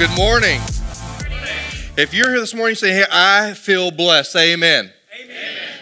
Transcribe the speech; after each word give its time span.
Good 0.00 0.16
morning. 0.16 0.69
If 2.00 2.14
you're 2.14 2.30
here 2.30 2.40
this 2.40 2.54
morning, 2.54 2.76
say, 2.76 2.92
"Hey, 2.92 3.04
I 3.10 3.52
feel 3.52 3.90
blessed." 3.90 4.32
Say, 4.32 4.54
"Amen." 4.54 4.90
Amen. 5.22 5.36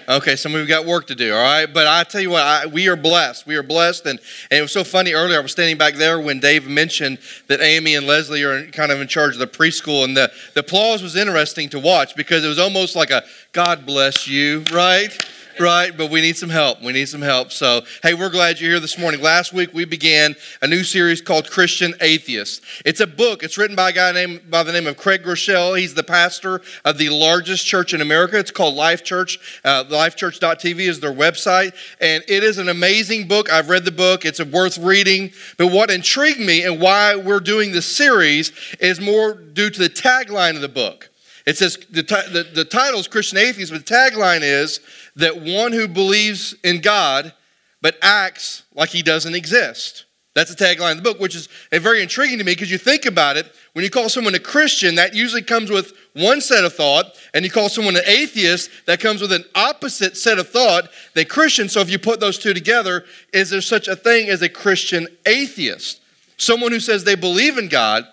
Okay, 0.09 0.35
some 0.35 0.53
of 0.53 0.61
you 0.61 0.67
got 0.67 0.85
work 0.85 1.07
to 1.09 1.15
do, 1.15 1.33
all 1.33 1.41
right? 1.41 1.73
But 1.73 1.87
I 1.87 2.03
tell 2.03 2.21
you 2.21 2.31
what, 2.31 2.43
I, 2.43 2.67
we 2.67 2.89
are 2.89 2.97
blessed. 2.97 3.47
We 3.47 3.55
are 3.55 3.63
blessed, 3.63 4.07
and, 4.07 4.19
and 4.51 4.59
it 4.59 4.63
was 4.63 4.73
so 4.73 4.83
funny 4.83 5.13
earlier. 5.13 5.39
I 5.39 5.43
was 5.43 5.53
standing 5.53 5.79
back 5.79 5.95
there 5.95 6.19
when 6.19 6.41
Dave 6.41 6.67
mentioned 6.67 7.19
that 7.47 7.61
Amy 7.61 7.95
and 7.95 8.05
Leslie 8.05 8.43
are 8.43 8.67
kind 8.73 8.91
of 8.91 9.01
in 9.01 9.07
charge 9.07 9.35
of 9.35 9.39
the 9.39 9.47
preschool, 9.47 10.03
and 10.03 10.17
the, 10.17 10.33
the 10.55 10.61
applause 10.61 11.05
was 11.05 11.15
interesting 11.15 11.69
to 11.69 11.79
watch 11.79 12.17
because 12.17 12.45
it 12.45 12.49
was 12.49 12.59
almost 12.59 12.97
like 12.97 13.13
a 13.13 13.23
"God 13.53 13.87
bless 13.87 14.27
you," 14.27 14.65
right? 14.73 15.17
Right? 15.61 15.97
But 15.97 16.11
we 16.11 16.21
need 16.21 16.37
some 16.37 16.51
help. 16.51 16.83
We 16.83 16.93
need 16.93 17.09
some 17.09 17.23
help. 17.23 17.53
So, 17.53 17.83
hey, 18.03 18.15
we're 18.15 18.31
glad 18.31 18.61
you're 18.61 18.71
here 18.71 18.81
this 18.81 18.99
morning. 18.99 19.21
Last 19.21 19.53
week 19.53 19.73
we 19.73 19.85
began 19.85 20.37
a 20.63 20.67
new 20.67 20.85
series 20.85 21.21
called 21.21 21.51
Christian 21.51 21.95
Atheist. 22.01 22.63
It's 22.85 23.01
a 23.01 23.07
book. 23.07 23.43
It's 23.43 23.59
written 23.59 23.77
by 23.77 23.91
a 23.91 23.93
guy 23.93 24.13
named 24.13 24.51
by 24.51 24.63
the 24.63 24.73
name 24.73 24.87
of 24.87 24.97
Craig 24.97 25.23
Groeschel. 25.23 25.79
He's 25.79 25.95
the 25.95 26.03
pastor 26.03 26.61
of 26.85 26.99
the 26.99 27.09
largest 27.09 27.67
church 27.67 27.95
in 27.95 28.01
America. 28.01 28.39
It's 28.39 28.51
called 28.51 28.75
Life 28.75 29.05
Church. 29.05 29.61
Uh, 29.65 29.85
LifeChurch.tv 29.85 30.81
is 30.81 31.01
their 31.01 31.13
website, 31.13 31.75
and 32.01 32.23
it 32.29 32.43
is 32.43 32.59
an 32.59 32.69
amazing 32.69 33.29
book. 33.29 33.51
I've 33.51 33.69
read 33.69 33.85
the 33.85 33.93
book. 33.93 34.25
It's 34.25 34.43
worth 34.43 34.79
reading. 34.79 35.33
But 35.57 35.69
what 35.69 35.91
intrigued 35.91 36.41
me 36.41 36.65
and 36.65 36.81
why 36.81 37.17
we're 37.17 37.41
doing 37.41 37.73
this 37.73 37.87
series 37.87 38.53
is 38.81 39.01
more 39.01 39.35
due 39.35 39.71
to 39.71 39.79
the 39.79 39.91
tagline 39.91 40.55
of 40.55 40.61
the 40.61 40.69
book. 40.69 41.11
It 41.49 41.57
says 41.57 41.79
the, 41.91 42.03
the, 42.03 42.47
the 42.55 42.65
title 42.67 43.01
is 43.01 43.09
Christian 43.09 43.39
Atheist, 43.39 43.73
but 43.73 43.87
the 43.87 43.95
tagline 43.95 44.43
is 44.43 44.81
that 45.17 45.41
one 45.41 45.73
who 45.73 45.89
believes 45.89 46.55
in 46.63 46.83
God 46.83 47.33
but 47.81 47.97
acts 48.03 48.65
like 48.75 48.91
he 48.91 49.03
doesn't 49.03 49.35
exist. 49.35 50.05
That's 50.35 50.55
the 50.55 50.63
tagline 50.63 50.91
of 50.91 50.97
the 50.99 51.03
book, 51.03 51.19
which 51.19 51.35
is 51.35 51.49
very 51.73 52.03
intriguing 52.03 52.37
to 52.37 52.45
me 52.45 52.53
because 52.53 52.71
you 52.71 52.77
think 52.77 53.07
about 53.07 53.39
it. 53.39 53.51
When 53.73 53.83
you 53.83 53.91
call 53.91 54.11
someone 54.11 54.35
a 54.35 54.39
Christian, 54.39 54.97
that 54.97 55.15
usually 55.15 55.41
comes 55.41 55.71
with 55.71 55.95
one 56.13 56.43
set 56.43 56.65
of 56.65 56.75
thought, 56.75 57.07
and 57.33 57.47
you 57.47 57.51
call 57.51 57.71
someone 57.71 57.97
an 57.97 58.03
atheist, 58.07 58.69
that 58.85 59.01
comes 59.01 59.23
with 59.23 59.33
an 59.33 59.45
opposite 59.55 60.19
set 60.19 60.39
of 60.39 60.51
thought 60.51 60.91
than 61.15 61.25
Christian. 61.25 61.71
So 61.71 61.81
if 61.81 61.89
you 61.89 61.99
put 61.99 62.21
those 62.21 62.39
two 62.39 62.53
together, 62.53 63.07
is 63.33 63.49
there 63.49 63.63
such 63.63 63.89
a 63.89 63.97
thing 63.97 64.29
as 64.29 64.43
a 64.43 64.51
Christian 64.51 65.09
atheist? 65.25 66.03
Someone 66.37 66.73
who 66.73 66.81
says 66.81 67.05
they 67.05 67.15
believe 67.15 67.57
in 67.57 67.69
God, 67.69 68.05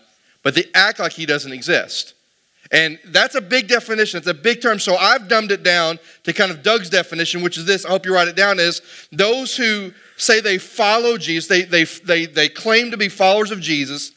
but 0.42 0.56
they 0.56 0.66
act 0.74 1.00
like 1.00 1.12
he 1.12 1.26
doesn't 1.26 1.52
exist. 1.52 2.15
And 2.76 3.00
that's 3.06 3.36
a 3.36 3.42
big 3.42 3.70
definition. 3.70 4.18
It's 4.18 4.28
a 4.28 4.34
big 4.34 4.62
term. 4.62 4.80
So 4.80 4.98
I've 4.98 5.30
dumbed 5.30 5.52
it 5.52 5.64
down 5.64 5.98
to 6.24 6.34
kind 6.34 6.52
of 6.52 6.62
Doug's 6.62 6.90
definition, 6.90 7.42
which 7.42 7.58
is 7.58 7.64
this. 7.64 7.86
I 7.86 7.90
hope 7.90 8.06
you 8.06 8.14
write 8.14 8.28
it 8.28 8.36
down 8.36 8.60
is 8.60 8.82
those 9.14 9.56
who 9.56 9.94
say 10.18 10.42
they 10.42 10.58
follow 10.58 11.18
Jesus, 11.18 11.48
they, 11.48 11.62
they, 11.62 11.86
they, 11.86 12.26
they 12.26 12.50
claim 12.50 12.92
to 12.92 12.98
be 12.98 13.08
followers 13.08 13.52
of 13.52 13.62
Jesus, 13.62 14.12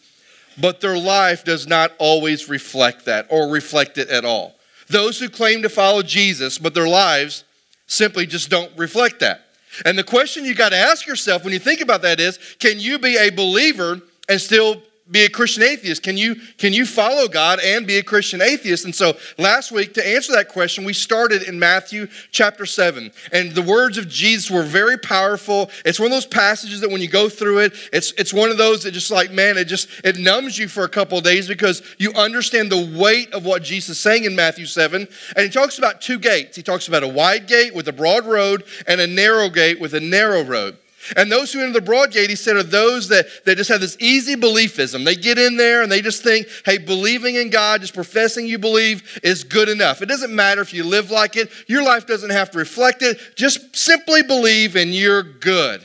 but 0.60 0.80
their 0.80 0.98
life 0.98 1.44
does 1.44 1.68
not 1.68 1.92
always 1.98 2.48
reflect 2.48 3.04
that 3.04 3.28
or 3.30 3.48
reflect 3.48 3.96
it 3.96 4.08
at 4.08 4.24
all. 4.24 4.56
Those 4.88 5.20
who 5.20 5.28
claim 5.28 5.62
to 5.62 5.68
follow 5.68 6.02
Jesus, 6.02 6.58
but 6.58 6.74
their 6.74 6.88
lives 6.88 7.44
simply 7.86 8.26
just 8.26 8.50
don't 8.50 8.76
reflect 8.76 9.20
that. 9.20 9.42
And 9.84 9.96
the 9.96 10.02
question 10.02 10.44
you 10.44 10.56
got 10.56 10.70
to 10.70 10.76
ask 10.76 11.06
yourself 11.06 11.44
when 11.44 11.52
you 11.52 11.60
think 11.60 11.80
about 11.80 12.02
that 12.02 12.18
is 12.18 12.40
can 12.58 12.80
you 12.80 12.98
be 12.98 13.18
a 13.18 13.30
believer 13.30 14.00
and 14.28 14.40
still 14.40 14.82
be 15.10 15.24
a 15.24 15.28
Christian 15.28 15.62
atheist? 15.62 16.02
Can 16.02 16.16
you, 16.16 16.36
can 16.58 16.72
you 16.72 16.84
follow 16.84 17.28
God 17.28 17.60
and 17.60 17.86
be 17.86 17.96
a 17.96 18.02
Christian 18.02 18.42
atheist? 18.42 18.84
And 18.84 18.94
so 18.94 19.16
last 19.38 19.72
week, 19.72 19.94
to 19.94 20.06
answer 20.06 20.32
that 20.32 20.48
question, 20.48 20.84
we 20.84 20.92
started 20.92 21.42
in 21.42 21.58
Matthew 21.58 22.08
chapter 22.30 22.66
7. 22.66 23.10
And 23.32 23.52
the 23.52 23.62
words 23.62 23.96
of 23.96 24.08
Jesus 24.08 24.50
were 24.50 24.62
very 24.62 24.98
powerful. 24.98 25.70
It's 25.84 25.98
one 25.98 26.06
of 26.06 26.12
those 26.12 26.26
passages 26.26 26.80
that 26.82 26.90
when 26.90 27.00
you 27.00 27.08
go 27.08 27.28
through 27.28 27.60
it, 27.60 27.74
it's, 27.92 28.12
it's 28.12 28.34
one 28.34 28.50
of 28.50 28.58
those 28.58 28.82
that 28.82 28.92
just 28.92 29.10
like, 29.10 29.30
man, 29.30 29.56
it 29.56 29.64
just, 29.64 29.88
it 30.04 30.18
numbs 30.18 30.58
you 30.58 30.68
for 30.68 30.84
a 30.84 30.88
couple 30.88 31.18
of 31.18 31.24
days 31.24 31.48
because 31.48 31.82
you 31.98 32.12
understand 32.12 32.70
the 32.70 32.98
weight 32.98 33.32
of 33.32 33.44
what 33.44 33.62
Jesus 33.62 33.90
is 33.90 34.00
saying 34.00 34.24
in 34.24 34.36
Matthew 34.36 34.66
7. 34.66 35.08
And 35.36 35.44
he 35.44 35.50
talks 35.50 35.78
about 35.78 36.00
two 36.00 36.18
gates. 36.18 36.56
He 36.56 36.62
talks 36.62 36.88
about 36.88 37.02
a 37.02 37.08
wide 37.08 37.46
gate 37.46 37.74
with 37.74 37.88
a 37.88 37.92
broad 37.92 38.26
road 38.26 38.64
and 38.86 39.00
a 39.00 39.06
narrow 39.06 39.48
gate 39.48 39.80
with 39.80 39.94
a 39.94 40.00
narrow 40.00 40.42
road. 40.42 40.76
And 41.16 41.30
those 41.30 41.52
who 41.52 41.60
enter 41.60 41.72
the 41.72 41.80
broad 41.80 42.12
gate, 42.12 42.30
he 42.30 42.36
said, 42.36 42.56
are 42.56 42.62
those 42.62 43.08
that, 43.08 43.26
that 43.44 43.56
just 43.56 43.70
have 43.70 43.80
this 43.80 43.96
easy 44.00 44.36
beliefism. 44.36 45.04
They 45.04 45.14
get 45.14 45.38
in 45.38 45.56
there 45.56 45.82
and 45.82 45.90
they 45.90 46.00
just 46.00 46.22
think, 46.22 46.48
hey, 46.64 46.78
believing 46.78 47.36
in 47.36 47.50
God, 47.50 47.80
just 47.80 47.94
professing 47.94 48.46
you 48.46 48.58
believe 48.58 49.20
is 49.22 49.44
good 49.44 49.68
enough. 49.68 50.02
It 50.02 50.06
doesn't 50.06 50.34
matter 50.34 50.60
if 50.60 50.72
you 50.74 50.84
live 50.84 51.10
like 51.10 51.36
it, 51.36 51.50
your 51.66 51.82
life 51.82 52.06
doesn't 52.06 52.30
have 52.30 52.50
to 52.52 52.58
reflect 52.58 53.02
it. 53.02 53.18
Just 53.36 53.76
simply 53.76 54.22
believe 54.22 54.76
and 54.76 54.94
you're 54.94 55.22
good. 55.22 55.84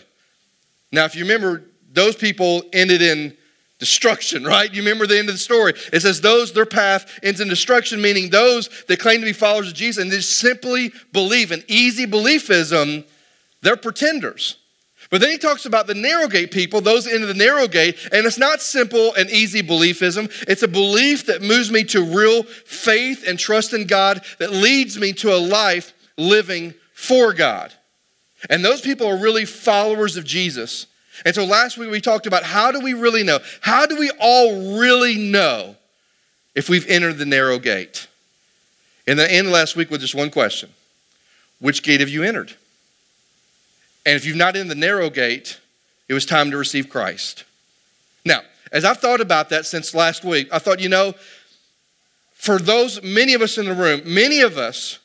Now, 0.91 1.05
if 1.05 1.15
you 1.15 1.23
remember, 1.23 1.63
those 1.91 2.15
people 2.15 2.63
ended 2.71 3.01
in 3.01 3.35
destruction, 3.79 4.43
right? 4.45 4.73
You 4.73 4.81
remember 4.81 5.05
the 5.07 5.19
end 5.19 5.29
of 5.29 5.35
the 5.35 5.39
story. 5.39 5.73
It 5.91 6.01
says 6.01 6.21
those, 6.21 6.53
their 6.53 6.65
path 6.65 7.19
ends 7.21 7.41
in 7.41 7.49
destruction, 7.49 8.01
meaning 8.01 8.29
those 8.29 8.69
that 8.87 8.99
claim 8.99 9.19
to 9.19 9.25
be 9.25 9.33
followers 9.33 9.67
of 9.69 9.73
Jesus 9.73 10.01
and 10.01 10.11
just 10.11 10.39
simply 10.39 10.91
believe. 11.11 11.51
in 11.51 11.63
easy 11.67 12.05
beliefism, 12.05 13.05
they're 13.61 13.77
pretenders. 13.77 14.57
But 15.13 15.21
then 15.21 15.29
he 15.29 15.37
talks 15.37 15.67
about 15.67 15.85
the 15.85 15.93
narrow 15.93 16.27
gate 16.27 16.49
people, 16.49 16.81
those 16.81 17.05
into 17.05 17.27
the 17.27 17.35
narrow 17.35 17.67
gate, 17.67 17.99
and 18.11 18.25
it's 18.25 18.39
not 18.39 18.63
simple 18.63 19.13
and 19.13 19.29
easy 19.29 19.61
beliefism. 19.61 20.27
It's 20.47 20.63
a 20.63 20.67
belief 20.67 21.27
that 21.27 21.43
moves 21.43 21.69
me 21.69 21.83
to 21.83 22.03
real 22.03 22.41
faith 22.41 23.23
and 23.27 23.37
trust 23.37 23.73
in 23.73 23.85
God 23.85 24.25
that 24.39 24.51
leads 24.51 24.97
me 24.97 25.13
to 25.13 25.31
a 25.31 25.37
life 25.37 25.93
living 26.17 26.73
for 26.95 27.31
God. 27.31 27.71
And 28.49 28.65
those 28.65 28.81
people 28.81 29.05
are 29.05 29.15
really 29.15 29.45
followers 29.45 30.17
of 30.17 30.25
Jesus. 30.25 30.87
And 31.23 31.35
so 31.35 31.45
last 31.45 31.77
week 31.77 31.91
we 31.91 32.01
talked 32.01 32.25
about 32.25 32.41
how 32.41 32.71
do 32.71 32.79
we 32.79 32.95
really 32.95 33.21
know? 33.21 33.37
How 33.61 33.85
do 33.85 33.95
we 33.95 34.09
all 34.19 34.79
really 34.79 35.15
know 35.15 35.75
if 36.55 36.69
we've 36.69 36.87
entered 36.87 37.19
the 37.19 37.27
narrow 37.27 37.59
gate? 37.59 38.07
And 39.05 39.19
the 39.19 39.31
end 39.31 39.51
last 39.51 39.75
week 39.75 39.91
with 39.91 40.01
just 40.01 40.15
one 40.15 40.31
question 40.31 40.71
Which 41.59 41.83
gate 41.83 41.99
have 41.99 42.09
you 42.09 42.23
entered? 42.23 42.55
And 44.05 44.15
if 44.15 44.25
you've 44.25 44.37
not 44.37 44.55
in 44.55 44.67
the 44.67 44.75
narrow 44.75 45.09
gate, 45.09 45.59
it 46.07 46.13
was 46.13 46.25
time 46.25 46.51
to 46.51 46.57
receive 46.57 46.89
Christ. 46.89 47.45
Now, 48.25 48.41
as 48.71 48.85
I've 48.85 48.97
thought 48.97 49.21
about 49.21 49.49
that 49.49 49.65
since 49.65 49.93
last 49.93 50.23
week, 50.23 50.49
I 50.51 50.59
thought, 50.59 50.79
you 50.79 50.89
know, 50.89 51.13
for 52.33 52.59
those, 52.59 53.01
many 53.01 53.33
of 53.33 53.41
us 53.41 53.57
in 53.57 53.65
the 53.65 53.73
room, 53.73 54.01
many 54.05 54.41
of 54.41 54.57
us 54.57 54.99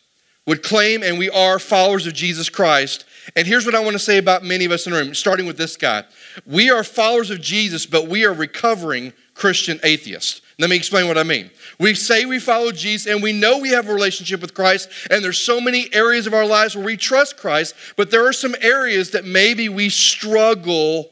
would 0.47 0.63
claim 0.63 1.03
and 1.03 1.19
we 1.19 1.29
are 1.31 1.59
followers 1.59 2.07
of 2.07 2.15
Jesus 2.15 2.49
Christ. 2.49 3.05
And 3.37 3.47
here's 3.47 3.67
what 3.67 3.75
I 3.75 3.81
want 3.81 3.93
to 3.93 3.99
say 3.99 4.17
about 4.17 4.43
many 4.43 4.65
of 4.65 4.73
us 4.73 4.87
in 4.87 4.93
the 4.93 4.99
room, 4.99 5.15
starting 5.15 5.47
with 5.47 5.59
this 5.59 5.77
guy. 5.77 6.05
We 6.47 6.71
are 6.71 6.83
followers 6.83 7.31
of 7.31 7.41
Jesus, 7.41 7.85
but 7.85 8.09
we 8.09 8.25
are 8.25 8.33
recovering 8.33 9.13
Christian 9.35 9.79
atheists. 9.85 10.41
Let 10.59 10.71
me 10.71 10.77
explain 10.77 11.07
what 11.07 11.17
I 11.17 11.23
mean. 11.23 11.51
We 11.79 11.95
say 11.95 12.25
we 12.25 12.41
follow 12.41 12.73
Jesus 12.73 13.07
and 13.07 13.23
we 13.23 13.33
know 13.33 13.59
we 13.59 13.71
have 13.71 13.89
a 13.89 13.95
relationship 13.95 14.41
with 14.41 14.55
Christ, 14.55 14.89
and 15.11 15.23
there's 15.23 15.39
so 15.39 15.61
many 15.61 15.89
areas 15.95 16.27
of 16.27 16.35
our 16.35 16.47
lives 16.47 16.75
where 16.75 16.85
we 16.85 16.97
trust 16.97 17.37
Christ, 17.37 17.75
but 17.97 18.11
there 18.11 18.27
are 18.27 18.33
some 18.33 18.57
areas 18.61 19.13
that 19.13 19.25
maybe 19.25 19.69
we 19.69 19.89
struggle 19.89 21.11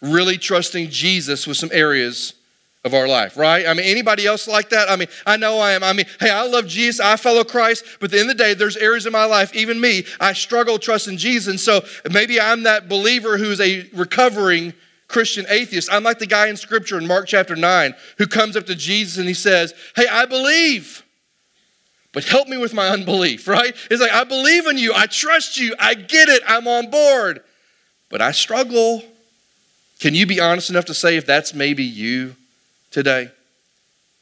really 0.00 0.38
trusting 0.38 0.90
Jesus 0.90 1.46
with 1.46 1.56
some 1.56 1.70
areas 1.72 2.34
of 2.84 2.94
our 2.94 3.08
life, 3.08 3.36
right? 3.36 3.66
I 3.66 3.74
mean, 3.74 3.86
anybody 3.86 4.26
else 4.26 4.46
like 4.46 4.68
that? 4.68 4.88
I 4.88 4.94
mean, 4.94 5.08
I 5.26 5.36
know 5.36 5.58
I 5.58 5.72
am. 5.72 5.82
I 5.82 5.92
mean, 5.92 6.06
hey, 6.20 6.30
I 6.30 6.46
love 6.46 6.68
Jesus, 6.68 7.00
I 7.00 7.16
follow 7.16 7.42
Christ, 7.42 7.84
but 7.98 8.04
at 8.04 8.10
the 8.12 8.20
end 8.20 8.30
of 8.30 8.38
the 8.38 8.44
day, 8.44 8.54
there's 8.54 8.76
areas 8.76 9.06
in 9.06 9.12
my 9.12 9.24
life, 9.24 9.52
even 9.56 9.80
me, 9.80 10.04
I 10.20 10.32
struggle 10.32 10.78
trusting 10.78 11.16
Jesus. 11.16 11.48
And 11.48 11.58
so 11.58 11.84
maybe 12.12 12.40
I'm 12.40 12.62
that 12.62 12.88
believer 12.88 13.36
who's 13.36 13.60
a 13.60 13.88
recovering 13.92 14.72
Christian 15.08 15.46
atheist. 15.48 15.88
I'm 15.92 16.02
like 16.02 16.18
the 16.18 16.26
guy 16.26 16.48
in 16.48 16.56
scripture 16.56 16.98
in 16.98 17.06
Mark 17.06 17.26
chapter 17.26 17.56
9 17.56 17.94
who 18.18 18.26
comes 18.26 18.56
up 18.56 18.66
to 18.66 18.74
Jesus 18.74 19.18
and 19.18 19.28
he 19.28 19.34
says, 19.34 19.74
Hey, 19.94 20.06
I 20.06 20.26
believe, 20.26 21.04
but 22.12 22.24
help 22.24 22.48
me 22.48 22.56
with 22.56 22.74
my 22.74 22.88
unbelief, 22.88 23.46
right? 23.48 23.74
It's 23.90 24.00
like, 24.00 24.12
I 24.12 24.24
believe 24.24 24.66
in 24.66 24.78
you. 24.78 24.92
I 24.94 25.06
trust 25.06 25.58
you. 25.58 25.74
I 25.78 25.94
get 25.94 26.28
it. 26.28 26.42
I'm 26.46 26.66
on 26.66 26.90
board, 26.90 27.42
but 28.08 28.20
I 28.20 28.32
struggle. 28.32 29.02
Can 30.00 30.14
you 30.14 30.26
be 30.26 30.40
honest 30.40 30.70
enough 30.70 30.86
to 30.86 30.94
say 30.94 31.16
if 31.16 31.26
that's 31.26 31.54
maybe 31.54 31.84
you 31.84 32.36
today? 32.90 33.30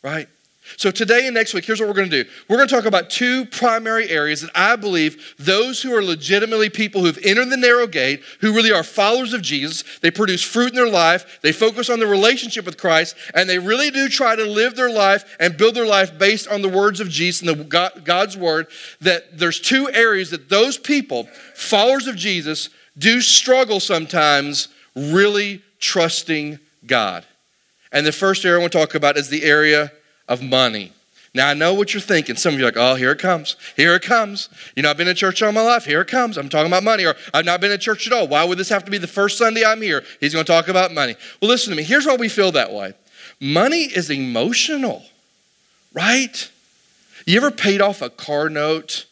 Right? 0.03 0.29
So, 0.77 0.91
today 0.91 1.27
and 1.27 1.35
next 1.35 1.53
week, 1.53 1.67
here's 1.67 1.79
what 1.79 1.89
we're 1.89 1.95
going 1.95 2.09
to 2.09 2.25
do. 2.25 2.31
We're 2.49 2.57
going 2.57 2.69
to 2.69 2.75
talk 2.75 2.87
about 2.87 3.11
two 3.11 3.45
primary 3.45 4.09
areas 4.09 4.41
that 4.41 4.51
I 4.55 4.77
believe 4.77 5.35
those 5.39 5.83
who 5.83 5.95
are 5.95 6.03
legitimately 6.03 6.71
people 6.71 7.03
who've 7.03 7.19
entered 7.23 7.51
the 7.51 7.57
narrow 7.59 7.87
gate, 7.87 8.23
who 8.41 8.55
really 8.55 8.73
are 8.73 8.83
followers 8.83 9.35
of 9.35 9.43
Jesus, 9.43 9.85
they 10.01 10.11
produce 10.11 10.43
fruit 10.43 10.71
in 10.71 10.75
their 10.75 10.89
life, 10.89 11.41
they 11.43 11.53
focus 11.53 11.91
on 11.91 12.01
the 12.01 12.07
relationship 12.07 12.65
with 12.65 12.79
Christ, 12.79 13.15
and 13.35 13.49
they 13.49 13.59
really 13.59 13.91
do 13.91 14.09
try 14.09 14.37
to 14.37 14.45
live 14.45 14.75
their 14.75 14.91
life 14.91 15.37
and 15.39 15.57
build 15.57 15.75
their 15.75 15.87
life 15.87 16.19
based 16.19 16.49
on 16.49 16.63
the 16.63 16.69
words 16.69 16.99
of 16.99 17.11
Jesus 17.11 17.47
and 17.47 17.61
the 17.61 17.65
God, 17.65 18.05
God's 18.05 18.37
word. 18.37 18.67
That 19.03 19.39
there's 19.39 19.61
two 19.61 19.91
areas 19.91 20.31
that 20.31 20.49
those 20.49 20.79
people, 20.79 21.29
followers 21.55 22.07
of 22.07 22.17
Jesus, 22.17 22.71
do 22.97 23.21
struggle 23.21 23.81
sometimes 23.81 24.69
really 24.97 25.63
trusting 25.79 26.59
God. 26.87 27.27
And 27.93 28.07
the 28.07 28.13
first 28.13 28.45
area 28.45 28.59
I 28.59 28.61
want 28.61 28.73
to 28.73 28.79
talk 28.79 28.95
about 28.95 29.19
is 29.19 29.29
the 29.29 29.45
area 29.45 29.93
of 30.29 30.43
money. 30.43 30.93
Now, 31.35 31.49
I 31.49 31.55
know 31.55 31.75
what 31.75 31.93
you're 31.93 32.01
thinking. 32.01 32.37
Some 32.37 32.55
of 32.55 32.61
you 32.61 32.65
are 32.65 32.69
like, 32.69 32.77
oh, 32.77 32.95
here 32.95 33.11
it 33.11 33.19
comes. 33.19 33.57
Here 33.77 33.97
it 33.97 34.03
comes. 34.03 34.49
You 34.77 34.85
know, 34.85 34.91
I've 34.91 34.97
been 34.97 35.09
in 35.09 35.17
church 35.17 35.43
all 35.43 35.51
my 35.51 35.63
life. 35.63 35.85
Here 35.85 36.01
it 36.01 36.07
comes. 36.07 36.39
I'm 36.39 36.49
talking 36.49 36.69
about 36.69 36.85
money. 36.85 37.05
Or 37.05 37.17
I've 37.33 37.45
not 37.45 37.61
been 37.61 37.73
in 37.73 37.81
church 37.81 38.07
at 38.07 38.13
all. 38.13 38.29
Why 38.29 38.45
would 38.45 38.57
this 38.57 38.69
have 38.69 38.85
to 38.85 38.91
be 38.91 38.99
the 38.99 39.09
first 39.09 39.37
Sunday 39.37 39.65
I'm 39.65 39.83
here? 39.83 40.05
He's 40.21 40.33
going 40.33 40.45
to 40.45 40.53
talk 40.53 40.69
about 40.69 40.93
money. 40.93 41.17
Well, 41.43 41.51
listen 41.51 41.71
to 41.71 41.77
me. 41.77 41.83
Here's 41.83 42.07
why 42.07 42.15
we 42.15 42.29
feel 42.29 42.53
that 42.53 42.73
way 42.73 42.95
money 43.41 43.83
is 43.83 44.11
emotional, 44.11 45.03
right? 45.93 46.51
You 47.27 47.37
ever 47.39 47.51
paid 47.51 47.81
off 47.81 48.01
a 48.01 48.11
car 48.11 48.49
note 48.49 49.07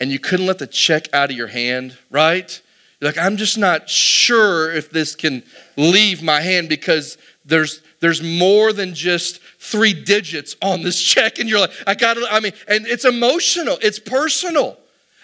and 0.00 0.10
you 0.10 0.18
couldn't 0.18 0.46
let 0.46 0.58
the 0.58 0.66
check 0.66 1.12
out 1.12 1.30
of 1.30 1.36
your 1.36 1.46
hand, 1.46 1.96
right? 2.10 2.60
You're 3.00 3.10
like, 3.10 3.18
I'm 3.18 3.36
just 3.36 3.58
not 3.58 3.88
sure 3.88 4.72
if 4.72 4.90
this 4.90 5.14
can 5.14 5.42
leave 5.76 6.20
my 6.22 6.40
hand 6.40 6.68
because 6.68 7.16
there's 7.44 7.80
there's 8.00 8.22
more 8.22 8.72
than 8.72 8.94
just 8.94 9.40
three 9.58 9.92
digits 9.92 10.56
on 10.62 10.82
this 10.82 11.00
check. 11.00 11.38
And 11.38 11.48
you're 11.48 11.60
like, 11.60 11.72
I 11.86 11.94
got 11.94 12.14
to, 12.14 12.26
I 12.30 12.40
mean, 12.40 12.52
and 12.66 12.86
it's 12.86 13.04
emotional, 13.04 13.78
it's 13.82 13.98
personal. 13.98 14.78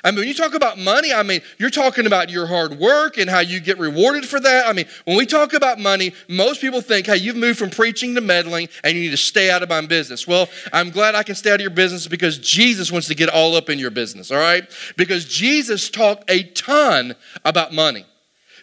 I 0.05 0.13
mean, 0.13 0.21
when 0.21 0.29
you 0.29 0.35
talk 0.35 0.55
about 0.55 0.79
money, 0.79 1.13
I 1.13 1.25
mean, 1.25 1.41
you're 1.59 1.69
talking 1.69 2.07
about 2.07 2.31
your 2.31 2.47
hard 2.47 2.79
work 2.79 3.19
and 3.19 3.29
how 3.29 3.41
you 3.41 3.59
get 3.59 3.77
rewarded 3.77 4.25
for 4.25 4.39
that. 4.39 4.69
I 4.69 4.73
mean, 4.73 4.87
when 5.05 5.17
we 5.17 5.27
talk 5.27 5.53
about 5.53 5.81
money, 5.81 6.13
most 6.29 6.61
people 6.61 6.81
think, 6.81 7.07
hey, 7.07 7.17
you've 7.17 7.35
moved 7.35 7.59
from 7.59 7.71
preaching 7.71 8.15
to 8.15 8.21
meddling 8.21 8.69
and 8.85 8.95
you 8.95 9.03
need 9.03 9.11
to 9.11 9.17
stay 9.17 9.51
out 9.51 9.65
of 9.65 9.69
my 9.69 9.81
business. 9.81 10.25
Well, 10.25 10.49
I'm 10.73 10.91
glad 10.91 11.17
I 11.17 11.25
can 11.25 11.35
stay 11.35 11.51
out 11.51 11.57
of 11.57 11.63
your 11.63 11.71
business 11.71 12.07
because 12.07 12.39
Jesus 12.39 12.93
wants 12.93 13.09
to 13.09 13.17
get 13.17 13.29
all 13.29 13.57
up 13.57 13.69
in 13.69 13.81
your 13.81 13.91
business, 13.91 14.31
all 14.31 14.39
right? 14.39 14.63
Because 14.97 15.25
Jesus 15.25 15.91
talked 15.91 16.31
a 16.31 16.45
ton 16.53 17.17
about 17.45 17.73
money. 17.73 18.07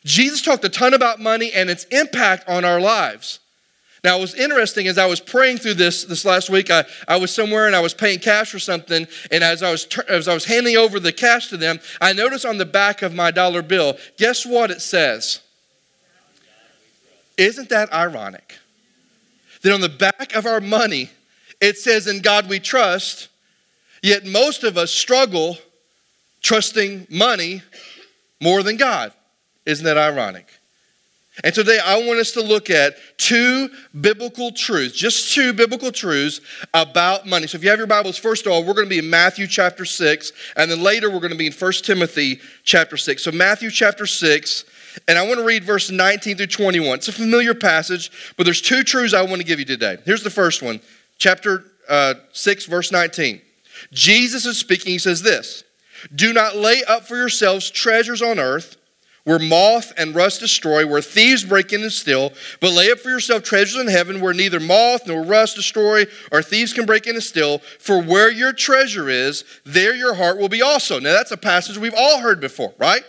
Jesus 0.06 0.42
talked 0.42 0.64
a 0.64 0.70
ton 0.70 0.94
about 0.94 1.20
money 1.20 1.52
and 1.52 1.70
its 1.70 1.84
impact 1.86 2.48
on 2.48 2.64
our 2.64 2.80
lives. 2.80 3.40
Now, 4.04 4.18
it 4.18 4.22
was 4.22 4.36
interesting 4.36 4.88
as 4.88 4.98
I 4.98 5.06
was 5.06 5.22
praying 5.22 5.60
through 5.60 5.76
this 5.76 6.04
this 6.04 6.26
last 6.26 6.50
week. 6.50 6.70
I, 6.70 6.84
I 7.08 7.16
was 7.16 7.34
somewhere 7.34 7.68
and 7.68 7.76
I 7.76 7.80
was 7.80 7.94
paying 7.94 8.20
cash 8.20 8.52
for 8.52 8.60
something, 8.60 9.08
and 9.32 9.44
as 9.44 9.64
I 9.64 9.72
was 9.72 9.88
as 10.10 10.28
I 10.28 10.34
was 10.34 10.46
handing 10.46 10.76
over 10.76 11.00
the 11.00 11.14
cash 11.14 11.48
to 11.50 11.58
them, 11.58 11.80
I 12.02 12.12
noticed 12.12 12.46
on 12.46 12.58
the 12.58 12.66
back 12.66 13.02
of 13.02 13.14
my 13.14 13.32
dollar 13.32 13.62
bill, 13.62 13.98
guess 14.18 14.46
what 14.46 14.72
it 14.72 14.82
says? 14.82 15.40
Isn't 17.38 17.70
that 17.70 17.94
ironic? 17.94 18.58
That 19.62 19.74
on 19.74 19.82
the 19.82 19.90
back 19.90 20.36
of 20.36 20.46
our 20.46 20.60
money, 20.60 21.10
it 21.62 21.78
says, 21.78 22.06
"In 22.06 22.20
God 22.20 22.50
we 22.50 22.60
trust," 22.60 23.30
yet 24.02 24.26
most 24.26 24.66
of 24.66 24.78
us 24.78 24.92
struggle 24.92 25.58
trusting 26.42 27.08
money 27.10 27.62
more 28.42 28.64
than 28.64 28.76
God. 28.76 29.14
Isn't 29.66 29.86
that 29.86 29.98
ironic? 29.98 30.48
And 31.42 31.54
today 31.54 31.80
I 31.84 31.98
want 32.06 32.20
us 32.20 32.32
to 32.34 32.42
look 32.42 32.70
at 32.70 32.96
two 33.18 33.70
biblical 34.00 34.52
truths, 34.52 34.96
just 34.96 35.34
two 35.34 35.52
biblical 35.52 35.92
truths 35.92 36.42
about 36.76 37.26
money. 37.26 37.48
So 37.48 37.56
if 37.56 37.64
you 37.64 37.72
have 37.72 37.80
your 37.80 37.88
Bibles, 37.88 38.20
first 38.20 38.46
of 38.46 38.52
all, 38.52 38.64
we're 38.64 38.76
going 38.76 38.86
to 38.86 38.90
be 38.90 39.00
in 39.00 39.10
Matthew 39.10 39.48
chapter 39.48 39.84
6, 39.84 40.32
and 40.56 40.70
then 40.70 40.84
later 40.84 41.10
we're 41.10 41.20
going 41.20 41.32
to 41.32 41.38
be 41.38 41.48
in 41.48 41.54
1 41.54 41.72
Timothy 41.84 42.40
chapter 42.64 42.98
6. 42.98 43.24
So 43.24 43.32
Matthew 43.32 43.72
chapter 43.72 44.06
6, 44.06 44.66
and 45.08 45.18
I 45.18 45.24
want 45.24 45.40
to 45.40 45.46
read 45.46 45.64
verse 45.64 45.90
19 45.90 46.38
through 46.38 46.48
21. 46.48 47.00
It's 47.00 47.08
a 47.08 47.12
familiar 47.12 47.56
passage, 47.56 48.12
but 48.38 48.44
there's 48.44 48.62
two 48.62 48.84
truths 48.84 49.16
I 49.16 49.24
want 49.24 49.42
to 49.42 49.48
give 49.48 49.58
you 49.58 49.66
today. 49.66 49.98
Here's 50.06 50.24
the 50.24 50.30
first 50.30 50.62
one, 50.62 50.82
chapter 51.18 51.64
uh, 51.90 52.14
6, 52.34 52.68
verse 52.68 52.92
19. 52.92 53.42
Jesus 53.92 54.46
is 54.46 54.60
speaking, 54.60 54.92
he 54.92 55.00
says 55.00 55.24
this, 55.24 55.64
Do 56.14 56.32
not 56.32 56.56
lay 56.56 56.84
up 56.88 57.08
for 57.08 57.16
yourselves 57.16 57.72
treasures 57.72 58.22
on 58.22 58.38
earth 58.38 58.78
where 59.24 59.40
moth 59.40 59.94
and 59.98 60.14
rust 60.14 60.40
destroy, 60.40 60.86
where 60.86 61.02
thieves 61.02 61.44
break 61.44 61.72
in 61.72 61.82
and 61.82 61.92
steal. 61.92 62.34
But 62.60 62.74
lay 62.74 62.92
up 62.92 63.00
for 63.00 63.10
yourself 63.10 63.44
treasures 63.44 63.82
in 63.82 63.88
heaven, 63.88 64.20
where 64.20 64.34
neither 64.34 64.60
moth 64.60 65.08
nor 65.08 65.24
rust 65.24 65.56
destroy, 65.56 66.06
or 66.32 66.42
thieves 66.42 66.74
can 66.74 66.86
break 66.86 67.08
in 67.08 67.16
and 67.16 67.24
steal. 67.24 67.60
For 67.80 68.02
where 68.02 68.32
your 68.32 68.54
treasure 68.54 69.10
is, 69.10 69.46
there 69.66 69.96
your 69.96 70.16
heart 70.16 70.38
will 70.38 70.50
be 70.50 70.62
also. 70.62 71.00
Now, 71.00 71.14
that's 71.14 71.32
a 71.32 71.38
passage 71.38 71.78
we've 71.78 71.96
all 71.96 72.20
heard 72.20 72.42
before, 72.42 72.74
right? 72.78 73.04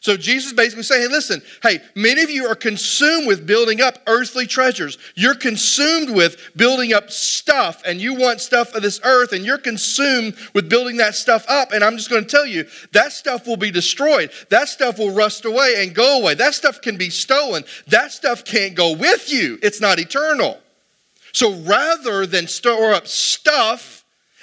So 0.00 0.16
Jesus 0.16 0.52
basically 0.52 0.84
saying, 0.84 1.02
hey, 1.02 1.08
listen, 1.08 1.42
hey, 1.62 1.80
many 1.94 2.22
of 2.22 2.30
you 2.30 2.46
are 2.46 2.54
consumed 2.54 3.26
with 3.26 3.46
building 3.46 3.80
up 3.80 3.98
earthly 4.06 4.46
treasures. 4.46 4.98
You're 5.14 5.34
consumed 5.34 6.14
with 6.14 6.36
building 6.54 6.92
up 6.92 7.10
stuff, 7.10 7.82
and 7.84 8.00
you 8.00 8.14
want 8.14 8.40
stuff 8.40 8.74
of 8.74 8.82
this 8.82 9.00
earth, 9.04 9.32
and 9.32 9.44
you're 9.44 9.58
consumed 9.58 10.36
with 10.54 10.68
building 10.68 10.98
that 10.98 11.14
stuff 11.14 11.44
up. 11.48 11.72
And 11.72 11.82
I'm 11.82 11.96
just 11.96 12.10
going 12.10 12.22
to 12.22 12.30
tell 12.30 12.46
you, 12.46 12.66
that 12.92 13.12
stuff 13.12 13.46
will 13.46 13.56
be 13.56 13.70
destroyed. 13.70 14.30
That 14.50 14.68
stuff 14.68 14.98
will 14.98 15.10
rust 15.10 15.44
away 15.44 15.76
and 15.78 15.94
go 15.94 16.20
away. 16.20 16.34
That 16.34 16.54
stuff 16.54 16.80
can 16.80 16.96
be 16.96 17.10
stolen. 17.10 17.64
That 17.88 18.12
stuff 18.12 18.44
can't 18.44 18.74
go 18.74 18.92
with 18.92 19.32
you. 19.32 19.58
It's 19.62 19.80
not 19.80 19.98
eternal. 19.98 20.60
So 21.32 21.52
rather 21.62 22.26
than 22.26 22.46
store 22.46 22.92
up 22.92 23.06
stuff, 23.06 23.95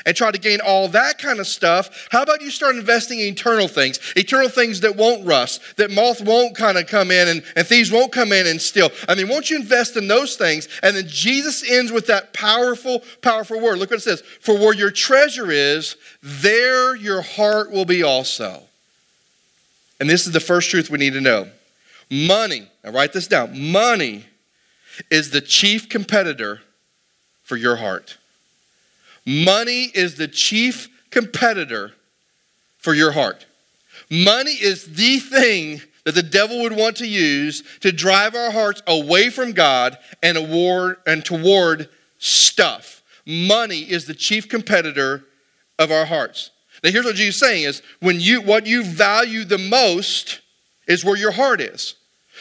and 0.06 0.16
try 0.16 0.32
to 0.32 0.38
gain 0.38 0.60
all 0.62 0.88
that 0.90 1.18
kind 1.18 1.40
of 1.40 1.48
stuff, 1.48 2.08
how 2.12 2.24
about 2.24 2.42
you 2.42 2.50
start 2.50 2.76
investing 2.76 3.20
in 3.20 3.28
eternal 3.28 3.68
things? 3.68 4.00
Eternal 4.16 4.50
things 4.50 4.82
that 4.82 4.96
won't 4.96 5.26
rust, 5.26 5.62
that 5.78 5.92
moth 5.92 6.22
won't 6.22 6.56
kind 6.56 6.78
of 6.78 6.88
come 6.88 7.12
in 7.12 7.28
and, 7.28 7.44
and 7.56 7.68
thieves 7.68 7.92
won't 7.92 8.12
come 8.12 8.32
in 8.32 8.48
and 8.48 8.62
steal. 8.62 8.90
I 9.08 9.16
mean, 9.16 9.30
won't 9.30 9.50
you 9.50 9.58
invest 9.58 9.98
in 9.98 10.08
those 10.08 10.36
things? 10.36 10.68
And 10.82 10.96
then 10.96 11.08
Jesus 11.08 11.70
ends 11.70 11.92
with 11.92 12.08
that 12.08 12.34
powerful, 12.34 13.04
powerful 13.22 13.60
word. 13.60 13.80
Look 13.80 13.92
what 13.92 13.98
it 13.98 14.04
says 14.04 14.22
For 14.42 14.58
where 14.58 14.74
your 14.74 14.92
treasure 14.92 15.52
is, 15.52 15.96
there 16.22 16.96
your 16.96 17.22
heart 17.22 17.72
will 17.72 17.86
be 17.86 18.04
also. 18.04 18.64
And 20.00 20.10
this 20.10 20.26
is 20.26 20.34
the 20.34 20.40
first 20.40 20.70
truth 20.70 20.90
we 20.90 20.98
need 20.98 21.14
to 21.14 21.22
know. 21.22 21.48
Money, 22.10 22.68
now 22.84 22.92
write 22.92 23.14
this 23.14 23.28
down 23.28 23.72
money 23.72 24.26
is 25.10 25.32
the 25.32 25.42
chief 25.42 25.90
competitor 25.90 26.62
for 27.44 27.58
your 27.58 27.78
heart. 27.78 28.18
Money 29.26 29.92
is 29.94 30.16
the 30.16 30.28
chief 30.28 30.90
competitor 31.10 31.94
for 32.78 32.94
your 32.94 33.12
heart. 33.12 33.46
Money 34.10 34.52
is 34.52 34.96
the 34.96 35.20
thing 35.20 35.82
that 36.04 36.16
the 36.16 36.24
devil 36.24 36.62
would 36.62 36.76
want 36.76 36.98
to 36.98 37.08
use 37.08 37.64
to 37.80 37.92
drive 37.92 38.36
our 38.36 38.52
hearts 38.52 38.84
away 38.88 39.30
from 39.30 39.54
God 39.54 39.98
and 40.22 40.38
award 40.38 40.98
and 41.08 41.24
toward 41.24 41.90
stuff. 42.18 43.02
Money 43.26 43.80
is 43.80 44.06
the 44.06 44.14
chief 44.14 44.50
competitor 44.50 45.24
of 45.80 45.92
our 45.92 46.06
hearts. 46.06 46.52
Now 46.84 46.92
here's 46.92 47.06
what 47.06 47.16
Jesus 47.16 47.36
is 47.36 47.40
saying 47.40 47.64
is 47.64 47.82
when 48.02 48.20
you 48.20 48.42
what 48.42 48.68
you 48.68 48.84
value 48.84 49.46
the 49.46 49.58
most 49.58 50.42
is 50.88 51.06
where 51.06 51.16
your 51.16 51.32
heart 51.32 51.62
is. 51.62 51.96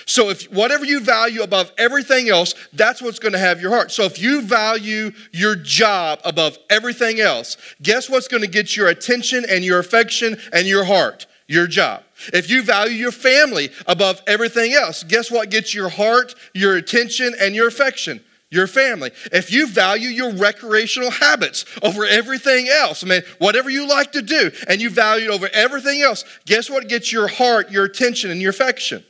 So 0.06 0.30
if 0.30 0.44
whatever 0.44 0.84
you 0.84 1.00
value 1.00 1.42
above 1.42 1.72
everything 1.78 2.28
else, 2.28 2.54
that's 2.72 3.02
what's 3.02 3.18
going 3.18 3.32
to 3.32 3.38
have 3.38 3.60
your 3.60 3.70
heart. 3.70 3.92
So 3.92 4.04
if 4.04 4.20
you 4.20 4.42
value 4.42 5.12
your 5.32 5.56
job 5.56 6.20
above 6.24 6.58
everything 6.70 7.20
else, 7.20 7.56
guess 7.82 8.08
what's 8.08 8.28
going 8.28 8.42
to 8.42 8.48
get 8.48 8.76
your 8.76 8.88
attention 8.88 9.44
and 9.48 9.64
your 9.64 9.78
affection 9.78 10.36
and 10.52 10.66
your 10.66 10.84
heart? 10.84 11.26
Your 11.48 11.66
job. 11.66 12.02
If 12.32 12.48
you 12.48 12.62
value 12.62 12.94
your 12.94 13.12
family 13.12 13.70
above 13.86 14.22
everything 14.26 14.72
else, 14.72 15.02
guess 15.02 15.30
what 15.30 15.50
gets 15.50 15.74
your 15.74 15.88
heart, 15.88 16.34
your 16.54 16.76
attention, 16.76 17.34
and 17.38 17.54
your 17.54 17.68
affection? 17.68 18.20
your 18.52 18.66
family. 18.66 19.10
If 19.32 19.50
you 19.50 19.66
value 19.66 20.10
your 20.10 20.30
recreational 20.34 21.10
habits 21.10 21.64
over 21.82 22.04
everything 22.04 22.68
else, 22.68 23.02
I 23.02 23.06
mean, 23.08 23.22
whatever 23.38 23.70
you 23.70 23.88
like 23.88 24.12
to 24.12 24.20
do, 24.20 24.52
and 24.68 24.80
you 24.80 24.90
value 24.90 25.30
it 25.30 25.34
over 25.34 25.48
everything 25.54 26.02
else, 26.02 26.24
guess 26.44 26.68
what 26.68 26.86
gets 26.86 27.10
your 27.10 27.28
heart, 27.28 27.70
your 27.70 27.86
attention, 27.86 28.30
and 28.30 28.42
your 28.42 28.50
affection? 28.50 29.02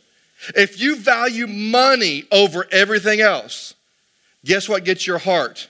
If 0.56 0.80
you 0.80 0.96
value 0.96 1.46
money 1.46 2.24
over 2.30 2.66
everything 2.70 3.20
else, 3.20 3.74
guess 4.44 4.68
what 4.68 4.84
gets 4.84 5.06
your 5.06 5.18
heart, 5.18 5.68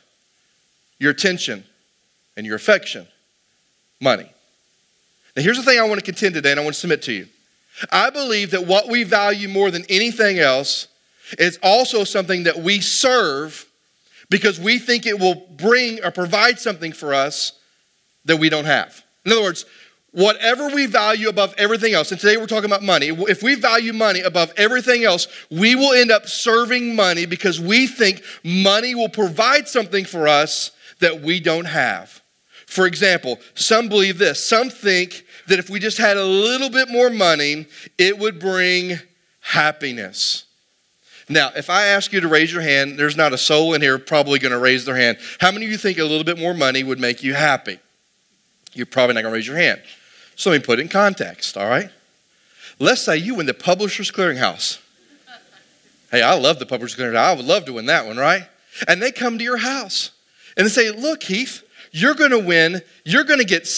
your 0.99 1.11
attention, 1.11 1.65
and 2.37 2.47
your 2.47 2.57
affection? 2.57 3.07
Money. 4.01 4.31
Now, 5.37 5.43
here's 5.43 5.57
the 5.57 5.63
thing 5.63 5.79
I 5.79 5.85
want 5.85 6.01
to 6.01 6.05
contend 6.05 6.35
today, 6.35 6.51
and 6.51 6.61
I 6.61 6.65
want 6.65 6.75
to 6.75 6.81
submit 6.81 7.03
to 7.03 7.13
you. 7.13 7.27
I 7.91 8.11
believe 8.11 8.51
that 8.51 8.67
what 8.67 8.89
we 8.89 9.03
value 9.05 9.49
more 9.49 9.71
than 9.71 9.85
anything 9.89 10.39
else 10.39 10.89
is 11.39 11.59
also 11.63 12.05
something 12.05 12.45
that 12.45 12.59
we 12.59 12.81
serve 12.81 13.67
because 14.29 14.59
we 14.59 14.79
think 14.79 15.07
it 15.07 15.19
will 15.19 15.35
bring 15.35 16.03
or 16.05 16.11
provide 16.11 16.59
something 16.59 16.93
for 16.93 17.15
us 17.15 17.53
that 18.25 18.39
we 18.39 18.49
don't 18.49 18.65
have. 18.65 19.03
In 19.25 19.33
other 19.33 19.43
words, 19.43 19.65
whatever 20.13 20.69
we 20.69 20.87
value 20.87 21.29
above 21.29 21.55
everything 21.59 21.95
else, 21.95 22.13
and 22.13 22.21
today 22.21 22.37
we're 22.37 22.47
talking 22.47 22.71
about 22.71 22.83
money, 22.83 23.09
if 23.09 23.43
we 23.43 23.55
value 23.55 23.93
money 23.93 24.21
above 24.21 24.53
everything 24.57 25.05
else, 25.05 25.27
we 25.51 25.75
will 25.75 25.93
end 25.93 26.11
up 26.11 26.27
serving 26.27 26.95
money 26.95 27.27
because 27.27 27.61
we 27.61 27.87
think 27.87 28.23
money 28.45 28.95
will 28.95 29.09
provide 29.09 29.67
something 29.69 30.05
for 30.05 30.29
us 30.29 30.71
that 31.01 31.21
we 31.21 31.41
don't 31.41 31.65
have. 31.65 32.21
For 32.67 32.87
example, 32.87 33.39
some 33.55 33.89
believe 33.89 34.19
this. 34.19 34.43
Some 34.43 34.71
think 34.71 35.25
that 35.49 35.59
if 35.59 35.69
we 35.69 35.79
just 35.79 35.99
had 35.99 36.17
a 36.17 36.25
little 36.25 36.71
bit 36.71 36.89
more 36.89 37.11
money, 37.11 37.67
it 37.99 38.19
would 38.19 38.39
bring 38.39 38.99
happiness. 39.41 40.45
Now, 41.29 41.51
if 41.57 41.71
I 41.71 41.87
ask 41.87 42.13
you 42.13 42.21
to 42.21 42.29
raise 42.29 42.53
your 42.53 42.63
hand, 42.63 42.99
there's 42.99 43.17
not 43.17 43.33
a 43.33 43.39
soul 43.39 43.75
in 43.75 43.81
here 43.81 43.99
probably 43.99 44.39
going 44.39 44.53
to 44.53 44.59
raise 44.59 44.85
their 44.85 44.97
hand. 44.97 45.19
How 45.41 45.51
many 45.51 45.67
of 45.67 45.73
you 45.73 45.79
think 45.79 45.99
a 45.99 46.05
little 46.05 46.25
bit 46.25 46.39
more 46.39 46.55
money 46.55 46.83
would 46.83 46.99
make 46.99 47.23
you 47.23 47.35
happy? 47.35 47.79
You're 48.75 48.87
probably 48.87 49.15
not 49.15 49.23
going 49.23 49.33
to 49.33 49.37
raise 49.37 49.47
your 49.47 49.57
hand. 49.57 49.83
So 50.43 50.51
let 50.51 50.61
me 50.61 50.67
put 50.67 50.81
it 50.81 50.83
in 50.83 50.89
context, 50.89 51.57
all 51.57 51.69
right? 51.69 51.89
Let's 52.81 53.01
say 53.01 53.17
you 53.17 53.37
win 53.37 53.47
the 53.47 53.55
Publishers 53.55 54.11
Clearinghouse. 54.11 54.81
Hey, 56.11 56.21
I 56.21 56.35
love 56.35 56.59
the 56.59 56.67
Publishers 56.67 56.99
Clearinghouse. 56.99 57.17
I 57.17 57.33
would 57.35 57.45
love 57.45 57.65
to 57.67 57.75
win 57.75 57.87
that 57.87 58.07
one, 58.07 58.17
right? 58.17 58.49
And 58.89 59.01
they 59.01 59.13
come 59.13 59.39
to 59.39 59.45
your 59.45 59.59
house 59.59 60.11
and 60.57 60.67
they 60.67 60.71
say, 60.71 60.91
Look, 60.91 61.23
Heath, 61.23 61.63
you're 61.93 62.15
going 62.15 62.33
to 62.33 62.41
win. 62.41 62.83
You're 63.05 63.23
going 63.23 63.39
to 63.39 63.45
get 63.45 63.69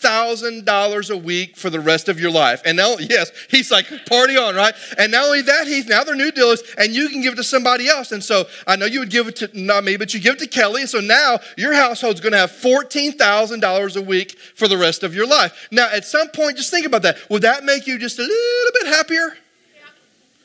$7,000 0.00 1.10
a 1.10 1.16
week 1.16 1.56
for 1.56 1.70
the 1.70 1.80
rest 1.80 2.08
of 2.08 2.20
your 2.20 2.30
life. 2.30 2.62
And 2.64 2.76
now, 2.76 2.96
yes, 2.98 3.30
he's 3.48 3.70
like, 3.70 3.86
party 4.06 4.36
on, 4.36 4.54
right? 4.54 4.74
And 4.98 5.12
not 5.12 5.26
only 5.26 5.42
that, 5.42 5.66
he's 5.66 5.86
now 5.86 6.04
their 6.04 6.14
new 6.14 6.30
deal 6.30 6.50
is, 6.50 6.62
and 6.78 6.92
you 6.92 7.08
can 7.08 7.20
give 7.20 7.34
it 7.34 7.36
to 7.36 7.44
somebody 7.44 7.88
else. 7.88 8.12
And 8.12 8.22
so 8.22 8.46
I 8.66 8.76
know 8.76 8.86
you 8.86 9.00
would 9.00 9.10
give 9.10 9.28
it 9.28 9.36
to, 9.36 9.50
not 9.54 9.84
me, 9.84 9.96
but 9.96 10.14
you 10.14 10.20
give 10.20 10.34
it 10.34 10.40
to 10.40 10.46
Kelly. 10.46 10.86
So 10.86 11.00
now 11.00 11.40
your 11.56 11.72
household's 11.72 12.20
going 12.20 12.32
to 12.32 12.38
have 12.38 12.50
$14,000 12.50 13.96
a 13.96 14.02
week 14.02 14.38
for 14.54 14.68
the 14.68 14.78
rest 14.78 15.02
of 15.02 15.14
your 15.14 15.26
life. 15.26 15.68
Now, 15.70 15.88
at 15.90 16.04
some 16.04 16.28
point, 16.28 16.56
just 16.56 16.70
think 16.70 16.86
about 16.86 17.02
that. 17.02 17.18
Would 17.30 17.42
that 17.42 17.64
make 17.64 17.86
you 17.86 17.98
just 17.98 18.18
a 18.18 18.22
little 18.22 18.72
bit 18.80 18.86
happier? 18.86 19.36
Yeah. 19.74 19.88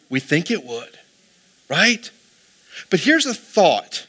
We 0.10 0.20
think 0.20 0.52
it 0.52 0.64
would, 0.66 1.00
right? 1.70 2.10
But 2.90 3.00
here's 3.00 3.26
a 3.26 3.34
thought 3.34 4.08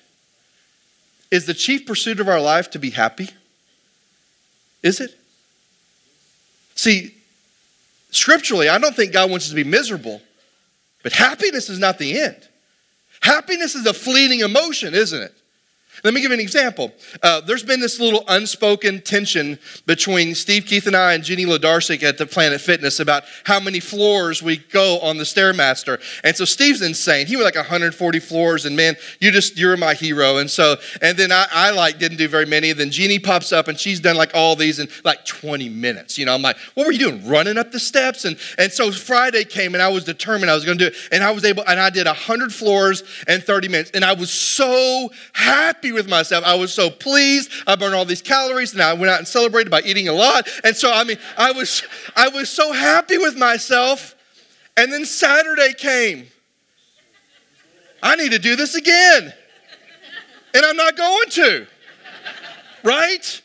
is 1.30 1.46
the 1.46 1.54
chief 1.54 1.86
pursuit 1.86 2.20
of 2.20 2.28
our 2.28 2.40
life 2.40 2.70
to 2.70 2.78
be 2.78 2.90
happy? 2.90 3.30
Is 4.82 5.00
it? 5.00 5.18
See, 6.76 7.14
scripturally, 8.10 8.68
I 8.68 8.78
don't 8.78 8.94
think 8.94 9.12
God 9.12 9.30
wants 9.30 9.46
us 9.46 9.50
to 9.50 9.56
be 9.56 9.64
miserable, 9.64 10.22
but 11.02 11.12
happiness 11.12 11.68
is 11.68 11.78
not 11.78 11.98
the 11.98 12.20
end. 12.20 12.48
Happiness 13.20 13.74
is 13.74 13.86
a 13.86 13.92
fleeting 13.92 14.40
emotion, 14.40 14.94
isn't 14.94 15.20
it? 15.20 15.34
Let 16.04 16.14
me 16.14 16.20
give 16.20 16.30
you 16.30 16.34
an 16.34 16.40
example. 16.40 16.92
Uh, 17.22 17.40
there's 17.40 17.62
been 17.62 17.80
this 17.80 17.98
little 17.98 18.24
unspoken 18.28 19.00
tension 19.00 19.58
between 19.86 20.34
Steve 20.34 20.66
Keith 20.66 20.86
and 20.86 20.96
I 20.96 21.14
and 21.14 21.24
Jenny 21.24 21.44
Lodarczyk 21.44 22.02
at 22.02 22.18
the 22.18 22.26
Planet 22.26 22.60
Fitness 22.60 23.00
about 23.00 23.24
how 23.44 23.58
many 23.60 23.80
floors 23.80 24.42
we 24.42 24.58
go 24.58 24.98
on 25.00 25.16
the 25.16 25.24
Stairmaster. 25.24 26.00
And 26.22 26.36
so 26.36 26.44
Steve's 26.44 26.82
insane. 26.82 27.26
He 27.26 27.36
was 27.36 27.44
like 27.44 27.56
140 27.56 28.20
floors, 28.20 28.66
and 28.66 28.76
man, 28.76 28.96
you 29.20 29.30
just 29.30 29.56
you're 29.56 29.76
my 29.76 29.94
hero. 29.94 30.38
And 30.38 30.50
so, 30.50 30.76
and 31.00 31.16
then 31.16 31.32
I, 31.32 31.46
I 31.50 31.70
like 31.70 31.98
didn't 31.98 32.18
do 32.18 32.28
very 32.28 32.46
many. 32.46 32.72
Then 32.72 32.90
Jeannie 32.90 33.18
pops 33.18 33.52
up 33.52 33.68
and 33.68 33.78
she's 33.78 34.00
done 34.00 34.16
like 34.16 34.32
all 34.34 34.56
these 34.56 34.78
in 34.78 34.88
like 35.04 35.24
20 35.24 35.68
minutes. 35.68 36.18
You 36.18 36.26
know, 36.26 36.34
I'm 36.34 36.42
like, 36.42 36.56
what 36.74 36.86
were 36.86 36.92
you 36.92 36.98
doing? 36.98 37.26
Running 37.26 37.58
up 37.58 37.72
the 37.72 37.80
steps? 37.80 38.24
And 38.24 38.38
and 38.58 38.70
so 38.70 38.92
Friday 38.92 39.44
came 39.44 39.74
and 39.74 39.82
I 39.82 39.88
was 39.88 40.04
determined 40.04 40.50
I 40.50 40.54
was 40.54 40.64
going 40.64 40.78
to 40.78 40.90
do 40.90 40.96
it, 40.96 41.08
and 41.12 41.24
I 41.24 41.30
was 41.30 41.44
able, 41.44 41.64
and 41.66 41.80
I 41.80 41.90
did 41.90 42.06
100 42.06 42.52
floors 42.52 43.02
in 43.26 43.40
30 43.40 43.68
minutes, 43.68 43.90
and 43.92 44.04
I 44.04 44.12
was 44.12 44.30
so 44.30 45.10
happy 45.32 45.85
happy 45.86 45.92
with 45.92 46.08
myself. 46.08 46.44
I 46.44 46.54
was 46.56 46.72
so 46.72 46.90
pleased. 46.90 47.50
I 47.66 47.76
burned 47.76 47.94
all 47.94 48.04
these 48.04 48.22
calories 48.22 48.72
and 48.72 48.82
I 48.82 48.92
went 48.94 49.10
out 49.10 49.18
and 49.18 49.28
celebrated 49.28 49.70
by 49.70 49.82
eating 49.82 50.08
a 50.08 50.12
lot. 50.12 50.48
And 50.64 50.74
so, 50.74 50.92
I 50.92 51.04
mean, 51.04 51.18
I 51.36 51.52
was, 51.52 51.82
I 52.16 52.28
was 52.28 52.50
so 52.50 52.72
happy 52.72 53.18
with 53.18 53.36
myself. 53.36 54.14
And 54.76 54.92
then 54.92 55.04
Saturday 55.04 55.72
came. 55.74 56.26
I 58.02 58.16
need 58.16 58.32
to 58.32 58.38
do 58.38 58.56
this 58.56 58.74
again. 58.74 59.32
And 60.54 60.64
I'm 60.64 60.76
not 60.76 60.96
going 60.96 61.28
to. 61.30 61.66
Right? 62.82 63.42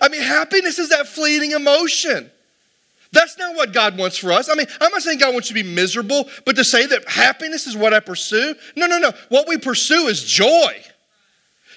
I 0.00 0.08
mean, 0.08 0.22
happiness 0.22 0.78
is 0.78 0.90
that 0.90 1.06
fleeting 1.06 1.52
emotion. 1.52 2.30
That's 3.12 3.36
not 3.38 3.56
what 3.56 3.72
God 3.72 3.98
wants 3.98 4.16
for 4.16 4.30
us. 4.30 4.48
I 4.48 4.54
mean, 4.54 4.66
I'm 4.80 4.92
not 4.92 5.02
saying 5.02 5.18
God 5.18 5.32
wants 5.32 5.50
you 5.50 5.56
to 5.56 5.64
be 5.64 5.74
miserable, 5.74 6.28
but 6.46 6.54
to 6.56 6.64
say 6.64 6.86
that 6.86 7.08
happiness 7.08 7.66
is 7.66 7.76
what 7.76 7.92
I 7.92 7.98
pursue, 7.98 8.54
no, 8.76 8.86
no, 8.86 8.98
no. 8.98 9.10
What 9.28 9.48
we 9.48 9.58
pursue 9.58 10.06
is 10.06 10.22
joy. 10.22 10.80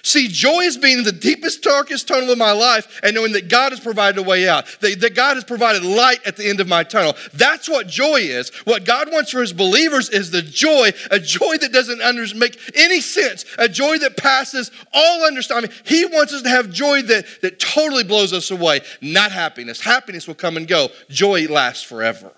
See, 0.04 0.28
joy 0.28 0.60
is 0.60 0.76
being 0.76 0.98
in 0.98 1.04
the 1.04 1.12
deepest, 1.12 1.62
darkest 1.62 2.06
tunnel 2.06 2.30
of 2.30 2.36
my 2.36 2.52
life 2.52 3.00
and 3.02 3.14
knowing 3.14 3.32
that 3.32 3.48
God 3.48 3.72
has 3.72 3.80
provided 3.80 4.18
a 4.18 4.22
way 4.22 4.46
out, 4.46 4.66
that, 4.80 5.00
that 5.00 5.14
God 5.14 5.36
has 5.36 5.44
provided 5.44 5.82
light 5.82 6.18
at 6.26 6.36
the 6.36 6.46
end 6.46 6.60
of 6.60 6.68
my 6.68 6.84
tunnel. 6.84 7.16
That's 7.32 7.70
what 7.70 7.88
joy 7.88 8.16
is. 8.16 8.50
What 8.66 8.84
God 8.84 9.10
wants 9.10 9.30
for 9.30 9.40
his 9.40 9.54
believers 9.54 10.10
is 10.10 10.30
the 10.30 10.42
joy, 10.42 10.90
a 11.10 11.18
joy 11.18 11.56
that 11.56 11.72
doesn't 11.72 12.02
under, 12.02 12.22
make 12.36 12.58
any 12.74 13.00
sense, 13.00 13.46
a 13.56 13.66
joy 13.66 13.96
that 13.96 14.18
passes 14.18 14.70
all 14.92 15.24
understanding. 15.24 15.70
He 15.86 16.04
wants 16.04 16.34
us 16.34 16.42
to 16.42 16.50
have 16.50 16.70
joy 16.70 17.00
that, 17.00 17.24
that 17.40 17.58
totally 17.58 18.04
blows 18.04 18.34
us 18.34 18.50
away, 18.50 18.82
not 19.00 19.32
happiness. 19.32 19.80
Happiness 19.80 20.28
will 20.28 20.34
come 20.34 20.58
and 20.58 20.68
go, 20.68 20.88
joy 21.08 21.46
lasts 21.46 21.82
forever. 21.82 22.30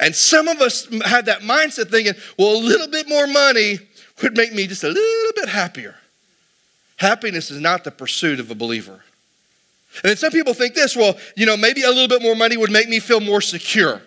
And 0.00 0.12
some 0.12 0.48
of 0.48 0.60
us 0.60 0.88
have 1.04 1.26
that 1.26 1.42
mindset 1.42 1.88
thinking, 1.88 2.14
well, 2.36 2.56
a 2.56 2.58
little 2.58 2.88
bit 2.88 3.08
more 3.08 3.28
money 3.28 3.78
would 4.24 4.36
make 4.36 4.52
me 4.52 4.66
just 4.66 4.82
a 4.82 4.88
little 4.88 5.32
bit 5.36 5.48
happier. 5.48 5.94
Happiness 6.96 7.50
is 7.50 7.60
not 7.60 7.84
the 7.84 7.90
pursuit 7.90 8.40
of 8.40 8.50
a 8.50 8.54
believer. 8.54 9.02
And 10.02 10.10
then 10.10 10.16
some 10.16 10.32
people 10.32 10.54
think 10.54 10.74
this 10.74 10.96
well, 10.96 11.16
you 11.36 11.46
know, 11.46 11.56
maybe 11.56 11.82
a 11.82 11.88
little 11.88 12.08
bit 12.08 12.22
more 12.22 12.34
money 12.34 12.56
would 12.56 12.70
make 12.70 12.88
me 12.88 13.00
feel 13.00 13.20
more 13.20 13.40
secure, 13.40 14.02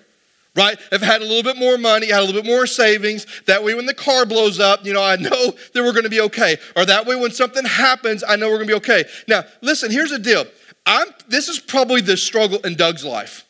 right? 0.56 0.77
If 0.91 1.01
I 1.01 1.06
had 1.06 1.22
a 1.22 1.25
little 1.25 1.44
bit 1.44 1.58
more 1.58 1.77
money, 1.77 2.08
had 2.08 2.20
a 2.20 2.25
little 2.25 2.41
bit 2.41 2.50
more 2.50 2.67
savings, 2.67 3.25
that 3.46 3.63
way 3.63 3.74
when 3.74 3.86
the 3.86 3.94
car 3.94 4.25
blows 4.25 4.60
up, 4.60 4.86
you 4.86 4.94
know, 4.94 5.03
I 5.03 5.15
know 5.15 5.29
that 5.74 5.84
we're 5.84 5.94
going 5.94 6.03
to 6.03 6.10
be 6.10 6.22
okay. 6.22 6.58
Or 6.75 6.86
that 6.86 7.06
way 7.06 7.15
when 7.15 7.32
something 7.32 7.65
happens, 7.65 8.24
I 8.27 8.36
know 8.36 8.50
we're 8.50 8.58
going 8.58 8.67
to 8.67 8.74
be 8.74 8.77
okay. 8.77 9.06
Now, 9.27 9.44
listen, 9.62 9.91
here's 9.91 10.12
the 10.12 10.20
deal. 10.20 10.46
I'm, 10.86 11.08
this 11.27 11.50
is 11.50 11.60
probably 11.60 12.01
the 12.01 12.17
struggle 12.17 12.60
in 12.60 12.75
Doug's 12.75 13.03
life. 13.03 13.46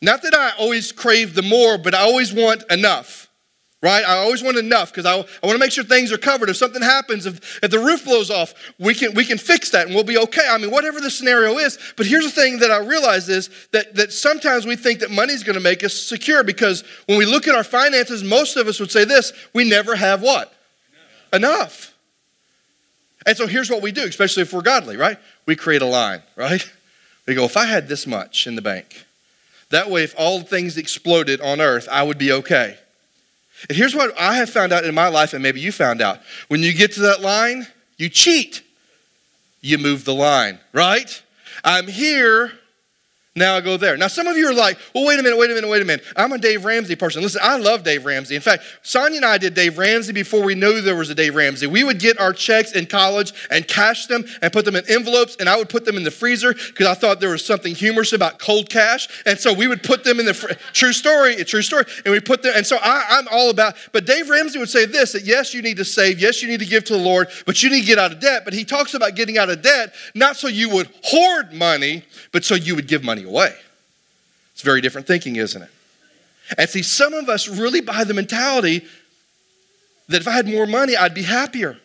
Not 0.00 0.22
that 0.22 0.34
I 0.34 0.52
always 0.58 0.90
crave 0.90 1.34
the 1.34 1.42
more, 1.42 1.78
but 1.78 1.94
I 1.94 2.00
always 2.00 2.32
want 2.32 2.64
enough 2.70 3.28
right? 3.82 4.04
I 4.04 4.18
always 4.18 4.42
want 4.42 4.56
enough 4.56 4.92
because 4.92 5.04
I, 5.04 5.12
I 5.12 5.46
want 5.46 5.56
to 5.56 5.58
make 5.58 5.72
sure 5.72 5.82
things 5.82 6.12
are 6.12 6.18
covered. 6.18 6.48
If 6.48 6.56
something 6.56 6.80
happens, 6.80 7.26
if, 7.26 7.62
if 7.62 7.70
the 7.70 7.80
roof 7.80 8.04
blows 8.04 8.30
off, 8.30 8.54
we 8.78 8.94
can, 8.94 9.12
we 9.14 9.24
can 9.24 9.38
fix 9.38 9.70
that 9.70 9.86
and 9.86 9.94
we'll 9.94 10.04
be 10.04 10.16
okay. 10.16 10.46
I 10.48 10.56
mean, 10.56 10.70
whatever 10.70 11.00
the 11.00 11.10
scenario 11.10 11.58
is. 11.58 11.78
But 11.96 12.06
here's 12.06 12.24
the 12.24 12.30
thing 12.30 12.60
that 12.60 12.70
I 12.70 12.78
realize 12.78 13.28
is 13.28 13.50
that, 13.72 13.96
that 13.96 14.12
sometimes 14.12 14.64
we 14.64 14.76
think 14.76 15.00
that 15.00 15.10
money's 15.10 15.42
going 15.42 15.54
to 15.54 15.62
make 15.62 15.82
us 15.82 15.94
secure 15.94 16.44
because 16.44 16.84
when 17.06 17.18
we 17.18 17.26
look 17.26 17.48
at 17.48 17.56
our 17.56 17.64
finances, 17.64 18.22
most 18.22 18.56
of 18.56 18.68
us 18.68 18.78
would 18.78 18.92
say 18.92 19.04
this 19.04 19.32
we 19.52 19.68
never 19.68 19.96
have 19.96 20.22
what? 20.22 20.54
Enough. 21.32 21.58
enough. 21.58 21.94
And 23.26 23.36
so 23.36 23.46
here's 23.46 23.70
what 23.70 23.82
we 23.82 23.90
do, 23.90 24.04
especially 24.04 24.42
if 24.42 24.52
we're 24.52 24.62
godly, 24.62 24.96
right? 24.96 25.18
We 25.46 25.56
create 25.56 25.82
a 25.82 25.86
line, 25.86 26.22
right? 26.36 26.64
We 27.24 27.36
go, 27.36 27.44
if 27.44 27.56
I 27.56 27.66
had 27.66 27.86
this 27.86 28.04
much 28.04 28.48
in 28.48 28.56
the 28.56 28.62
bank, 28.62 29.06
that 29.70 29.88
way, 29.88 30.02
if 30.02 30.12
all 30.18 30.40
things 30.40 30.76
exploded 30.76 31.40
on 31.40 31.60
earth, 31.60 31.86
I 31.88 32.02
would 32.02 32.18
be 32.18 32.32
okay. 32.32 32.76
And 33.68 33.76
here's 33.76 33.94
what 33.94 34.18
I 34.18 34.36
have 34.36 34.50
found 34.50 34.72
out 34.72 34.84
in 34.84 34.94
my 34.94 35.08
life, 35.08 35.32
and 35.32 35.42
maybe 35.42 35.60
you 35.60 35.72
found 35.72 36.00
out. 36.00 36.20
When 36.48 36.60
you 36.60 36.72
get 36.72 36.92
to 36.92 37.00
that 37.02 37.20
line, 37.20 37.66
you 37.96 38.08
cheat. 38.08 38.62
You 39.60 39.78
move 39.78 40.04
the 40.04 40.14
line, 40.14 40.58
right? 40.72 41.22
I'm 41.64 41.86
here 41.86 42.52
now 43.34 43.56
I 43.56 43.62
go 43.62 43.78
there. 43.78 43.96
Now, 43.96 44.08
some 44.08 44.26
of 44.26 44.36
you 44.36 44.46
are 44.46 44.52
like, 44.54 44.76
well, 44.94 45.06
wait 45.06 45.18
a 45.18 45.22
minute, 45.22 45.38
wait 45.38 45.50
a 45.50 45.54
minute, 45.54 45.68
wait 45.70 45.80
a 45.80 45.86
minute. 45.86 46.04
I'm 46.16 46.32
a 46.32 46.38
Dave 46.38 46.66
Ramsey 46.66 46.96
person. 46.96 47.22
Listen, 47.22 47.40
I 47.42 47.56
love 47.56 47.82
Dave 47.82 48.04
Ramsey. 48.04 48.34
In 48.34 48.42
fact, 48.42 48.62
Sonia 48.82 49.16
and 49.16 49.24
I 49.24 49.38
did 49.38 49.54
Dave 49.54 49.78
Ramsey 49.78 50.12
before 50.12 50.42
we 50.42 50.54
knew 50.54 50.82
there 50.82 50.96
was 50.96 51.08
a 51.08 51.14
Dave 51.14 51.34
Ramsey. 51.34 51.66
We 51.66 51.82
would 51.82 51.98
get 51.98 52.20
our 52.20 52.34
checks 52.34 52.72
in 52.72 52.84
college 52.84 53.32
and 53.50 53.66
cash 53.66 54.04
them 54.04 54.26
and 54.42 54.52
put 54.52 54.66
them 54.66 54.76
in 54.76 54.84
envelopes, 54.86 55.36
and 55.40 55.48
I 55.48 55.56
would 55.56 55.70
put 55.70 55.86
them 55.86 55.96
in 55.96 56.04
the 56.04 56.10
freezer 56.10 56.52
because 56.52 56.86
I 56.86 56.92
thought 56.92 57.20
there 57.20 57.30
was 57.30 57.42
something 57.42 57.74
humorous 57.74 58.12
about 58.12 58.38
cold 58.38 58.68
cash. 58.68 59.08
And 59.24 59.38
so 59.38 59.54
we 59.54 59.66
would 59.66 59.82
put 59.82 60.04
them 60.04 60.20
in 60.20 60.26
the 60.26 60.34
fr- 60.34 60.52
true 60.74 60.92
story, 60.92 61.36
a 61.36 61.44
true 61.44 61.62
story, 61.62 61.86
and 62.04 62.12
we 62.12 62.20
put 62.20 62.42
them. 62.42 62.52
And 62.54 62.66
so 62.66 62.76
I, 62.82 63.06
I'm 63.08 63.28
all 63.32 63.48
about, 63.48 63.76
but 63.92 64.04
Dave 64.04 64.28
Ramsey 64.28 64.58
would 64.58 64.68
say 64.68 64.84
this 64.84 65.12
that 65.12 65.24
yes, 65.24 65.54
you 65.54 65.62
need 65.62 65.78
to 65.78 65.86
save, 65.86 66.20
yes, 66.20 66.42
you 66.42 66.48
need 66.48 66.60
to 66.60 66.66
give 66.66 66.84
to 66.84 66.92
the 66.92 67.02
Lord, 67.02 67.28
but 67.46 67.62
you 67.62 67.70
need 67.70 67.80
to 67.80 67.86
get 67.86 67.98
out 67.98 68.12
of 68.12 68.20
debt. 68.20 68.44
But 68.44 68.52
he 68.52 68.66
talks 68.66 68.92
about 68.92 69.16
getting 69.16 69.38
out 69.38 69.48
of 69.48 69.62
debt 69.62 69.94
not 70.14 70.36
so 70.36 70.48
you 70.48 70.68
would 70.68 70.90
hoard 71.02 71.54
money, 71.54 72.04
but 72.30 72.44
so 72.44 72.54
you 72.54 72.74
would 72.74 72.86
give 72.86 73.02
money 73.02 73.21
away. 73.24 73.54
It's 74.52 74.62
very 74.62 74.80
different 74.80 75.06
thinking, 75.06 75.36
isn't 75.36 75.62
it? 75.62 75.70
And 76.58 76.68
see, 76.68 76.82
some 76.82 77.14
of 77.14 77.28
us 77.28 77.48
really 77.48 77.80
buy 77.80 78.04
the 78.04 78.14
mentality 78.14 78.84
that 80.08 80.20
if 80.20 80.28
I 80.28 80.32
had 80.32 80.46
more 80.46 80.66
money, 80.66 80.96
I'd 80.96 81.14
be 81.14 81.22
happier. 81.22 81.78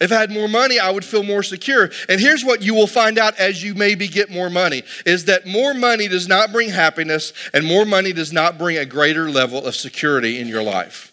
If 0.00 0.10
I 0.10 0.16
had 0.16 0.32
more 0.32 0.48
money, 0.48 0.80
I 0.80 0.90
would 0.90 1.04
feel 1.04 1.22
more 1.22 1.44
secure. 1.44 1.90
And 2.08 2.20
here's 2.20 2.44
what 2.44 2.60
you 2.60 2.74
will 2.74 2.88
find 2.88 3.18
out 3.18 3.38
as 3.38 3.62
you 3.62 3.74
maybe 3.74 4.08
get 4.08 4.30
more 4.30 4.50
money 4.50 4.82
is 5.06 5.26
that 5.26 5.46
more 5.46 5.74
money 5.74 6.08
does 6.08 6.26
not 6.26 6.50
bring 6.50 6.70
happiness 6.70 7.32
and 7.54 7.64
more 7.64 7.84
money 7.84 8.12
does 8.12 8.32
not 8.32 8.58
bring 8.58 8.78
a 8.78 8.84
greater 8.84 9.30
level 9.30 9.64
of 9.64 9.76
security 9.76 10.40
in 10.40 10.48
your 10.48 10.62
life. 10.62 11.12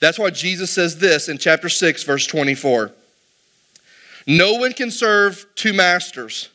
That's 0.00 0.18
why 0.18 0.30
Jesus 0.30 0.72
says 0.72 0.98
this 0.98 1.28
in 1.28 1.38
chapter 1.38 1.68
6 1.68 2.02
verse 2.02 2.26
24. 2.26 2.90
No 4.26 4.54
one 4.54 4.72
can 4.72 4.90
serve 4.90 5.46
two 5.54 5.72
masters. 5.72 6.48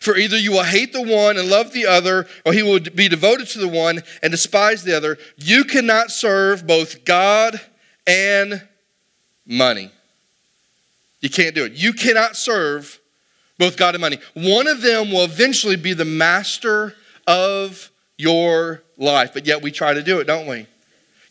For 0.00 0.16
either 0.16 0.36
you 0.36 0.52
will 0.52 0.64
hate 0.64 0.92
the 0.92 1.02
one 1.02 1.36
and 1.36 1.48
love 1.48 1.72
the 1.72 1.86
other, 1.86 2.26
or 2.44 2.52
he 2.52 2.62
will 2.62 2.80
be 2.80 3.08
devoted 3.08 3.48
to 3.48 3.58
the 3.58 3.68
one 3.68 4.02
and 4.22 4.30
despise 4.30 4.82
the 4.82 4.96
other. 4.96 5.18
You 5.36 5.64
cannot 5.64 6.10
serve 6.10 6.66
both 6.66 7.04
God 7.04 7.60
and 8.06 8.66
money. 9.46 9.90
You 11.20 11.30
can't 11.30 11.54
do 11.54 11.64
it. 11.64 11.72
You 11.72 11.92
cannot 11.92 12.36
serve 12.36 13.00
both 13.58 13.76
God 13.76 13.94
and 13.94 14.02
money. 14.02 14.18
One 14.34 14.66
of 14.66 14.82
them 14.82 15.10
will 15.10 15.24
eventually 15.24 15.76
be 15.76 15.94
the 15.94 16.04
master 16.04 16.94
of 17.26 17.90
your 18.16 18.82
life, 18.96 19.32
but 19.32 19.46
yet 19.46 19.62
we 19.62 19.70
try 19.70 19.94
to 19.94 20.02
do 20.02 20.20
it, 20.20 20.26
don't 20.26 20.46
we? 20.46 20.66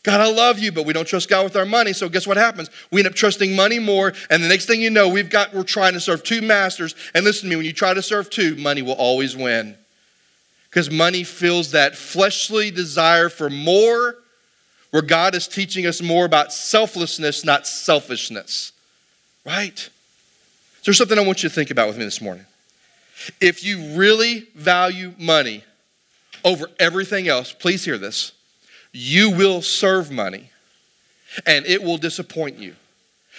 God, 0.04 0.20
I 0.20 0.30
love 0.30 0.58
you, 0.58 0.70
but 0.70 0.84
we 0.84 0.92
don't 0.92 1.08
trust 1.08 1.30
God 1.30 1.44
with 1.44 1.56
our 1.56 1.64
money. 1.64 1.94
So 1.94 2.10
guess 2.10 2.26
what 2.26 2.36
happens? 2.36 2.68
We 2.90 3.00
end 3.00 3.08
up 3.08 3.14
trusting 3.14 3.56
money 3.56 3.78
more, 3.78 4.12
and 4.28 4.44
the 4.44 4.48
next 4.48 4.66
thing 4.66 4.82
you 4.82 4.90
know, 4.90 5.08
we've 5.08 5.30
got 5.30 5.54
we're 5.54 5.64
trying 5.64 5.94
to 5.94 6.00
serve 6.00 6.22
two 6.22 6.42
masters. 6.42 6.94
And 7.14 7.24
listen 7.24 7.48
to 7.48 7.50
me, 7.50 7.56
when 7.56 7.64
you 7.64 7.72
try 7.72 7.94
to 7.94 8.02
serve 8.02 8.28
two, 8.28 8.54
money 8.56 8.82
will 8.82 8.92
always 8.92 9.34
win. 9.34 9.76
Because 10.68 10.90
money 10.90 11.24
fills 11.24 11.70
that 11.70 11.96
fleshly 11.96 12.70
desire 12.70 13.30
for 13.30 13.48
more, 13.48 14.16
where 14.90 15.02
God 15.02 15.34
is 15.34 15.48
teaching 15.48 15.86
us 15.86 16.02
more 16.02 16.26
about 16.26 16.52
selflessness, 16.52 17.42
not 17.42 17.66
selfishness. 17.66 18.72
Right? 19.46 19.78
So 19.78 19.90
there's 20.84 20.98
something 20.98 21.18
I 21.18 21.22
want 21.22 21.42
you 21.42 21.48
to 21.48 21.54
think 21.54 21.70
about 21.70 21.88
with 21.88 21.96
me 21.96 22.04
this 22.04 22.20
morning. 22.20 22.44
If 23.40 23.64
you 23.64 23.96
really 23.96 24.48
value 24.54 25.14
money 25.18 25.64
over 26.44 26.66
everything 26.78 27.26
else, 27.26 27.54
please 27.54 27.86
hear 27.86 27.96
this 27.96 28.33
you 28.94 29.30
will 29.30 29.60
serve 29.60 30.10
money 30.10 30.50
and 31.44 31.66
it 31.66 31.82
will 31.82 31.98
disappoint 31.98 32.56
you 32.58 32.76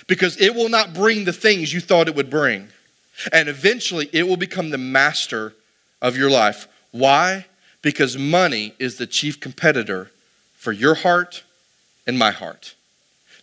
because 0.06 0.40
it 0.40 0.54
will 0.54 0.68
not 0.68 0.94
bring 0.94 1.24
the 1.24 1.34
things 1.34 1.74
you 1.74 1.80
thought 1.80 2.10
it 2.10 2.16
would 2.16 2.30
bring. 2.30 2.68
And 3.32 3.48
eventually 3.48 4.10
it 4.12 4.28
will 4.28 4.36
become 4.36 4.70
the 4.70 4.78
master 4.78 5.54
of 6.02 6.18
your 6.18 6.30
life. 6.30 6.68
Why? 6.92 7.46
Because 7.82 8.18
money 8.18 8.74
is 8.80 8.98
the 8.98 9.08
chief 9.08 9.40
competitor 9.40 10.12
for 10.58 10.74
your 10.74 10.96
heart 10.96 11.44
and 12.06 12.20
my 12.20 12.32
heart. 12.32 12.76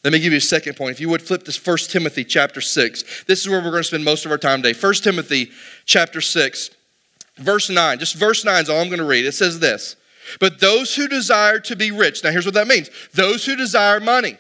Let 0.04 0.12
me 0.12 0.18
give 0.18 0.32
you 0.32 0.38
a 0.38 0.42
second 0.42 0.76
point. 0.76 0.90
If 0.90 1.00
you 1.00 1.08
would 1.08 1.22
flip 1.22 1.44
to 1.44 1.60
1 1.60 1.76
Timothy 1.88 2.24
chapter 2.24 2.60
6. 2.60 3.24
This 3.24 3.40
is 3.40 3.48
where 3.48 3.60
we're 3.60 3.70
going 3.70 3.82
to 3.82 3.88
spend 3.88 4.04
most 4.04 4.26
of 4.26 4.32
our 4.32 4.38
time 4.38 4.60
today. 4.60 4.78
1 4.78 4.94
Timothy 4.94 5.50
chapter 5.86 6.20
6, 6.20 6.70
verse 7.36 7.70
9. 7.70 7.98
Just 7.98 8.16
verse 8.16 8.44
9 8.44 8.64
is 8.64 8.68
all 8.68 8.80
I'm 8.80 8.88
going 8.88 8.98
to 8.98 9.06
read. 9.06 9.24
It 9.24 9.32
says 9.32 9.60
this 9.60 9.96
but 10.40 10.60
those 10.60 10.94
who 10.94 11.08
desire 11.08 11.58
to 11.60 11.76
be 11.76 11.90
rich, 11.90 12.22
now 12.24 12.30
here's 12.30 12.44
what 12.44 12.54
that 12.54 12.68
means 12.68 12.90
those 13.14 13.44
who 13.44 13.56
desire 13.56 14.00
money. 14.00 14.38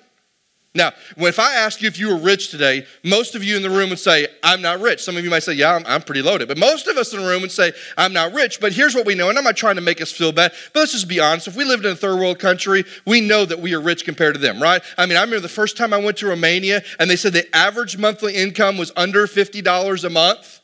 Now, 0.74 0.92
if 1.18 1.38
I 1.38 1.54
ask 1.56 1.82
you 1.82 1.88
if 1.88 1.98
you 1.98 2.08
were 2.08 2.16
rich 2.16 2.50
today, 2.50 2.86
most 3.04 3.34
of 3.34 3.44
you 3.44 3.56
in 3.56 3.62
the 3.62 3.68
room 3.68 3.90
would 3.90 3.98
say, 3.98 4.26
I'm 4.42 4.62
not 4.62 4.80
rich. 4.80 5.02
Some 5.02 5.18
of 5.18 5.24
you 5.24 5.28
might 5.28 5.42
say, 5.42 5.52
Yeah, 5.52 5.74
I'm, 5.74 5.84
I'm, 5.86 6.00
pretty 6.00 6.22
loaded. 6.22 6.48
But 6.48 6.56
most 6.56 6.86
of 6.86 6.96
us 6.96 7.12
in 7.12 7.20
the 7.20 7.28
room 7.28 7.42
would 7.42 7.52
say, 7.52 7.72
I'm 7.98 8.14
not 8.14 8.32
rich. 8.32 8.58
But 8.58 8.72
here's 8.72 8.94
what 8.94 9.04
we 9.04 9.14
know, 9.14 9.28
and 9.28 9.36
I'm 9.36 9.44
not 9.44 9.56
trying 9.56 9.74
to 9.74 9.82
make 9.82 10.00
us 10.00 10.10
feel 10.10 10.32
bad, 10.32 10.52
but 10.72 10.80
let's 10.80 10.92
just 10.92 11.08
be 11.08 11.20
honest. 11.20 11.46
If 11.46 11.56
we 11.56 11.64
lived 11.64 11.84
in 11.84 11.92
a 11.92 11.96
third 11.96 12.18
world 12.18 12.38
country, 12.38 12.84
we 13.06 13.20
know 13.20 13.44
that 13.44 13.60
we 13.60 13.74
are 13.74 13.80
rich 13.80 14.06
compared 14.06 14.34
to 14.34 14.40
them, 14.40 14.62
right? 14.62 14.82
I 14.96 15.04
mean, 15.04 15.18
I 15.18 15.20
remember 15.20 15.40
the 15.40 15.48
first 15.48 15.76
time 15.76 15.92
I 15.92 15.98
went 15.98 16.16
to 16.18 16.26
Romania 16.26 16.82
and 16.98 17.10
they 17.10 17.16
said 17.16 17.34
the 17.34 17.54
average 17.54 17.98
monthly 17.98 18.34
income 18.34 18.78
was 18.78 18.92
under 18.96 19.26
$50 19.26 20.04
a 20.04 20.10
month. 20.10 20.60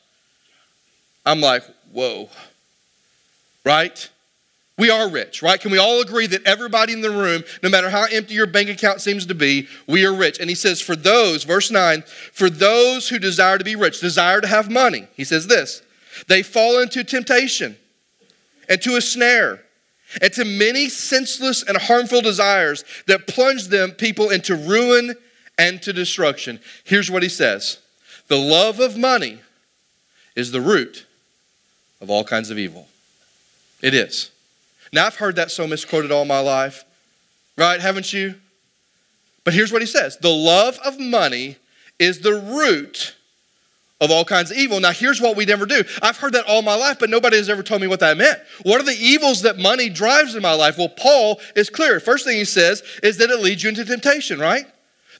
I'm 1.23 1.39
like, 1.39 1.63
Whoa, 1.91 2.29
right? 3.63 4.09
We 4.79 4.89
are 4.89 5.09
rich, 5.09 5.43
right? 5.43 5.59
Can 5.59 5.71
we 5.71 5.77
all 5.77 5.99
agree 5.99 6.25
that 6.27 6.47
everybody 6.47 6.93
in 6.93 7.01
the 7.01 7.11
room, 7.11 7.43
no 7.61 7.67
matter 7.67 7.89
how 7.89 8.05
empty 8.05 8.33
your 8.33 8.47
bank 8.47 8.69
account 8.69 9.01
seems 9.01 9.25
to 9.25 9.35
be, 9.35 9.67
we 9.87 10.05
are 10.05 10.13
rich? 10.13 10.39
And 10.39 10.49
he 10.49 10.55
says, 10.55 10.79
for 10.79 10.95
those, 10.95 11.43
verse 11.43 11.69
9, 11.69 12.03
for 12.31 12.49
those 12.49 13.09
who 13.09 13.19
desire 13.19 13.57
to 13.57 13.65
be 13.65 13.75
rich, 13.75 13.99
desire 13.99 14.39
to 14.39 14.47
have 14.47 14.71
money, 14.71 15.09
he 15.15 15.25
says 15.25 15.47
this, 15.47 15.83
they 16.29 16.41
fall 16.41 16.79
into 16.79 17.03
temptation 17.03 17.75
and 18.69 18.81
to 18.81 18.95
a 18.95 19.01
snare 19.01 19.59
and 20.21 20.31
to 20.31 20.45
many 20.45 20.87
senseless 20.87 21.61
and 21.61 21.77
harmful 21.77 22.21
desires 22.21 22.85
that 23.05 23.27
plunge 23.27 23.67
them, 23.67 23.91
people, 23.91 24.29
into 24.29 24.55
ruin 24.55 25.13
and 25.57 25.81
to 25.81 25.91
destruction. 25.91 26.57
Here's 26.85 27.11
what 27.11 27.21
he 27.21 27.29
says 27.29 27.79
The 28.29 28.37
love 28.37 28.79
of 28.79 28.97
money 28.97 29.41
is 30.37 30.53
the 30.53 30.61
root 30.61 31.05
of 31.99 32.09
all 32.09 32.23
kinds 32.23 32.49
of 32.49 32.57
evil. 32.57 32.87
It 33.81 33.93
is. 33.93 34.31
Now, 34.91 35.05
I've 35.05 35.15
heard 35.15 35.35
that 35.35 35.51
so 35.51 35.67
misquoted 35.67 36.11
all 36.11 36.25
my 36.25 36.39
life, 36.39 36.83
right? 37.57 37.79
Haven't 37.79 38.11
you? 38.13 38.35
But 39.43 39.53
here's 39.53 39.71
what 39.71 39.81
he 39.81 39.87
says 39.87 40.17
the 40.17 40.29
love 40.29 40.79
of 40.85 40.99
money 40.99 41.57
is 41.97 42.19
the 42.19 42.33
root 42.33 43.15
of 44.01 44.11
all 44.11 44.23
kinds 44.23 44.51
of 44.51 44.57
evil. 44.57 44.79
Now, 44.79 44.91
here's 44.91 45.19
what 45.19 45.35
we 45.35 45.45
never 45.45 45.65
do. 45.65 45.83
I've 46.01 46.17
heard 46.17 46.33
that 46.33 46.45
all 46.47 46.61
my 46.61 46.75
life, 46.75 46.99
but 46.99 47.09
nobody 47.09 47.37
has 47.37 47.49
ever 47.49 47.63
told 47.63 47.81
me 47.81 47.87
what 47.87 47.99
that 47.99 48.17
meant. 48.17 48.39
What 48.63 48.79
are 48.79 48.85
the 48.85 48.97
evils 48.97 49.41
that 49.41 49.57
money 49.57 49.89
drives 49.89 50.35
in 50.35 50.41
my 50.41 50.53
life? 50.53 50.77
Well, 50.77 50.89
Paul 50.89 51.41
is 51.55 51.69
clear. 51.69 51.99
First 51.99 52.25
thing 52.25 52.37
he 52.37 52.45
says 52.45 52.81
is 53.03 53.17
that 53.17 53.29
it 53.29 53.41
leads 53.41 53.63
you 53.63 53.69
into 53.69 53.83
temptation, 53.83 54.39
right? 54.39 54.65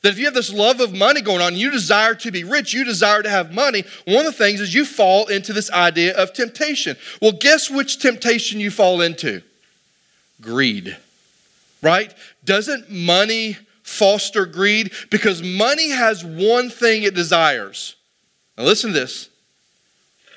That 0.01 0.13
if 0.13 0.17
you 0.17 0.25
have 0.25 0.33
this 0.33 0.53
love 0.53 0.79
of 0.79 0.93
money 0.93 1.21
going 1.21 1.41
on, 1.41 1.57
you 1.57 1.71
desire 1.71 2.15
to 2.15 2.31
be 2.31 2.45
rich, 2.45 2.73
you 2.73 2.85
desire 2.85 3.21
to 3.21 3.29
have 3.29 3.53
money, 3.53 3.83
one 4.05 4.19
of 4.19 4.25
the 4.25 4.31
things 4.31 4.61
is 4.61 4.73
you 4.73 4.85
fall 4.85 5.27
into 5.27 5.51
this 5.51 5.69
idea 5.71 6.15
of 6.15 6.31
temptation. 6.31 6.95
Well, 7.21 7.33
guess 7.33 7.69
which 7.69 7.99
temptation 7.99 8.61
you 8.61 8.71
fall 8.71 9.01
into? 9.01 9.41
Greed, 10.41 10.97
right? 11.81 12.13
Doesn't 12.43 12.89
money 12.89 13.57
foster 13.83 14.45
greed? 14.45 14.91
Because 15.09 15.41
money 15.41 15.89
has 15.89 16.23
one 16.23 16.69
thing 16.69 17.03
it 17.03 17.15
desires. 17.15 17.95
Now, 18.57 18.65
listen 18.65 18.93
to 18.93 18.99
this 18.99 19.29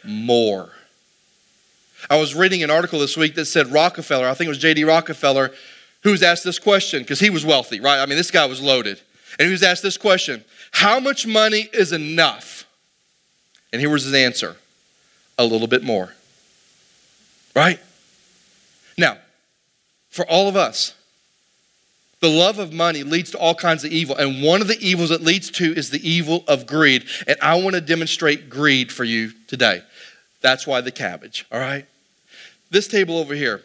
more. 0.05 0.71
I 2.11 2.19
was 2.19 2.35
reading 2.35 2.63
an 2.63 2.71
article 2.71 2.99
this 2.99 3.17
week 3.17 3.35
that 3.37 3.45
said 3.45 3.69
Rockefeller, 3.69 4.29
I 4.29 4.35
think 4.35 4.47
it 4.47 4.51
was 4.51 4.59
J.D. 4.59 4.85
Rockefeller, 4.85 5.53
who 6.03 6.11
was 6.11 6.23
asked 6.23 6.45
this 6.45 6.59
question 6.59 7.03
because 7.03 7.21
he 7.21 7.31
was 7.31 7.45
wealthy, 7.45 7.81
right? 7.81 8.01
I 8.01 8.07
mean, 8.07 8.17
this 8.17 8.31
guy 8.31 8.47
was 8.47 8.61
loaded. 8.61 9.01
And 9.39 9.47
he 9.47 9.53
was 9.53 9.63
asked 9.63 9.83
this 9.83 9.97
question 9.97 10.45
How 10.73 11.01
much 11.01 11.27
money 11.27 11.69
is 11.73 11.93
enough? 11.93 12.67
And 13.73 13.81
here 13.81 13.91
was 13.91 14.05
his 14.05 14.15
answer 14.15 14.57
a 15.39 15.45
little 15.45 15.67
bit 15.67 15.83
more. 15.83 16.15
Right? 17.55 17.81
Now, 18.99 19.19
for 20.13 20.25
all 20.31 20.49
of 20.49 20.55
us. 20.55 20.95
The 22.21 22.29
love 22.29 22.61
of 22.61 22.73
money 22.73 23.03
leads 23.03 23.33
to 23.33 23.39
all 23.39 23.57
kinds 23.57 23.83
of 23.83 23.91
evil. 23.91 24.15
And 24.15 24.45
one 24.45 24.61
of 24.61 24.69
the 24.69 24.79
evils 24.79 25.11
it 25.11 25.23
leads 25.23 25.51
to 25.53 25.75
is 25.75 25.91
the 25.91 26.09
evil 26.09 26.45
of 26.47 26.69
greed. 26.69 27.05
And 27.27 27.37
I 27.43 27.61
want 27.61 27.75
to 27.75 27.81
demonstrate 27.81 28.49
greed 28.49 28.93
for 28.93 29.03
you 29.03 29.33
today. 29.49 29.83
That's 30.41 30.65
why 30.65 30.81
the 30.83 30.93
cabbage, 30.93 31.45
all 31.51 31.59
right? 31.59 31.87
This 32.71 32.87
table 32.87 33.19
over 33.19 33.35
here, 33.35 33.63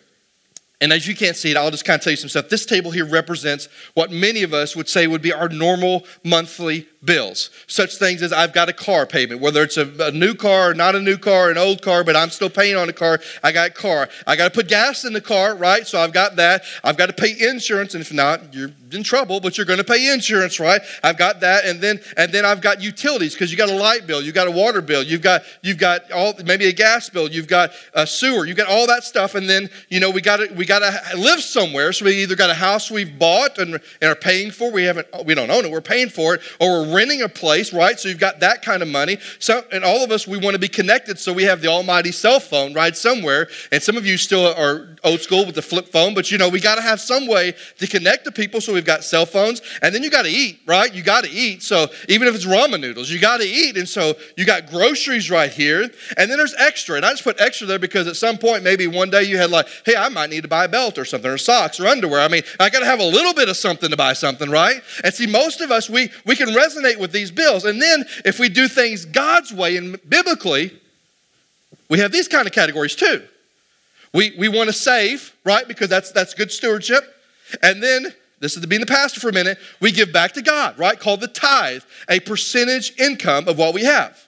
and 0.79 0.93
as 0.93 1.07
you 1.07 1.15
can't 1.15 1.35
see 1.35 1.51
it, 1.51 1.57
I'll 1.57 1.71
just 1.71 1.85
kind 1.85 1.99
of 1.99 2.03
tell 2.03 2.11
you 2.11 2.17
some 2.17 2.29
stuff. 2.29 2.49
This 2.49 2.65
table 2.65 2.91
here 2.91 3.05
represents 3.05 3.67
what 3.93 4.11
many 4.11 4.43
of 4.43 4.53
us 4.53 4.75
would 4.75 4.87
say 4.87 5.07
would 5.07 5.21
be 5.21 5.33
our 5.33 5.49
normal 5.49 6.05
monthly 6.23 6.87
bills. 7.03 7.51
Such 7.67 7.97
things 7.97 8.21
as 8.21 8.33
I've 8.33 8.53
got 8.53 8.69
a 8.69 8.73
car 8.73 9.05
payment, 9.05 9.39
whether 9.39 9.63
it's 9.63 9.77
a, 9.77 9.89
a, 9.99 10.11
new 10.11 10.33
car 10.33 10.71
or 10.71 10.73
not 10.73 10.95
a 10.95 10.99
new 10.99 11.17
car, 11.17 11.49
an 11.51 11.57
old 11.57 11.81
car, 11.81 12.03
but 12.03 12.15
I'm 12.15 12.29
still 12.29 12.49
paying 12.49 12.75
on 12.75 12.89
a 12.89 12.93
car. 12.93 13.19
I 13.43 13.51
got 13.51 13.75
car. 13.75 14.09
I 14.25 14.35
got 14.35 14.45
to 14.45 14.53
put 14.53 14.67
gas 14.67 15.05
in 15.05 15.13
the 15.13 15.21
car, 15.21 15.55
right? 15.55 15.85
So 15.85 15.99
I've 15.99 16.13
got 16.13 16.35
that. 16.37 16.63
I've 16.83 16.97
got 16.97 17.07
to 17.07 17.13
pay 17.13 17.35
insurance, 17.39 17.93
and 17.93 18.01
if 18.01 18.11
not, 18.11 18.53
you're 18.53 18.71
in 18.91 19.03
trouble, 19.03 19.39
but 19.39 19.57
you're 19.57 19.65
going 19.65 19.77
to 19.77 19.83
pay 19.83 20.11
insurance, 20.11 20.59
right? 20.59 20.81
I've 21.03 21.17
got 21.17 21.39
that, 21.41 21.65
and 21.65 21.81
then 21.81 21.99
and 22.15 22.31
then 22.31 22.45
I've 22.45 22.61
got 22.61 22.81
utilities 22.81 23.33
because 23.33 23.51
you 23.51 23.57
got 23.57 23.69
a 23.69 23.75
light 23.75 24.07
bill, 24.07 24.21
you 24.21 24.31
got 24.31 24.47
a 24.47 24.51
water 24.51 24.81
bill, 24.81 25.03
you've 25.03 25.21
got 25.21 25.43
you've 25.61 25.77
got 25.77 26.11
all 26.11 26.33
maybe 26.45 26.65
a 26.67 26.73
gas 26.73 27.09
bill, 27.09 27.29
you've 27.29 27.47
got 27.47 27.71
a 27.93 28.07
sewer, 28.07 28.45
you've 28.45 28.57
got 28.57 28.67
all 28.67 28.87
that 28.87 29.03
stuff, 29.03 29.35
and 29.35 29.49
then 29.49 29.69
you 29.89 29.99
know 29.99 30.09
we 30.09 30.21
got 30.21 30.37
to 30.37 30.53
we 30.55 30.65
got 30.65 30.79
to 30.79 31.17
live 31.17 31.41
somewhere. 31.41 31.93
So 31.93 32.05
we 32.05 32.23
either 32.23 32.35
got 32.35 32.49
a 32.49 32.55
house 32.55 32.89
we've 32.89 33.17
bought 33.19 33.57
and, 33.57 33.75
and 34.01 34.11
are 34.11 34.15
paying 34.15 34.51
for, 34.51 34.71
we 34.71 34.83
haven't 34.83 35.07
we 35.25 35.35
don't 35.35 35.51
own 35.51 35.65
it, 35.65 35.71
we're 35.71 35.81
paying 35.81 36.09
for 36.09 36.35
it, 36.35 36.41
or 36.59 36.81
we're 36.81 36.86
renting 36.93 37.21
a 37.21 37.29
place, 37.29 37.73
right? 37.73 37.99
So 37.99 38.09
you've 38.09 38.19
got 38.19 38.39
that 38.41 38.61
kind 38.61 38.81
of 38.81 38.87
money. 38.87 39.17
So 39.39 39.63
and 39.71 39.83
all 39.83 40.03
of 40.03 40.11
us 40.11 40.27
we 40.27 40.37
want 40.37 40.53
to 40.53 40.59
be 40.59 40.67
connected, 40.67 41.19
so 41.19 41.33
we 41.33 41.43
have 41.43 41.61
the 41.61 41.67
almighty 41.67 42.11
cell 42.11 42.39
phone, 42.39 42.73
right, 42.73 42.95
somewhere. 42.95 43.47
And 43.71 43.81
some 43.81 43.97
of 43.97 44.05
you 44.05 44.17
still 44.17 44.53
are 44.53 44.95
old 45.03 45.21
school 45.21 45.45
with 45.45 45.55
the 45.55 45.61
flip 45.61 45.89
phone, 45.89 46.13
but 46.13 46.31
you 46.31 46.37
know 46.37 46.49
we 46.49 46.59
got 46.59 46.75
to 46.75 46.81
have 46.81 46.99
some 46.99 47.27
way 47.27 47.53
to 47.79 47.87
connect 47.87 48.25
to 48.25 48.31
people. 48.31 48.61
So 48.61 48.73
we've 48.73 48.85
got 48.85 49.03
cell 49.03 49.25
phones, 49.25 49.61
and 49.81 49.93
then 49.93 50.03
you 50.03 50.09
got 50.09 50.23
to 50.23 50.29
eat, 50.29 50.59
right? 50.65 50.93
You 50.93 51.03
got 51.03 51.23
to 51.23 51.29
eat. 51.29 51.63
So 51.63 51.87
even 52.07 52.27
if 52.27 52.35
it's 52.35 52.45
ramen 52.45 52.81
noodles, 52.81 53.09
you 53.09 53.19
got 53.19 53.37
to 53.37 53.47
eat. 53.47 53.77
And 53.77 53.87
so 53.87 54.15
you 54.35 54.45
got 54.45 54.67
groceries 54.67 55.29
right 55.29 55.51
here, 55.51 55.83
and 56.17 56.29
then 56.29 56.37
there's 56.37 56.55
extra. 56.55 56.95
And 56.95 57.05
I 57.05 57.11
just 57.11 57.23
put 57.23 57.39
extra 57.39 57.67
there 57.67 57.79
because 57.79 58.07
at 58.07 58.15
some 58.15 58.37
point, 58.37 58.63
maybe 58.63 58.87
one 58.87 59.09
day 59.09 59.23
you 59.23 59.37
had 59.37 59.51
like, 59.51 59.67
hey, 59.85 59.95
I 59.95 60.09
might 60.09 60.29
need 60.29 60.41
to 60.41 60.47
buy 60.47 60.65
a 60.65 60.69
belt 60.69 60.97
or 60.97 61.05
something, 61.05 61.29
or 61.29 61.37
socks 61.37 61.79
or 61.79 61.87
underwear. 61.87 62.21
I 62.21 62.27
mean, 62.27 62.43
I 62.59 62.69
got 62.69 62.79
to 62.79 62.85
have 62.85 62.99
a 62.99 63.05
little 63.05 63.33
bit 63.33 63.49
of 63.49 63.57
something 63.57 63.89
to 63.89 63.97
buy 63.97 64.13
something, 64.13 64.49
right? 64.49 64.81
And 65.03 65.13
see, 65.13 65.27
most 65.27 65.61
of 65.61 65.71
us, 65.71 65.89
we, 65.89 66.09
we 66.25 66.35
can 66.35 66.49
resonate 66.49 66.76
with 66.99 67.11
these 67.11 67.31
bills. 67.31 67.65
And 67.65 67.81
then 67.81 68.05
if 68.25 68.39
we 68.39 68.49
do 68.49 68.67
things 68.67 69.05
God's 69.05 69.53
way 69.53 69.77
and 69.77 69.99
biblically, 70.09 70.71
we 71.89 71.99
have 71.99 72.11
these 72.11 72.27
kind 72.27 72.47
of 72.47 72.53
categories 72.53 72.95
too. 72.95 73.23
We, 74.13 74.33
we 74.37 74.47
want 74.47 74.69
to 74.69 74.73
save, 74.73 75.33
right? 75.43 75.67
Because 75.67 75.89
that's, 75.89 76.11
that's 76.11 76.33
good 76.33 76.51
stewardship. 76.51 77.03
And 77.61 77.81
then 77.81 78.13
this 78.39 78.55
is 78.55 78.61
to 78.61 78.67
being 78.67 78.81
the 78.81 78.87
pastor 78.87 79.19
for 79.19 79.29
a 79.29 79.33
minute, 79.33 79.57
we 79.79 79.91
give 79.91 80.13
back 80.13 80.33
to 80.33 80.41
God, 80.41 80.77
right? 80.77 80.99
Called 80.99 81.21
the 81.21 81.27
tithe, 81.27 81.83
a 82.09 82.19
percentage 82.19 82.97
income 82.99 83.47
of 83.47 83.57
what 83.57 83.73
we 83.73 83.83
have. 83.83 84.26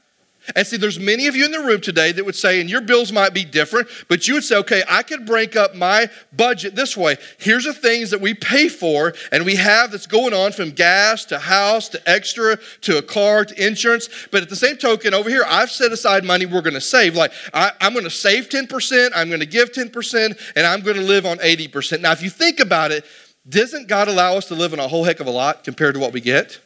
And 0.55 0.65
see, 0.65 0.77
there's 0.77 0.99
many 0.99 1.27
of 1.27 1.35
you 1.35 1.45
in 1.45 1.51
the 1.51 1.59
room 1.59 1.81
today 1.81 2.12
that 2.12 2.25
would 2.25 2.35
say, 2.35 2.59
and 2.59 2.69
your 2.69 2.81
bills 2.81 3.12
might 3.12 3.33
be 3.33 3.43
different, 3.43 3.88
but 4.07 4.27
you 4.27 4.35
would 4.35 4.43
say, 4.43 4.55
okay, 4.57 4.83
I 4.88 5.03
could 5.03 5.25
break 5.25 5.55
up 5.55 5.75
my 5.75 6.09
budget 6.33 6.75
this 6.75 6.97
way. 6.97 7.17
Here's 7.38 7.65
the 7.65 7.73
things 7.73 8.09
that 8.12 8.21
we 8.21 8.33
pay 8.33 8.69
for 8.69 9.13
and 9.31 9.45
we 9.45 9.55
have 9.55 9.91
that's 9.91 10.07
going 10.07 10.33
on 10.33 10.51
from 10.51 10.71
gas 10.71 11.25
to 11.25 11.39
house 11.39 11.89
to 11.89 12.09
extra 12.09 12.57
to 12.81 12.97
a 12.97 13.01
car 13.01 13.45
to 13.45 13.67
insurance. 13.67 14.09
But 14.31 14.41
at 14.41 14.49
the 14.49 14.55
same 14.55 14.77
token, 14.77 15.13
over 15.13 15.29
here, 15.29 15.43
I've 15.47 15.71
set 15.71 15.91
aside 15.91 16.23
money 16.23 16.45
we're 16.45 16.62
going 16.62 16.73
to 16.73 16.81
save. 16.81 17.15
Like, 17.15 17.31
I, 17.53 17.71
am 17.81 17.93
going 17.93 18.05
to 18.05 18.12
save 18.12 18.49
10%, 18.49 19.12
I'm 19.15 19.27
going 19.27 19.39
to 19.39 19.45
give 19.45 19.71
10%, 19.71 20.53
and 20.55 20.65
I'm 20.65 20.81
going 20.81 20.97
to 20.97 21.03
live 21.03 21.25
on 21.25 21.38
80%. 21.38 22.01
Now, 22.01 22.12
if 22.12 22.21
you 22.21 22.29
think 22.29 22.59
about 22.59 22.91
it, 22.91 23.05
doesn't 23.47 23.88
God 23.88 24.07
allow 24.07 24.35
us 24.35 24.47
to 24.47 24.55
live 24.55 24.73
on 24.73 24.79
a 24.79 24.88
whole 24.88 25.03
heck 25.03 25.19
of 25.19 25.27
a 25.27 25.31
lot 25.31 25.63
compared 25.63 25.95
to 25.95 25.99
what 25.99 26.13
we 26.13 26.21
get? 26.21 26.59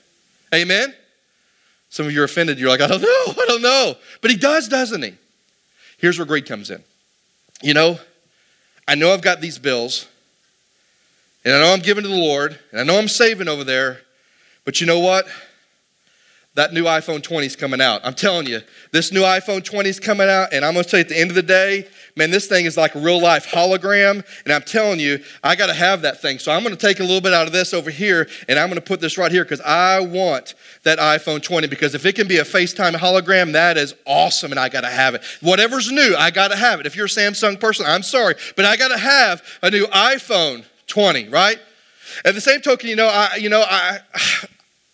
Amen? 0.54 0.94
Some 1.94 2.08
of 2.08 2.12
you 2.12 2.22
are 2.22 2.24
offended. 2.24 2.58
You're 2.58 2.70
like, 2.70 2.82
I 2.82 2.88
don't 2.88 3.04
know, 3.04 3.08
I 3.08 3.46
don't 3.48 3.62
know. 3.62 3.96
But 4.20 4.32
he 4.32 4.38
does, 4.38 4.68
doesn't 4.68 5.04
he? 5.04 5.14
Here's 6.00 6.18
where 6.18 6.26
greed 6.26 6.48
comes 6.48 6.72
in. 6.72 6.84
You 7.62 7.76
know, 7.76 8.00
I 8.88 8.96
know 8.96 9.14
I've 9.14 9.22
got 9.22 9.42
these 9.42 9.60
bills, 9.60 10.08
and 11.46 11.54
I 11.54 11.62
know 11.62 11.72
I'm 11.72 11.82
giving 11.82 12.02
to 12.02 12.10
the 12.10 12.16
Lord, 12.16 12.58
and 12.72 12.82
I 12.82 12.84
know 12.84 12.98
I'm 12.98 13.08
saving 13.08 13.48
over 13.48 13.64
there, 13.64 14.02
but 14.66 14.82
you 14.82 14.88
know 14.88 14.98
what? 14.98 15.28
That 16.56 16.72
new 16.72 16.84
iPhone 16.84 17.24
20 17.24 17.48
is 17.48 17.56
coming 17.56 17.82
out. 17.82 18.02
I'm 18.04 18.14
telling 18.14 18.46
you, 18.46 18.62
this 18.92 19.12
new 19.12 19.22
iPhone 19.22 19.64
20 19.64 19.90
is 19.90 20.00
coming 20.00 20.30
out, 20.30 20.54
and 20.54 20.64
I'm 20.64 20.76
to 20.76 20.84
tell 20.84 21.00
you 21.00 21.04
at 21.04 21.10
the 21.10 21.20
end 21.20 21.32
of 21.32 21.36
the 21.36 21.42
day, 21.42 21.88
man, 22.16 22.30
this 22.30 22.48
thing 22.48 22.66
is 22.66 22.78
like 22.78 22.94
a 22.96 23.00
real 23.00 23.20
life 23.20 23.48
hologram. 23.48 24.24
And 24.44 24.54
I'm 24.54 24.62
telling 24.62 25.00
you, 25.00 25.24
I 25.44 25.56
got 25.56 25.68
to 25.68 25.74
have 25.74 26.02
that 26.04 26.22
thing. 26.22 26.40
So 26.40 26.52
I'm 26.52 26.64
to 26.64 26.76
take 26.76 27.00
a 27.00 27.04
little 27.04 27.22
bit 27.22 27.34
out 27.34 27.48
of 27.48 27.54
this 27.54 27.74
over 27.74 27.90
here 27.90 28.28
and 28.48 28.60
I'm 28.60 28.70
to 28.70 28.82
put 28.82 29.00
this 29.00 29.18
right 29.18 29.32
here 29.32 29.44
because 29.44 29.62
I 29.62 30.00
want 30.00 30.56
that 30.84 31.00
iPhone 31.00 31.42
20 31.42 31.68
because 31.68 31.96
if 31.96 32.06
it 32.06 32.16
can 32.16 32.28
be 32.28 32.38
a 32.38 32.44
FaceTime 32.44 32.94
hologram, 32.94 33.54
that 33.54 33.78
is 33.78 33.96
awesome 34.06 34.52
and 34.52 34.60
I 34.60 34.70
got 34.70 34.82
to 34.82 34.90
have 34.90 35.16
it. 35.16 35.24
Whatever's 35.42 35.92
new, 35.92 36.16
I 36.18 36.32
got 36.32 36.50
to 36.50 36.58
have 36.58 36.80
it. 36.80 36.86
If 36.86 36.96
you're 36.96 37.06
a 37.06 37.10
Samsung 37.10 37.60
person, 37.60 37.86
I'm 37.86 38.04
sorry, 38.04 38.36
but 38.56 38.66
I 38.66 38.78
got 38.78 38.90
to 38.90 38.98
have 38.98 39.42
a 39.62 39.72
new 39.72 39.86
iPhone 39.88 40.66
20, 40.88 41.30
right? 41.30 41.60
At 42.26 42.36
the 42.36 42.42
same 42.42 42.62
token, 42.62 42.90
you 42.90 42.96
know, 42.96 43.08
I, 43.08 43.38
you 43.38 43.50
know, 43.50 43.64
I, 43.68 44.00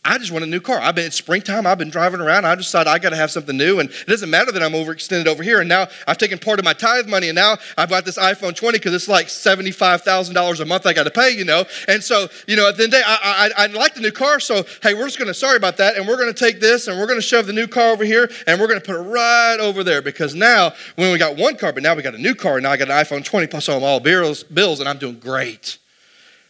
I 0.05 0.17
just 0.17 0.31
want 0.31 0.45
a 0.45 0.47
new 0.47 0.61
car. 0.61 0.79
I've 0.79 0.95
been 0.95 1.05
it's 1.05 1.17
springtime. 1.17 1.67
I've 1.67 1.77
been 1.77 1.89
driving 1.89 2.21
around. 2.21 2.45
I 2.45 2.55
decided 2.55 2.89
I 2.89 2.99
got 2.99 3.09
to 3.09 3.17
have 3.17 3.31
something 3.31 3.55
new, 3.55 3.79
and 3.79 3.89
it 3.89 4.07
doesn't 4.07 4.29
matter 4.29 4.49
that 4.53 4.63
I'm 4.63 4.71
overextended 4.71 5.27
over 5.27 5.43
here. 5.43 5.59
And 5.59 5.67
now 5.67 5.87
I've 6.07 6.17
taken 6.17 6.39
part 6.39 6.57
of 6.57 6.63
my 6.63 6.71
tithe 6.71 7.07
money, 7.07 7.27
and 7.27 7.35
now 7.35 7.57
I've 7.77 7.89
got 7.89 8.05
this 8.05 8.17
iPhone 8.17 8.55
20 8.55 8.77
because 8.77 8.93
it's 8.93 9.09
like 9.09 9.27
seventy-five 9.27 10.01
thousand 10.01 10.35
dollars 10.35 10.61
a 10.61 10.65
month 10.65 10.85
I 10.85 10.93
got 10.93 11.03
to 11.03 11.11
pay, 11.11 11.31
you 11.31 11.43
know. 11.43 11.65
And 11.89 12.01
so, 12.01 12.29
you 12.47 12.55
know, 12.55 12.69
at 12.69 12.77
the 12.77 12.83
end 12.85 12.93
of 12.93 12.99
the 12.99 13.03
day, 13.03 13.03
I, 13.05 13.51
I, 13.57 13.63
I 13.65 13.67
like 13.67 13.93
the 13.93 13.99
new 13.99 14.11
car. 14.11 14.39
So, 14.39 14.65
hey, 14.81 14.93
we're 14.93 15.05
just 15.05 15.17
going 15.17 15.27
to 15.27 15.33
sorry 15.33 15.57
about 15.57 15.75
that, 15.77 15.97
and 15.97 16.07
we're 16.07 16.17
going 16.17 16.33
to 16.33 16.45
take 16.45 16.61
this, 16.61 16.87
and 16.87 16.97
we're 16.97 17.07
going 17.07 17.19
to 17.19 17.21
shove 17.21 17.45
the 17.45 17.53
new 17.53 17.67
car 17.67 17.91
over 17.91 18.05
here, 18.05 18.31
and 18.47 18.59
we're 18.59 18.67
going 18.67 18.79
to 18.79 18.85
put 18.85 18.95
it 18.95 19.03
right 19.03 19.57
over 19.59 19.83
there 19.83 20.01
because 20.01 20.33
now 20.33 20.71
when 20.95 21.11
we 21.11 21.17
got 21.17 21.35
one 21.35 21.57
car, 21.57 21.73
but 21.73 21.83
now 21.83 21.93
we 21.93 22.03
got 22.03 22.15
a 22.15 22.21
new 22.21 22.35
car, 22.35 22.55
and 22.55 22.63
now 22.63 22.71
I 22.71 22.77
got 22.77 22.89
an 22.89 22.95
iPhone 22.95 23.23
20 23.23 23.47
plus 23.47 23.67
all 23.67 23.81
my 23.81 23.99
bills, 23.99 24.43
bills, 24.43 24.79
and 24.79 24.87
I'm 24.87 24.97
doing 24.97 25.19
great. 25.19 25.77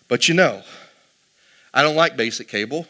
But 0.08 0.30
you 0.30 0.36
know, 0.36 0.62
I 1.74 1.82
don't 1.82 1.96
like 1.96 2.16
basic 2.16 2.48
cable. 2.48 2.88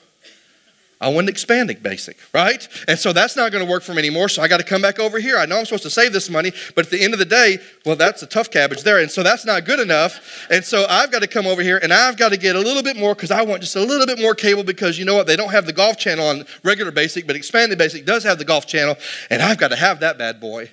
I 1.02 1.08
want 1.08 1.30
expanding 1.30 1.78
basic, 1.82 2.18
right? 2.34 2.68
And 2.90 3.00
so 3.00 3.14
that's 3.14 3.38
not 3.38 3.54
going 3.54 3.66
to 3.66 3.72
work 3.72 3.84
for 3.84 3.94
me 3.94 4.00
anymore. 4.00 4.28
So 4.28 4.42
I 4.42 4.50
got 4.50 4.58
to 4.58 4.66
come 4.66 4.82
back 4.82 5.00
over 5.00 5.18
here. 5.18 5.38
I 5.38 5.46
know 5.46 5.58
I'm 5.58 5.64
supposed 5.64 5.84
to 5.84 5.90
save 5.90 6.12
this 6.12 6.30
money, 6.30 6.52
but 6.76 6.86
at 6.86 6.92
the 6.92 7.02
end 7.02 7.14
of 7.14 7.20
the 7.20 7.26
day, 7.26 7.60
well, 7.86 7.96
that's 7.96 8.22
a 8.22 8.28
tough 8.28 8.52
cabbage 8.52 8.84
there. 8.84 9.00
And 9.00 9.10
so 9.10 9.24
that's 9.24 9.46
not 9.46 9.64
good 9.64 9.80
enough. 9.80 10.48
And 10.52 10.64
so 10.64 10.86
I've 10.90 11.10
got 11.10 11.22
to 11.22 11.28
come 11.28 11.48
over 11.48 11.62
here 11.62 11.80
and 11.82 11.94
I've 11.94 12.18
got 12.18 12.30
to 12.30 12.38
get 12.38 12.58
a 12.58 12.60
little 12.60 12.84
bit 12.84 12.98
more 12.98 13.16
because 13.16 13.32
I 13.32 13.44
want 13.44 13.62
just 13.62 13.78
a 13.78 13.82
little 13.82 14.06
bit 14.06 14.20
more 14.20 14.36
cable 14.36 14.66
because 14.66 15.00
you 15.00 15.06
know 15.06 15.16
what? 15.16 15.26
They 15.26 15.38
don't 15.38 15.52
have 15.52 15.66
the 15.66 15.74
golf 15.74 15.98
channel 15.98 16.28
on 16.28 16.44
regular 16.64 16.92
basic, 16.92 17.26
but 17.26 17.38
expanded 17.38 17.78
basic 17.78 18.06
does 18.06 18.26
have 18.26 18.38
the 18.38 18.46
golf 18.46 18.68
channel. 18.68 18.98
And 19.30 19.42
I've 19.42 19.58
got 19.58 19.70
to 19.70 19.78
have 19.78 20.02
that 20.02 20.18
bad 20.18 20.42
boy. 20.42 20.70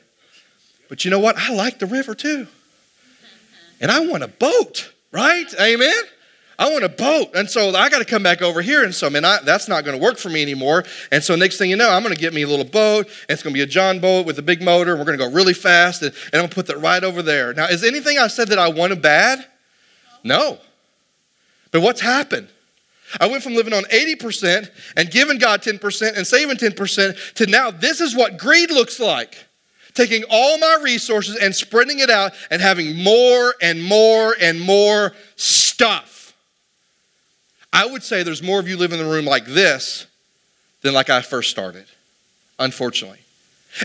But 0.89 1.05
you 1.05 1.13
know 1.13 1.21
what? 1.21 1.37
I 1.39 1.55
like 1.55 1.79
the 1.79 1.87
river 1.87 2.17
too. 2.17 2.49
And 3.81 3.93
I 3.93 4.01
want 4.01 4.25
a 4.25 4.29
boat, 4.29 4.93
right? 5.13 5.47
Amen? 5.61 5.95
I 6.59 6.71
want 6.71 6.85
a 6.85 6.89
boat. 6.89 7.35
And 7.35 7.51
so 7.51 7.71
I 7.75 7.91
got 7.91 7.99
to 7.99 8.05
come 8.05 8.23
back 8.23 8.41
over 8.41 8.63
here. 8.63 8.83
And 8.83 8.95
so, 8.95 9.11
man, 9.11 9.25
I, 9.25 9.39
that's 9.45 9.69
not 9.69 9.85
going 9.85 9.99
to 9.99 10.03
work 10.03 10.17
for 10.17 10.31
me 10.31 10.41
anymore. 10.41 10.85
And 11.13 11.23
so, 11.23 11.37
next 11.37 11.59
thing 11.59 11.71
you 11.71 11.77
know, 11.77 11.91
I'm 11.91 12.03
going 12.03 12.15
to 12.15 12.21
get 12.21 12.33
me 12.33 12.43
a 12.43 12.49
little 12.49 12.65
boat. 12.65 13.07
And 13.07 13.31
it's 13.31 13.43
going 13.43 13.53
to 13.53 13.59
be 13.59 13.63
a 13.63 13.67
John 13.67 14.01
boat 14.01 14.27
with 14.27 14.39
a 14.39 14.43
big 14.43 14.63
motor. 14.63 14.93
And 14.93 15.01
we're 15.01 15.07
going 15.07 15.19
to 15.19 15.25
go 15.25 15.31
really 15.31 15.55
fast. 15.55 16.03
And, 16.03 16.13
and 16.13 16.35
I'm 16.35 16.41
going 16.41 16.49
to 16.51 16.55
put 16.55 16.67
that 16.69 16.79
right 16.79 17.05
over 17.05 17.23
there. 17.23 17.53
Now, 17.53 17.67
is 17.67 17.85
anything 17.85 18.19
I 18.19 18.29
said 18.29 18.49
that 18.49 18.59
I 18.59 18.69
wanted 18.69 19.03
bad? 19.03 19.45
No. 20.25 20.59
But 21.73 21.83
what's 21.83 22.01
happened? 22.01 22.49
I 23.21 23.27
went 23.29 23.43
from 23.43 23.55
living 23.55 23.73
on 23.73 23.85
80% 23.85 24.71
and 24.97 25.11
giving 25.11 25.39
God 25.39 25.63
10% 25.63 26.17
and 26.17 26.27
saving 26.27 26.57
10% 26.57 27.35
to 27.35 27.47
now 27.47 27.71
this 27.71 28.01
is 28.01 28.17
what 28.17 28.39
greed 28.39 28.71
looks 28.71 28.99
like. 28.99 29.45
Taking 29.95 30.25
all 30.29 30.59
my 30.59 30.79
resources 30.83 31.37
and 31.37 31.55
spreading 31.55 32.01
it 32.01 32.11
out 32.11 32.33
and 32.51 32.61
having 32.61 33.03
more 33.03 33.55
and 33.63 33.83
more 33.83 34.35
and 34.41 34.61
more 34.61 35.15
stuff. 35.37 36.16
I 37.73 37.87
would 37.87 38.03
say 38.03 38.23
there's 38.23 38.43
more 38.43 38.61
of 38.61 38.69
you 38.69 38.77
live 38.77 38.93
in 38.93 38.99
the 38.99 39.05
room 39.05 39.25
like 39.25 39.47
this 39.47 40.07
than 40.83 40.95
like 40.95 41.11
I 41.11 41.21
first 41.21 41.51
started, 41.51 41.87
unfortunately. 42.59 43.19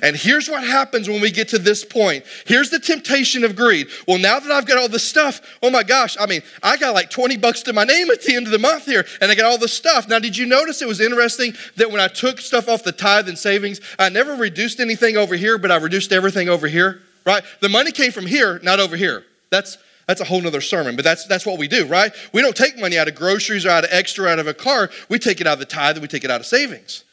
And 0.02 0.16
here's 0.16 0.48
what 0.48 0.64
happens 0.64 1.10
when 1.10 1.22
we 1.22 1.32
get 1.32 1.50
to 1.50 1.60
this 1.60 1.84
point. 1.84 2.24
Here's 2.46 2.70
the 2.70 2.80
temptation 2.80 3.44
of 3.44 3.56
greed. 3.56 3.88
Well, 4.08 4.20
now 4.20 4.40
that 4.40 4.52
I've 4.52 4.66
got 4.66 4.78
all 4.78 4.88
this 4.88 5.08
stuff, 5.08 5.42
oh 5.62 5.70
my 5.70 5.84
gosh, 5.84 6.16
I 6.20 6.26
mean, 6.28 6.42
I 6.64 6.78
got 6.78 6.94
like 6.94 7.10
20 7.10 7.38
bucks 7.38 7.62
to 7.64 7.74
my 7.74 7.84
name 7.84 8.10
at 8.10 8.22
the 8.22 8.36
end 8.36 8.46
of 8.46 8.52
the 8.52 8.60
month 8.60 8.86
here, 8.86 9.06
and 9.20 9.30
I 9.30 9.36
got 9.36 9.46
all 9.46 9.58
this 9.58 9.74
stuff. 9.74 10.08
Now, 10.08 10.20
did 10.20 10.38
you 10.38 10.46
notice 10.46 10.82
it 10.82 10.88
was 10.88 11.02
interesting 11.02 11.54
that 11.76 11.92
when 11.92 12.00
I 12.00 12.08
took 12.08 12.40
stuff 12.40 12.70
off 12.70 12.84
the 12.84 12.94
tithe 12.94 13.28
and 13.28 13.38
savings, 13.38 13.82
I 14.00 14.10
never 14.10 14.36
reduced 14.36 14.80
anything 14.80 15.18
over 15.18 15.36
here, 15.36 15.58
but 15.58 15.72
I 15.72 15.76
reduced 15.78 16.14
everything 16.14 16.48
over 16.48 16.68
here, 16.68 17.02
right? 17.26 17.44
The 17.60 17.70
money 17.70 17.92
came 17.92 18.12
from 18.12 18.28
here, 18.28 18.60
not 18.64 18.80
over 18.80 18.96
here. 18.96 19.26
That's 19.50 19.78
that's 20.12 20.20
a 20.20 20.26
whole 20.26 20.42
nother 20.42 20.60
sermon, 20.60 20.98
but 20.98 21.06
that's, 21.06 21.26
that's 21.26 21.46
what 21.46 21.58
we 21.58 21.70
do, 21.70 21.86
right? 21.86 22.12
We 22.34 22.42
don't 22.42 22.56
take 22.56 22.78
money 22.78 22.98
out 22.98 23.08
of 23.08 23.16
groceries 23.16 23.66
or 23.66 23.70
out 23.70 23.86
of 23.86 23.92
extra 23.94 24.28
out 24.28 24.40
of 24.40 24.48
a 24.48 24.54
car. 24.54 24.90
We 25.08 25.20
take 25.20 25.40
it 25.40 25.48
out 25.48 25.54
of 25.54 25.60
the 25.60 25.66
tithe 25.66 25.96
and 25.96 26.02
we 26.02 26.10
take 26.10 26.26
it 26.26 26.30
out 26.30 26.42
of 26.42 26.46
savings. 26.46 27.06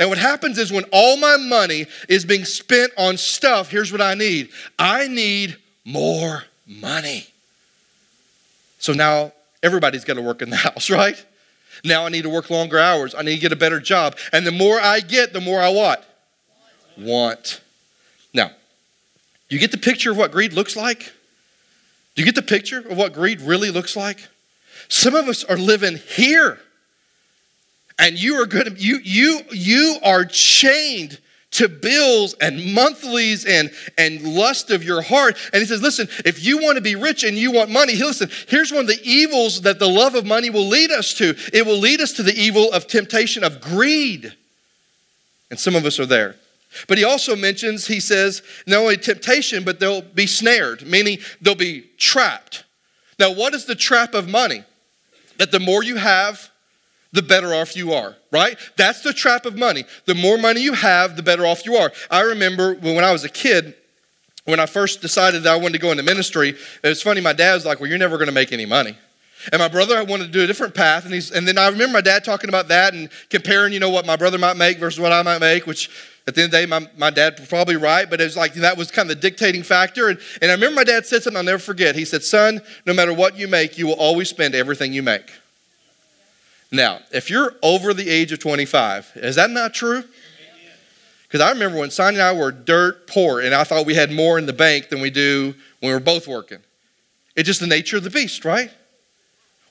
And 0.00 0.08
what 0.08 0.16
happens 0.16 0.56
is 0.56 0.72
when 0.72 0.84
all 0.90 1.18
my 1.18 1.36
money 1.36 1.84
is 2.08 2.24
being 2.24 2.46
spent 2.46 2.92
on 2.96 3.18
stuff, 3.18 3.70
here's 3.70 3.92
what 3.92 4.00
I 4.00 4.14
need 4.14 4.48
I 4.78 5.06
need 5.06 5.58
more 5.84 6.44
money. 6.66 7.26
So 8.78 8.94
now 8.94 9.32
everybody's 9.62 10.06
got 10.06 10.14
to 10.14 10.22
work 10.22 10.40
in 10.40 10.48
the 10.48 10.56
house, 10.68 10.88
right? 10.88 11.22
Now 11.84 12.06
I 12.06 12.08
need 12.08 12.22
to 12.22 12.30
work 12.30 12.48
longer 12.48 12.78
hours. 12.78 13.14
I 13.14 13.20
need 13.20 13.34
to 13.34 13.40
get 13.40 13.52
a 13.52 13.56
better 13.56 13.80
job. 13.80 14.16
And 14.32 14.46
the 14.46 14.52
more 14.52 14.80
I 14.80 15.00
get, 15.00 15.34
the 15.34 15.42
more 15.42 15.60
I 15.60 15.68
what? 15.68 16.06
Want. 16.96 17.60
Now, 18.32 18.52
you 19.50 19.58
get 19.58 19.72
the 19.72 19.78
picture 19.78 20.10
of 20.10 20.16
what 20.16 20.32
greed 20.32 20.54
looks 20.54 20.74
like? 20.74 21.12
Do 22.16 22.22
you 22.22 22.24
get 22.24 22.34
the 22.34 22.42
picture 22.42 22.78
of 22.78 22.96
what 22.96 23.12
greed 23.12 23.40
really 23.42 23.70
looks 23.70 23.94
like? 23.94 24.26
Some 24.88 25.14
of 25.14 25.28
us 25.28 25.44
are 25.44 25.56
living 25.56 25.96
here. 25.96 26.58
And 27.98 28.20
you 28.20 28.34
are 28.40 28.46
going 28.46 28.66
to 28.66 28.72
you 28.72 28.98
you 29.02 29.40
you 29.50 29.98
are 30.02 30.24
chained 30.24 31.18
to 31.52 31.68
bills 31.68 32.34
and 32.40 32.74
monthlies 32.74 33.46
and, 33.46 33.70
and 33.96 34.22
lust 34.22 34.70
of 34.70 34.84
your 34.84 35.00
heart. 35.00 35.38
And 35.52 35.60
he 35.60 35.66
says, 35.66 35.80
listen, 35.80 36.08
if 36.24 36.44
you 36.44 36.58
want 36.58 36.76
to 36.76 36.82
be 36.82 36.96
rich 36.96 37.24
and 37.24 37.36
you 37.36 37.50
want 37.50 37.70
money, 37.70 37.94
listen, 37.94 38.30
here's 38.48 38.70
one 38.70 38.82
of 38.82 38.86
the 38.88 39.00
evils 39.02 39.62
that 39.62 39.78
the 39.78 39.88
love 39.88 40.14
of 40.14 40.26
money 40.26 40.50
will 40.50 40.68
lead 40.68 40.90
us 40.90 41.14
to. 41.14 41.34
It 41.54 41.64
will 41.64 41.78
lead 41.78 42.02
us 42.02 42.12
to 42.14 42.22
the 42.22 42.34
evil 42.34 42.70
of 42.72 42.86
temptation 42.86 43.42
of 43.42 43.62
greed. 43.62 44.34
And 45.50 45.58
some 45.58 45.74
of 45.74 45.86
us 45.86 45.98
are 45.98 46.04
there. 46.04 46.36
But 46.88 46.98
he 46.98 47.04
also 47.04 47.36
mentions, 47.36 47.86
he 47.86 48.00
says, 48.00 48.42
not 48.66 48.78
only 48.78 48.96
temptation, 48.96 49.64
but 49.64 49.80
they'll 49.80 50.02
be 50.02 50.26
snared, 50.26 50.86
meaning 50.86 51.18
they'll 51.40 51.54
be 51.54 51.82
trapped. 51.98 52.64
Now, 53.18 53.32
what 53.32 53.54
is 53.54 53.64
the 53.64 53.74
trap 53.74 54.14
of 54.14 54.28
money? 54.28 54.64
That 55.38 55.50
the 55.50 55.60
more 55.60 55.82
you 55.82 55.96
have, 55.96 56.50
the 57.12 57.22
better 57.22 57.54
off 57.54 57.76
you 57.76 57.92
are, 57.92 58.16
right? 58.30 58.58
That's 58.76 59.02
the 59.02 59.12
trap 59.12 59.46
of 59.46 59.56
money. 59.56 59.84
The 60.04 60.14
more 60.14 60.38
money 60.38 60.60
you 60.60 60.74
have, 60.74 61.16
the 61.16 61.22
better 61.22 61.46
off 61.46 61.64
you 61.64 61.76
are. 61.76 61.92
I 62.10 62.20
remember 62.22 62.74
when 62.74 63.04
I 63.04 63.12
was 63.12 63.24
a 63.24 63.28
kid, 63.28 63.74
when 64.44 64.60
I 64.60 64.66
first 64.66 65.00
decided 65.00 65.42
that 65.42 65.52
I 65.52 65.56
wanted 65.56 65.74
to 65.74 65.78
go 65.78 65.90
into 65.90 66.02
ministry, 66.02 66.50
it 66.50 66.88
was 66.88 67.02
funny, 67.02 67.20
my 67.20 67.32
dad 67.32 67.54
was 67.54 67.64
like, 67.64 67.80
Well, 67.80 67.88
you're 67.88 67.98
never 67.98 68.16
going 68.16 68.28
to 68.28 68.32
make 68.34 68.52
any 68.52 68.66
money. 68.66 68.96
And 69.52 69.60
my 69.60 69.68
brother 69.68 70.02
wanted 70.04 70.26
to 70.26 70.30
do 70.30 70.42
a 70.42 70.46
different 70.46 70.74
path. 70.74 71.04
And, 71.04 71.14
he's, 71.14 71.30
and 71.30 71.46
then 71.46 71.58
I 71.58 71.68
remember 71.68 71.92
my 71.92 72.00
dad 72.00 72.24
talking 72.24 72.48
about 72.48 72.68
that 72.68 72.94
and 72.94 73.08
comparing, 73.30 73.72
you 73.72 73.80
know, 73.80 73.90
what 73.90 74.06
my 74.06 74.16
brother 74.16 74.38
might 74.38 74.56
make 74.56 74.78
versus 74.78 74.98
what 74.98 75.12
I 75.12 75.22
might 75.22 75.38
make, 75.38 75.66
which 75.66 75.90
at 76.26 76.34
the 76.34 76.42
end 76.42 76.46
of 76.46 76.50
the 76.52 76.58
day, 76.58 76.66
my, 76.66 76.88
my 76.96 77.10
dad 77.10 77.38
was 77.38 77.48
probably 77.48 77.76
right, 77.76 78.10
but 78.10 78.20
it 78.20 78.24
was 78.24 78.36
like 78.36 78.54
that 78.54 78.76
was 78.76 78.90
kind 78.90 79.08
of 79.08 79.16
the 79.16 79.20
dictating 79.20 79.62
factor. 79.62 80.08
And, 80.08 80.18
and 80.42 80.50
I 80.50 80.54
remember 80.54 80.74
my 80.74 80.84
dad 80.84 81.06
said 81.06 81.22
something 81.22 81.36
I'll 81.36 81.44
never 81.44 81.58
forget. 81.58 81.94
He 81.94 82.04
said, 82.04 82.24
Son, 82.24 82.60
no 82.84 82.92
matter 82.92 83.12
what 83.14 83.38
you 83.38 83.46
make, 83.46 83.78
you 83.78 83.86
will 83.86 83.94
always 83.94 84.28
spend 84.28 84.54
everything 84.54 84.92
you 84.92 85.04
make. 85.04 85.30
Now, 86.72 86.98
if 87.12 87.30
you're 87.30 87.54
over 87.62 87.94
the 87.94 88.08
age 88.10 88.32
of 88.32 88.40
25, 88.40 89.12
is 89.16 89.36
that 89.36 89.50
not 89.50 89.72
true? 89.72 90.02
Because 91.22 91.40
I 91.40 91.50
remember 91.50 91.78
when 91.78 91.90
Sonny 91.90 92.16
and 92.16 92.22
I 92.22 92.32
were 92.32 92.50
dirt 92.50 93.06
poor, 93.06 93.40
and 93.40 93.54
I 93.54 93.62
thought 93.62 93.86
we 93.86 93.94
had 93.94 94.10
more 94.10 94.38
in 94.38 94.46
the 94.46 94.52
bank 94.52 94.88
than 94.88 95.00
we 95.00 95.10
do 95.10 95.54
when 95.80 95.90
we 95.90 95.92
were 95.92 96.00
both 96.00 96.26
working. 96.26 96.58
It's 97.36 97.46
just 97.46 97.60
the 97.60 97.66
nature 97.66 97.96
of 97.96 98.04
the 98.04 98.10
beast, 98.10 98.44
right? 98.44 98.70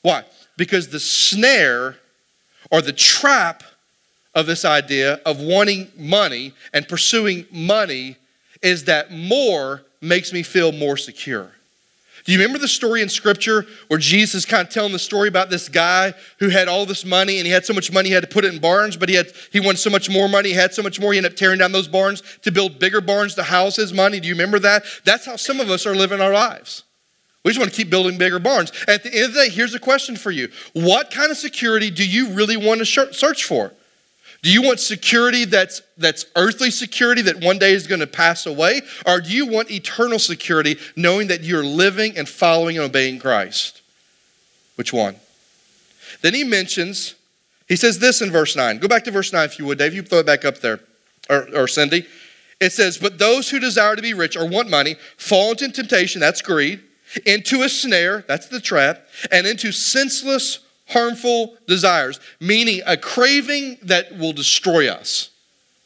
Why? 0.03 0.23
Because 0.57 0.89
the 0.89 0.99
snare 0.99 1.97
or 2.71 2.81
the 2.81 2.93
trap 2.93 3.63
of 4.35 4.45
this 4.45 4.65
idea 4.65 5.13
of 5.25 5.39
wanting 5.39 5.87
money 5.97 6.53
and 6.73 6.87
pursuing 6.87 7.45
money 7.51 8.17
is 8.61 8.83
that 8.85 9.11
more 9.11 9.83
makes 10.01 10.33
me 10.33 10.43
feel 10.43 10.71
more 10.71 10.97
secure. 10.97 11.51
Do 12.25 12.31
you 12.31 12.39
remember 12.39 12.57
the 12.57 12.67
story 12.67 13.03
in 13.03 13.09
scripture 13.09 13.67
where 13.87 13.99
Jesus 13.99 14.33
is 14.33 14.45
kind 14.45 14.67
of 14.67 14.73
telling 14.73 14.91
the 14.91 14.99
story 14.99 15.27
about 15.27 15.51
this 15.51 15.69
guy 15.69 16.15
who 16.39 16.49
had 16.49 16.67
all 16.67 16.87
this 16.87 17.05
money 17.05 17.37
and 17.37 17.45
he 17.45 17.53
had 17.53 17.65
so 17.65 17.73
much 17.73 17.91
money 17.91 18.09
he 18.09 18.15
had 18.15 18.23
to 18.23 18.29
put 18.29 18.43
it 18.43 18.53
in 18.53 18.59
barns, 18.59 18.97
but 18.97 19.09
he 19.09 19.15
had 19.15 19.27
he 19.51 19.59
wanted 19.59 19.77
so 19.77 19.91
much 19.91 20.09
more 20.09 20.27
money, 20.27 20.49
he 20.49 20.55
had 20.55 20.73
so 20.73 20.81
much 20.81 20.99
more, 20.99 21.13
he 21.13 21.17
ended 21.17 21.33
up 21.33 21.37
tearing 21.37 21.59
down 21.59 21.71
those 21.71 21.87
barns 21.87 22.23
to 22.41 22.51
build 22.51 22.79
bigger 22.79 22.99
barns 22.99 23.35
to 23.35 23.43
house 23.43 23.75
his 23.75 23.93
money. 23.93 24.19
Do 24.19 24.27
you 24.27 24.33
remember 24.33 24.57
that? 24.59 24.85
That's 25.03 25.27
how 25.27 25.35
some 25.35 25.59
of 25.59 25.69
us 25.69 25.85
are 25.85 25.95
living 25.95 26.19
our 26.19 26.33
lives. 26.33 26.83
We 27.43 27.51
just 27.51 27.59
want 27.59 27.71
to 27.71 27.77
keep 27.77 27.91
building 27.91 28.17
bigger 28.17 28.39
barns. 28.39 28.71
At 28.87 29.03
the 29.03 29.13
end 29.13 29.25
of 29.25 29.33
the 29.35 29.41
day, 29.41 29.49
here's 29.49 29.75
a 29.75 29.79
question 29.79 30.15
for 30.15 30.31
you. 30.31 30.49
What 30.73 31.11
kind 31.11 31.29
of 31.29 31.37
security 31.37 31.91
do 31.91 32.07
you 32.07 32.29
really 32.29 32.57
want 32.57 32.79
to 32.79 32.85
search 32.85 33.43
for? 33.43 33.71
Do 34.45 34.51
you 34.51 34.61
want 34.61 34.79
security 34.79 35.45
that's, 35.45 35.81
that's 35.97 36.27
earthly 36.35 36.69
security 36.69 37.23
that 37.23 37.43
one 37.43 37.57
day 37.57 37.73
is 37.73 37.87
going 37.87 38.01
to 38.01 38.05
pass 38.05 38.45
away? 38.45 38.83
Or 39.03 39.19
do 39.19 39.29
you 39.31 39.47
want 39.47 39.71
eternal 39.71 40.19
security 40.19 40.77
knowing 40.95 41.29
that 41.29 41.43
you're 41.43 41.65
living 41.65 42.15
and 42.15 42.29
following 42.29 42.77
and 42.77 42.85
obeying 42.85 43.17
Christ? 43.17 43.81
Which 44.75 44.93
one? 44.93 45.15
Then 46.21 46.35
he 46.35 46.43
mentions, 46.43 47.15
he 47.67 47.75
says 47.75 47.97
this 47.97 48.21
in 48.21 48.29
verse 48.29 48.55
9. 48.55 48.77
Go 48.77 48.87
back 48.87 49.03
to 49.05 49.11
verse 49.11 49.33
9 49.33 49.45
if 49.45 49.57
you 49.57 49.65
would, 49.65 49.79
Dave. 49.79 49.95
You 49.95 50.03
throw 50.03 50.19
it 50.19 50.27
back 50.27 50.45
up 50.45 50.59
there. 50.59 50.79
Or, 51.27 51.47
or 51.55 51.67
Cindy. 51.67 52.05
It 52.61 52.71
says, 52.71 52.99
But 52.99 53.17
those 53.17 53.49
who 53.49 53.59
desire 53.59 53.95
to 53.95 54.01
be 54.03 54.13
rich 54.13 54.37
or 54.37 54.47
want 54.47 54.69
money 54.69 54.97
fall 55.17 55.53
into 55.53 55.71
temptation, 55.71 56.21
that's 56.21 56.43
greed, 56.43 56.83
into 57.25 57.63
a 57.63 57.69
snare, 57.69 58.23
that's 58.27 58.47
the 58.49 58.61
trap, 58.61 59.07
and 59.31 59.47
into 59.47 59.71
senseless 59.71 60.59
harmful 60.87 61.55
desires, 61.67 62.19
meaning 62.39 62.81
a 62.85 62.97
craving 62.97 63.77
that 63.83 64.17
will 64.17 64.33
destroy 64.33 64.89
us. 64.89 65.29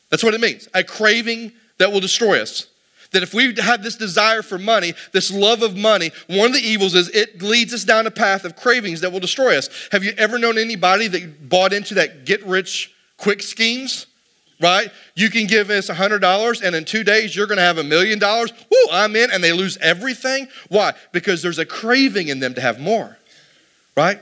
That's 0.09 0.23
what 0.23 0.33
it 0.33 0.41
means 0.41 0.67
a 0.73 0.83
craving 0.83 1.53
that 1.77 1.91
will 1.91 1.99
destroy 1.99 2.41
us. 2.41 2.67
That 3.12 3.23
if 3.23 3.33
we 3.33 3.55
have 3.55 3.81
this 3.81 3.95
desire 3.95 4.43
for 4.43 4.59
money, 4.59 4.93
this 5.13 5.31
love 5.31 5.63
of 5.63 5.75
money, 5.75 6.12
one 6.27 6.47
of 6.47 6.53
the 6.53 6.59
evils 6.59 6.93
is 6.93 7.09
it 7.09 7.41
leads 7.41 7.73
us 7.73 7.83
down 7.83 8.05
a 8.05 8.12
path 8.12 8.45
of 8.45 8.55
cravings 8.55 9.01
that 9.01 9.12
will 9.12 9.19
destroy 9.19 9.57
us. 9.57 9.69
Have 9.91 10.03
you 10.03 10.13
ever 10.17 10.38
known 10.38 10.59
anybody 10.59 11.07
that 11.07 11.49
bought 11.49 11.73
into 11.73 11.95
that 11.95 12.25
get 12.25 12.45
rich 12.45 12.93
quick 13.17 13.41
schemes? 13.41 14.05
Right? 14.62 14.91
You 15.15 15.29
can 15.29 15.47
give 15.47 15.69
us 15.69 15.89
$100 15.89 16.62
and 16.62 16.75
in 16.75 16.85
two 16.85 17.03
days 17.03 17.35
you're 17.35 17.47
going 17.47 17.57
to 17.57 17.63
have 17.63 17.77
a 17.77 17.83
million 17.83 18.19
dollars. 18.19 18.51
Woo, 18.69 18.91
I'm 18.91 19.15
in. 19.15 19.31
And 19.31 19.41
they 19.43 19.53
lose 19.53 19.77
everything. 19.77 20.49
Why? 20.67 20.93
Because 21.13 21.41
there's 21.41 21.59
a 21.59 21.65
craving 21.65 22.27
in 22.27 22.39
them 22.39 22.53
to 22.55 22.62
have 22.62 22.79
more. 22.79 23.17
Right? 23.95 24.21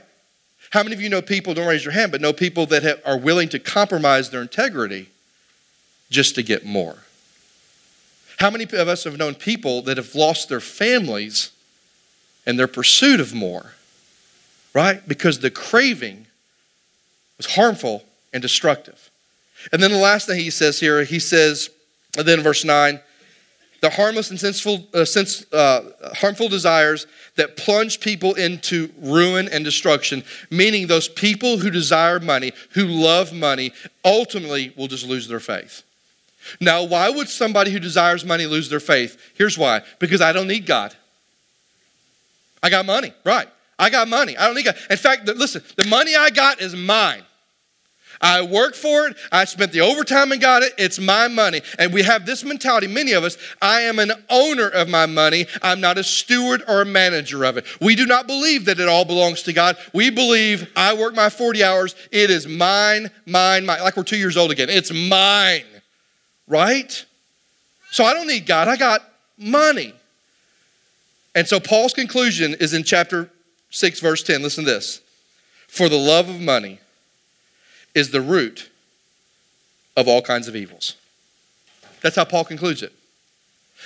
How 0.70 0.82
many 0.82 0.94
of 0.94 1.00
you 1.00 1.08
know 1.08 1.22
people, 1.22 1.54
don't 1.54 1.66
raise 1.66 1.84
your 1.84 1.92
hand, 1.92 2.12
but 2.12 2.20
know 2.20 2.32
people 2.32 2.66
that 2.66 2.82
have, 2.82 3.00
are 3.04 3.18
willing 3.18 3.48
to 3.50 3.58
compromise 3.58 4.30
their 4.30 4.42
integrity 4.42 5.08
just 6.10 6.34
to 6.34 6.42
get 6.42 6.64
more? 6.64 6.98
How 8.38 8.50
many 8.50 8.64
of 8.64 8.88
us 8.88 9.04
have 9.04 9.16
known 9.16 9.34
people 9.34 9.82
that 9.82 9.96
have 9.96 10.14
lost 10.14 10.48
their 10.48 10.60
families 10.60 11.50
in 12.46 12.56
their 12.56 12.68
pursuit 12.68 13.20
of 13.20 13.34
more? 13.34 13.72
Right? 14.74 15.06
Because 15.08 15.40
the 15.40 15.50
craving 15.50 16.26
was 17.36 17.46
harmful 17.46 18.04
and 18.32 18.42
destructive. 18.42 19.10
And 19.72 19.82
then 19.82 19.90
the 19.90 19.98
last 19.98 20.26
thing 20.26 20.38
he 20.38 20.50
says 20.50 20.78
here, 20.78 21.02
he 21.04 21.18
says, 21.18 21.70
and 22.16 22.26
then 22.26 22.40
verse 22.42 22.64
9, 22.64 23.00
the 23.80 23.90
harmless 23.90 24.30
and 24.30 24.40
sensible, 24.40 24.86
uh, 24.92 25.04
sense, 25.04 25.50
uh, 25.52 25.90
harmful 26.14 26.48
desires 26.48 27.06
that 27.36 27.56
plunge 27.56 28.00
people 28.00 28.34
into 28.34 28.90
ruin 29.00 29.48
and 29.48 29.64
destruction, 29.64 30.24
meaning 30.50 30.86
those 30.86 31.08
people 31.08 31.58
who 31.58 31.70
desire 31.70 32.18
money, 32.18 32.52
who 32.70 32.86
love 32.86 33.32
money, 33.32 33.72
ultimately 34.04 34.72
will 34.76 34.88
just 34.88 35.06
lose 35.06 35.28
their 35.28 35.40
faith. 35.40 35.82
Now, 36.60 36.82
why 36.82 37.10
would 37.10 37.28
somebody 37.28 37.70
who 37.70 37.78
desires 37.78 38.24
money 38.24 38.46
lose 38.46 38.68
their 38.68 38.80
faith? 38.80 39.32
Here's 39.34 39.58
why 39.58 39.82
because 39.98 40.20
I 40.20 40.32
don't 40.32 40.48
need 40.48 40.66
God. 40.66 40.94
I 42.62 42.70
got 42.70 42.86
money, 42.86 43.12
right? 43.24 43.48
I 43.78 43.90
got 43.90 44.08
money. 44.08 44.36
I 44.36 44.46
don't 44.46 44.56
need 44.56 44.64
God. 44.64 44.76
In 44.90 44.96
fact, 44.96 45.26
listen, 45.26 45.62
the 45.76 45.86
money 45.86 46.16
I 46.16 46.30
got 46.30 46.60
is 46.60 46.74
mine. 46.74 47.22
I 48.20 48.42
worked 48.42 48.76
for 48.76 49.06
it. 49.06 49.16
I 49.30 49.44
spent 49.44 49.72
the 49.72 49.80
overtime 49.80 50.32
and 50.32 50.40
got 50.40 50.62
it. 50.62 50.72
It's 50.76 50.98
my 50.98 51.28
money. 51.28 51.62
And 51.78 51.92
we 51.92 52.02
have 52.02 52.26
this 52.26 52.44
mentality, 52.44 52.86
many 52.86 53.12
of 53.12 53.24
us, 53.24 53.36
I 53.62 53.82
am 53.82 53.98
an 53.98 54.12
owner 54.28 54.68
of 54.68 54.88
my 54.88 55.06
money. 55.06 55.46
I'm 55.62 55.80
not 55.80 55.98
a 55.98 56.04
steward 56.04 56.62
or 56.66 56.82
a 56.82 56.84
manager 56.84 57.44
of 57.44 57.56
it. 57.56 57.64
We 57.80 57.94
do 57.94 58.06
not 58.06 58.26
believe 58.26 58.64
that 58.64 58.80
it 58.80 58.88
all 58.88 59.04
belongs 59.04 59.42
to 59.44 59.52
God. 59.52 59.76
We 59.92 60.10
believe 60.10 60.70
I 60.74 60.94
work 60.94 61.14
my 61.14 61.30
40 61.30 61.62
hours. 61.62 61.94
It 62.10 62.30
is 62.30 62.46
mine, 62.46 63.10
mine, 63.26 63.64
mine. 63.64 63.80
Like 63.80 63.96
we're 63.96 64.02
two 64.02 64.18
years 64.18 64.36
old 64.36 64.50
again. 64.50 64.68
It's 64.70 64.92
mine, 64.92 65.64
right? 66.46 67.04
So 67.90 68.04
I 68.04 68.14
don't 68.14 68.26
need 68.26 68.46
God. 68.46 68.68
I 68.68 68.76
got 68.76 69.02
money. 69.38 69.94
And 71.34 71.46
so 71.46 71.60
Paul's 71.60 71.94
conclusion 71.94 72.54
is 72.58 72.74
in 72.74 72.82
chapter 72.82 73.30
6, 73.70 74.00
verse 74.00 74.22
10. 74.22 74.42
Listen 74.42 74.64
to 74.64 74.70
this. 74.70 75.00
For 75.68 75.88
the 75.88 75.96
love 75.96 76.28
of 76.28 76.40
money 76.40 76.80
is 77.98 78.10
the 78.12 78.20
root 78.20 78.70
of 79.96 80.06
all 80.06 80.22
kinds 80.22 80.46
of 80.46 80.54
evils. 80.54 80.94
That's 82.00 82.14
how 82.14 82.24
Paul 82.24 82.44
concludes 82.44 82.82
it. 82.82 82.92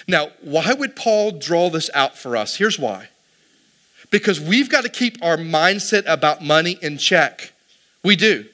Now, 0.06 0.28
why 0.42 0.74
would 0.74 0.94
Paul 0.94 1.32
draw 1.32 1.70
this 1.70 1.88
out 1.94 2.16
for 2.18 2.36
us? 2.36 2.56
Here's 2.56 2.78
why. 2.78 3.08
Because 4.10 4.38
we've 4.38 4.68
got 4.68 4.84
to 4.84 4.90
keep 4.90 5.16
our 5.24 5.38
mindset 5.38 6.04
about 6.06 6.42
money 6.42 6.78
in 6.82 6.98
check. 6.98 7.52
We 8.04 8.14
do. 8.14 8.44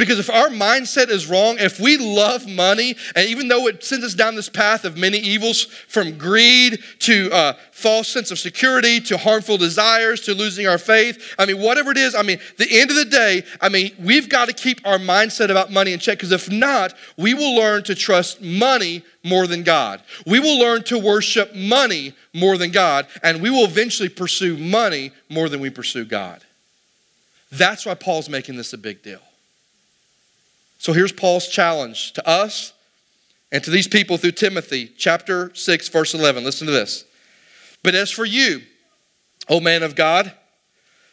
Because 0.00 0.18
if 0.18 0.30
our 0.30 0.48
mindset 0.48 1.10
is 1.10 1.26
wrong, 1.26 1.58
if 1.58 1.78
we 1.78 1.98
love 1.98 2.48
money, 2.48 2.96
and 3.14 3.28
even 3.28 3.48
though 3.48 3.66
it 3.66 3.84
sends 3.84 4.02
us 4.02 4.14
down 4.14 4.34
this 4.34 4.48
path 4.48 4.86
of 4.86 4.96
many 4.96 5.18
evils 5.18 5.64
from 5.64 6.16
greed 6.16 6.82
to 7.00 7.30
uh, 7.30 7.52
false 7.70 8.08
sense 8.08 8.30
of 8.30 8.38
security 8.38 8.98
to 9.00 9.18
harmful 9.18 9.58
desires 9.58 10.22
to 10.22 10.32
losing 10.32 10.66
our 10.66 10.78
faith, 10.78 11.34
I 11.38 11.44
mean, 11.44 11.60
whatever 11.60 11.90
it 11.90 11.98
is, 11.98 12.14
I 12.14 12.22
mean, 12.22 12.38
the 12.56 12.80
end 12.80 12.88
of 12.88 12.96
the 12.96 13.04
day, 13.04 13.42
I 13.60 13.68
mean, 13.68 13.92
we've 14.02 14.30
got 14.30 14.48
to 14.48 14.54
keep 14.54 14.80
our 14.86 14.96
mindset 14.96 15.50
about 15.50 15.70
money 15.70 15.92
in 15.92 15.98
check 15.98 16.16
because 16.16 16.32
if 16.32 16.50
not, 16.50 16.94
we 17.18 17.34
will 17.34 17.54
learn 17.54 17.82
to 17.82 17.94
trust 17.94 18.40
money 18.40 19.02
more 19.22 19.46
than 19.46 19.62
God. 19.64 20.00
We 20.24 20.40
will 20.40 20.58
learn 20.58 20.82
to 20.84 20.98
worship 20.98 21.54
money 21.54 22.14
more 22.32 22.56
than 22.56 22.70
God, 22.70 23.06
and 23.22 23.42
we 23.42 23.50
will 23.50 23.66
eventually 23.66 24.08
pursue 24.08 24.56
money 24.56 25.12
more 25.28 25.50
than 25.50 25.60
we 25.60 25.68
pursue 25.68 26.06
God. 26.06 26.42
That's 27.52 27.84
why 27.84 27.92
Paul's 27.96 28.30
making 28.30 28.56
this 28.56 28.72
a 28.72 28.78
big 28.78 29.02
deal. 29.02 29.20
So 30.80 30.94
here's 30.94 31.12
Paul's 31.12 31.46
challenge 31.46 32.14
to 32.14 32.26
us 32.26 32.72
and 33.52 33.62
to 33.62 33.70
these 33.70 33.86
people 33.86 34.16
through 34.16 34.32
Timothy, 34.32 34.90
chapter 34.96 35.54
6, 35.54 35.88
verse 35.90 36.14
11. 36.14 36.42
Listen 36.42 36.66
to 36.66 36.72
this. 36.72 37.04
But 37.82 37.94
as 37.94 38.10
for 38.10 38.24
you, 38.24 38.62
O 39.50 39.60
man 39.60 39.82
of 39.82 39.94
God, 39.94 40.32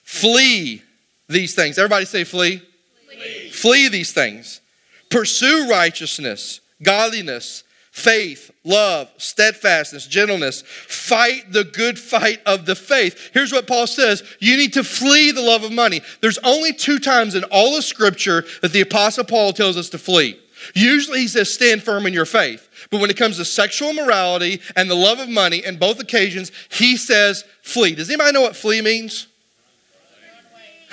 flee 0.03 0.83
these 1.27 1.53
things. 1.53 1.77
Everybody 1.77 2.05
say, 2.05 2.23
flee. 2.23 2.61
Flee, 3.09 3.49
flee 3.49 3.89
these 3.89 4.13
things. 4.13 4.61
Pursue 5.09 5.67
righteousness, 5.69 6.61
godliness, 6.81 7.65
faith, 7.97 8.51
love, 8.63 9.09
steadfastness, 9.17 10.05
gentleness. 10.05 10.61
Fight 10.61 11.51
the 11.51 11.63
good 11.63 11.97
fight 11.97 12.39
of 12.45 12.67
the 12.67 12.75
faith. 12.75 13.31
Here's 13.33 13.51
what 13.51 13.65
Paul 13.65 13.87
says 13.87 14.23
you 14.39 14.55
need 14.55 14.73
to 14.73 14.83
flee 14.83 15.31
the 15.31 15.41
love 15.41 15.63
of 15.63 15.71
money. 15.71 16.01
There's 16.21 16.37
only 16.39 16.73
two 16.73 16.99
times 16.99 17.33
in 17.33 17.43
all 17.45 17.75
of 17.75 17.83
Scripture 17.83 18.45
that 18.61 18.71
the 18.71 18.81
Apostle 18.81 19.23
Paul 19.23 19.51
tells 19.51 19.77
us 19.77 19.89
to 19.89 19.97
flee. 19.97 20.39
Usually 20.75 21.21
he 21.21 21.27
says, 21.27 21.51
stand 21.51 21.81
firm 21.81 22.05
in 22.05 22.13
your 22.13 22.25
faith. 22.25 22.69
But 22.91 23.01
when 23.01 23.09
it 23.09 23.17
comes 23.17 23.37
to 23.37 23.45
sexual 23.45 23.93
morality 23.93 24.61
and 24.75 24.89
the 24.89 24.95
love 24.95 25.19
of 25.19 25.29
money, 25.29 25.63
in 25.63 25.77
both 25.77 25.99
occasions, 25.99 26.51
he 26.69 26.97
says, 26.97 27.45
flee. 27.61 27.95
Does 27.95 28.09
anybody 28.09 28.31
know 28.31 28.41
what 28.41 28.55
flee 28.55 28.81
means? 28.81 29.27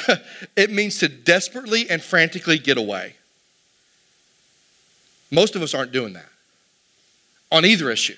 it 0.56 0.70
means 0.70 0.98
to 0.98 1.08
desperately 1.08 1.88
and 1.88 2.02
frantically 2.02 2.58
get 2.58 2.78
away. 2.78 3.16
Most 5.30 5.56
of 5.56 5.62
us 5.62 5.74
aren't 5.74 5.92
doing 5.92 6.14
that 6.14 6.28
on 7.54 7.64
either 7.64 7.90
issue. 7.90 8.16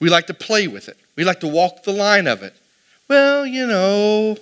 We 0.00 0.08
like 0.08 0.28
to 0.28 0.34
play 0.34 0.68
with 0.68 0.88
it, 0.88 0.96
we 1.16 1.24
like 1.24 1.40
to 1.40 1.48
walk 1.48 1.82
the 1.82 1.92
line 1.92 2.26
of 2.26 2.42
it. 2.42 2.54
Well, 3.08 3.44
you 3.44 3.66
know, 3.66 4.36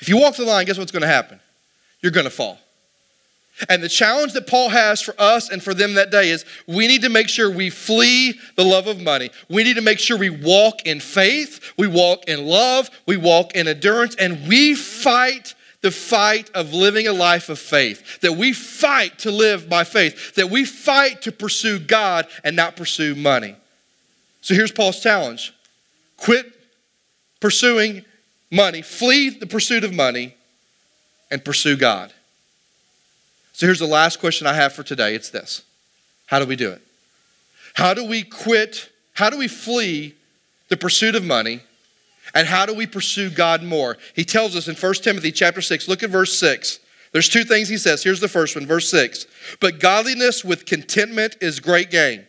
if 0.00 0.08
you 0.08 0.18
walk 0.18 0.36
the 0.36 0.44
line, 0.44 0.66
guess 0.66 0.78
what's 0.78 0.92
going 0.92 1.02
to 1.02 1.08
happen? 1.08 1.40
You're 2.00 2.12
going 2.12 2.24
to 2.24 2.30
fall. 2.30 2.58
And 3.68 3.82
the 3.82 3.88
challenge 3.88 4.32
that 4.32 4.48
Paul 4.48 4.68
has 4.70 5.00
for 5.00 5.14
us 5.18 5.48
and 5.48 5.62
for 5.62 5.74
them 5.74 5.94
that 5.94 6.10
day 6.10 6.30
is 6.30 6.44
we 6.66 6.88
need 6.88 7.02
to 7.02 7.08
make 7.08 7.28
sure 7.28 7.48
we 7.48 7.70
flee 7.70 8.38
the 8.56 8.64
love 8.64 8.88
of 8.88 9.00
money. 9.00 9.30
We 9.48 9.62
need 9.62 9.74
to 9.74 9.82
make 9.82 10.00
sure 10.00 10.18
we 10.18 10.30
walk 10.30 10.82
in 10.86 10.98
faith, 10.98 11.72
we 11.78 11.86
walk 11.86 12.24
in 12.28 12.46
love, 12.46 12.90
we 13.06 13.16
walk 13.16 13.54
in 13.54 13.68
endurance, 13.68 14.16
and 14.16 14.48
we 14.48 14.74
fight 14.74 15.54
the 15.84 15.90
fight 15.90 16.50
of 16.54 16.72
living 16.72 17.06
a 17.06 17.12
life 17.12 17.50
of 17.50 17.58
faith, 17.58 18.20
that 18.20 18.32
we 18.32 18.54
fight 18.54 19.18
to 19.18 19.30
live 19.30 19.68
by 19.68 19.84
faith, 19.84 20.34
that 20.34 20.48
we 20.48 20.64
fight 20.64 21.20
to 21.20 21.30
pursue 21.30 21.78
God 21.78 22.26
and 22.42 22.56
not 22.56 22.74
pursue 22.74 23.14
money. 23.14 23.54
So 24.40 24.54
here's 24.54 24.72
Paul's 24.72 25.00
challenge 25.00 25.52
quit 26.16 26.46
pursuing 27.38 28.02
money, 28.50 28.80
flee 28.80 29.28
the 29.28 29.46
pursuit 29.46 29.84
of 29.84 29.92
money, 29.92 30.36
and 31.30 31.44
pursue 31.44 31.76
God. 31.76 32.14
So 33.52 33.66
here's 33.66 33.78
the 33.78 33.84
last 33.84 34.20
question 34.20 34.46
I 34.46 34.54
have 34.54 34.72
for 34.72 34.82
today 34.82 35.14
it's 35.14 35.28
this 35.28 35.64
How 36.28 36.38
do 36.38 36.46
we 36.46 36.56
do 36.56 36.70
it? 36.70 36.80
How 37.74 37.92
do 37.92 38.06
we 38.06 38.22
quit? 38.22 38.88
How 39.12 39.28
do 39.28 39.36
we 39.36 39.48
flee 39.48 40.14
the 40.70 40.78
pursuit 40.78 41.14
of 41.14 41.22
money? 41.22 41.60
And 42.34 42.46
how 42.48 42.66
do 42.66 42.74
we 42.74 42.86
pursue 42.86 43.30
God 43.30 43.62
more? 43.62 43.96
He 44.14 44.24
tells 44.24 44.56
us 44.56 44.68
in 44.68 44.74
1 44.74 44.94
Timothy 44.94 45.30
chapter 45.30 45.62
6, 45.62 45.88
look 45.88 46.02
at 46.02 46.10
verse 46.10 46.36
6. 46.38 46.80
There's 47.12 47.28
two 47.28 47.44
things 47.44 47.68
he 47.68 47.78
says. 47.78 48.02
Here's 48.02 48.20
the 48.20 48.28
first 48.28 48.56
one, 48.56 48.66
verse 48.66 48.90
6. 48.90 49.26
But 49.60 49.78
godliness 49.78 50.44
with 50.44 50.66
contentment 50.66 51.36
is 51.40 51.60
great 51.60 51.90
gain. 51.92 52.26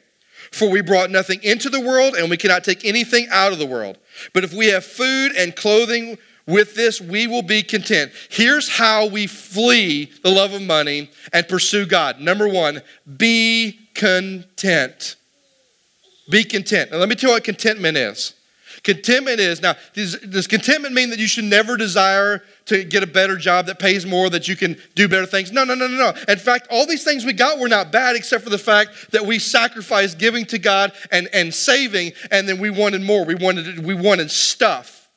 For 0.51 0.69
we 0.69 0.81
brought 0.81 1.09
nothing 1.09 1.41
into 1.41 1.69
the 1.71 1.81
world, 1.81 2.13
and 2.13 2.29
we 2.29 2.37
cannot 2.37 2.63
take 2.63 2.85
anything 2.85 3.27
out 3.31 3.51
of 3.51 3.57
the 3.57 3.65
world. 3.65 3.97
But 4.31 4.43
if 4.43 4.53
we 4.53 4.67
have 4.67 4.85
food 4.85 5.31
and 5.35 5.55
clothing 5.55 6.19
with 6.45 6.75
this, 6.75 7.01
we 7.01 7.25
will 7.25 7.41
be 7.41 7.63
content. 7.63 8.11
Here's 8.29 8.69
how 8.69 9.07
we 9.07 9.25
flee 9.25 10.11
the 10.23 10.29
love 10.29 10.53
of 10.53 10.61
money 10.61 11.09
and 11.33 11.47
pursue 11.47 11.87
God. 11.87 12.19
Number 12.19 12.47
one, 12.47 12.83
be 13.17 13.79
content. 13.95 15.15
Be 16.29 16.43
content. 16.43 16.91
Now, 16.91 16.97
let 16.97 17.09
me 17.09 17.15
tell 17.15 17.31
you 17.31 17.35
what 17.35 17.43
contentment 17.43 17.97
is. 17.97 18.35
Contentment 18.85 19.39
is 19.39 19.63
now, 19.63 19.73
does, 19.93 20.15
does, 20.19 20.45
contentment 20.45 20.93
mean 20.93 21.09
that 21.09 21.17
you 21.17 21.25
should 21.25 21.43
never 21.43 21.75
desire 21.75 22.43
to 22.65 22.83
get 22.83 23.01
a 23.01 23.07
better 23.07 23.35
job 23.35 23.65
that 23.65 23.79
pays 23.79 24.05
more, 24.05 24.29
that 24.29 24.47
you 24.47 24.55
can 24.55 24.77
do 24.93 25.07
better 25.07 25.25
things? 25.25 25.51
No, 25.51 25.63
no, 25.63 25.73
no, 25.73 25.87
no, 25.87 25.97
no. 25.97 26.13
In 26.31 26.37
fact, 26.37 26.67
all 26.69 26.85
these 26.85 27.03
things 27.03 27.25
we 27.25 27.33
got 27.33 27.57
were 27.57 27.67
not 27.67 27.91
bad, 27.91 28.15
except 28.15 28.43
for 28.43 28.51
the 28.51 28.59
fact 28.59 29.09
that 29.11 29.25
we 29.25 29.39
sacrificed 29.39 30.19
giving 30.19 30.45
to 30.45 30.59
God 30.59 30.93
and, 31.11 31.27
and 31.33 31.51
saving, 31.51 32.11
and 32.29 32.47
then 32.47 32.59
we 32.59 32.69
wanted 32.69 33.01
more. 33.01 33.25
We 33.25 33.33
wanted, 33.33 33.83
we 33.83 33.95
wanted 33.95 34.29
stuff. 34.29 35.09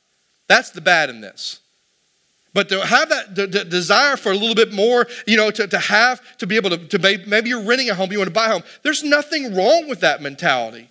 That's 0.47 0.71
the 0.71 0.81
bad 0.81 1.11
in 1.11 1.21
this. 1.21 1.59
But 2.55 2.69
to 2.69 2.83
have 2.83 3.09
that 3.09 3.35
the, 3.35 3.45
the 3.45 3.65
desire 3.65 4.17
for 4.17 4.31
a 4.31 4.35
little 4.35 4.55
bit 4.55 4.73
more, 4.73 5.05
you 5.27 5.37
know, 5.37 5.51
to, 5.51 5.67
to 5.67 5.77
have, 5.77 6.37
to 6.39 6.47
be 6.47 6.55
able 6.55 6.71
to, 6.71 6.77
to 6.87 6.97
maybe 7.27 7.49
you're 7.49 7.61
renting 7.61 7.91
a 7.91 7.93
home, 7.93 8.11
you 8.11 8.17
want 8.17 8.29
to 8.29 8.33
buy 8.33 8.47
a 8.47 8.53
home. 8.53 8.63
There's 8.81 9.03
nothing 9.03 9.55
wrong 9.55 9.87
with 9.87 9.99
that 9.99 10.23
mentality. 10.23 10.89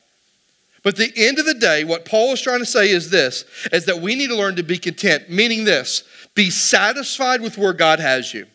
But 0.83 0.97
the 0.97 1.13
end 1.17 1.39
of 1.39 1.47
the 1.47 1.55
day, 1.55 1.85
what 1.85 2.05
Paul 2.05 2.33
is 2.33 2.41
trying 2.41 2.61
to 2.61 2.67
say 2.67 2.91
is 2.91 3.11
this 3.11 3.45
is 3.73 3.85
that 3.87 4.01
we 4.01 4.15
need 4.15 4.29
to 4.29 4.37
learn 4.37 4.57
to 4.57 4.63
be 4.63 4.79
content, 4.79 5.29
meaning 5.29 5.65
this 5.65 6.05
be 6.35 6.51
satisfied 6.51 7.41
with 7.41 7.59
where 7.59 7.73
God 7.73 8.01
has 8.01 8.33
you. 8.33 8.47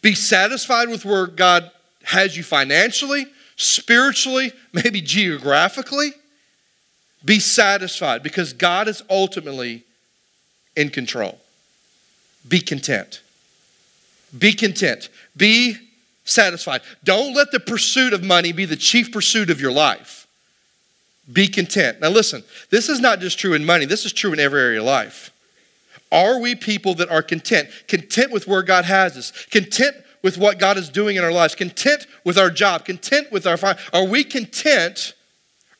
Be 0.00 0.14
satisfied 0.14 0.88
with 0.88 1.04
where 1.04 1.26
God 1.26 1.70
has 2.04 2.36
you 2.36 2.42
financially, 2.42 3.26
spiritually, 3.56 4.52
maybe 4.72 5.00
geographically. 5.00 6.12
Be 7.24 7.40
satisfied 7.40 8.22
because 8.22 8.52
God 8.52 8.86
is 8.86 9.02
ultimately 9.08 9.82
in 10.76 10.90
control. 10.90 11.38
Be 12.46 12.60
content. 12.60 13.22
Be 14.38 14.52
content. 14.52 15.08
Be 15.36 15.76
satisfied. 16.24 16.82
Don't 17.02 17.34
let 17.34 17.50
the 17.50 17.60
pursuit 17.60 18.12
of 18.12 18.22
money 18.22 18.52
be 18.52 18.66
the 18.66 18.76
chief 18.76 19.10
pursuit 19.10 19.50
of 19.50 19.60
your 19.60 19.72
life. 19.72 20.23
Be 21.32 21.48
content. 21.48 22.00
Now, 22.00 22.10
listen, 22.10 22.44
this 22.70 22.88
is 22.88 23.00
not 23.00 23.20
just 23.20 23.38
true 23.38 23.54
in 23.54 23.64
money, 23.64 23.86
this 23.86 24.04
is 24.04 24.12
true 24.12 24.32
in 24.32 24.40
every 24.40 24.60
area 24.60 24.80
of 24.80 24.86
life. 24.86 25.30
Are 26.12 26.38
we 26.38 26.54
people 26.54 26.94
that 26.96 27.10
are 27.10 27.22
content? 27.22 27.70
Content 27.88 28.30
with 28.30 28.46
where 28.46 28.62
God 28.62 28.84
has 28.84 29.16
us, 29.16 29.46
content 29.46 29.96
with 30.22 30.38
what 30.38 30.58
God 30.58 30.76
is 30.76 30.88
doing 30.88 31.16
in 31.16 31.24
our 31.24 31.32
lives, 31.32 31.54
content 31.54 32.06
with 32.24 32.38
our 32.38 32.50
job, 32.50 32.84
content 32.84 33.32
with 33.32 33.46
our. 33.46 33.58
Are 33.92 34.04
we 34.04 34.22
content? 34.22 35.14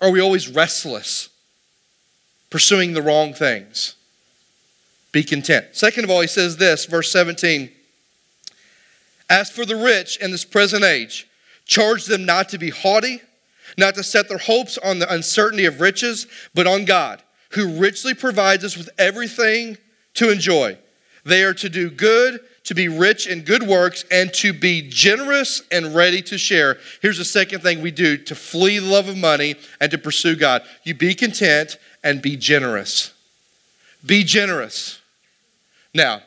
Are 0.01 0.11
we 0.11 0.21
always 0.21 0.49
restless, 0.49 1.29
pursuing 2.51 2.95
the 2.95 3.03
wrong 3.03 3.33
things? 3.33 3.97
Be 5.13 5.23
content. 5.23 5.67
Second 5.73 6.05
of 6.05 6.11
all, 6.11 6.21
he 6.21 6.27
says 6.27 6.57
this, 6.57 6.87
verse 6.87 7.13
17 7.13 7.71
As 9.31 9.51
for 9.51 9.65
the 9.65 9.77
rich 9.77 10.17
in 10.17 10.31
this 10.33 10.45
present 10.45 10.85
age, 10.85 11.29
charge 11.67 12.07
them 12.07 12.25
not 12.25 12.49
to 12.49 12.59
be 12.59 12.71
haughty 12.71 13.21
not 13.77 13.95
to 13.97 14.03
set 14.03 14.29
their 14.29 14.39
hopes 14.39 14.79
on 14.79 14.99
the 14.99 15.13
uncertainty 15.13 15.65
of 15.65 15.81
riches, 15.81 16.27
but 16.55 16.67
on 16.67 16.85
God, 16.85 17.23
who 17.51 17.79
richly 17.79 18.15
provides 18.15 18.65
us 18.65 18.77
with 18.77 18.91
everything 18.99 19.79
to 20.15 20.31
enjoy. 20.31 20.79
They 21.25 21.43
are 21.45 21.55
to 21.55 21.69
do 21.69 21.91
good, 21.91 22.41
to 22.65 22.75
be 22.75 22.89
rich 22.89 23.27
in 23.27 23.43
good 23.43 23.63
works, 23.63 24.05
and 24.11 24.33
to 24.35 24.53
be 24.53 24.89
generous 24.89 25.63
and 25.71 25.95
ready 25.95 26.23
to 26.23 26.39
share. 26.39 26.79
Here's 27.03 27.19
the 27.19 27.25
second 27.25 27.63
thing 27.63 27.83
we 27.83 27.91
do 27.91 28.17
to 28.17 28.35
flee 28.35 28.79
the 28.79 28.87
love 28.87 29.09
of 29.09 29.17
money 29.17 29.57
and 29.81 29.91
to 29.91 29.99
pursue 29.99 30.37
God. 30.37 30.63
You 30.83 30.95
be 30.95 31.15
content 31.15 31.79
and 32.03 32.21
be 32.21 32.37
generous. 32.37 33.13
Be 34.05 34.23
generous. 34.25 35.01
Now, 35.95 36.23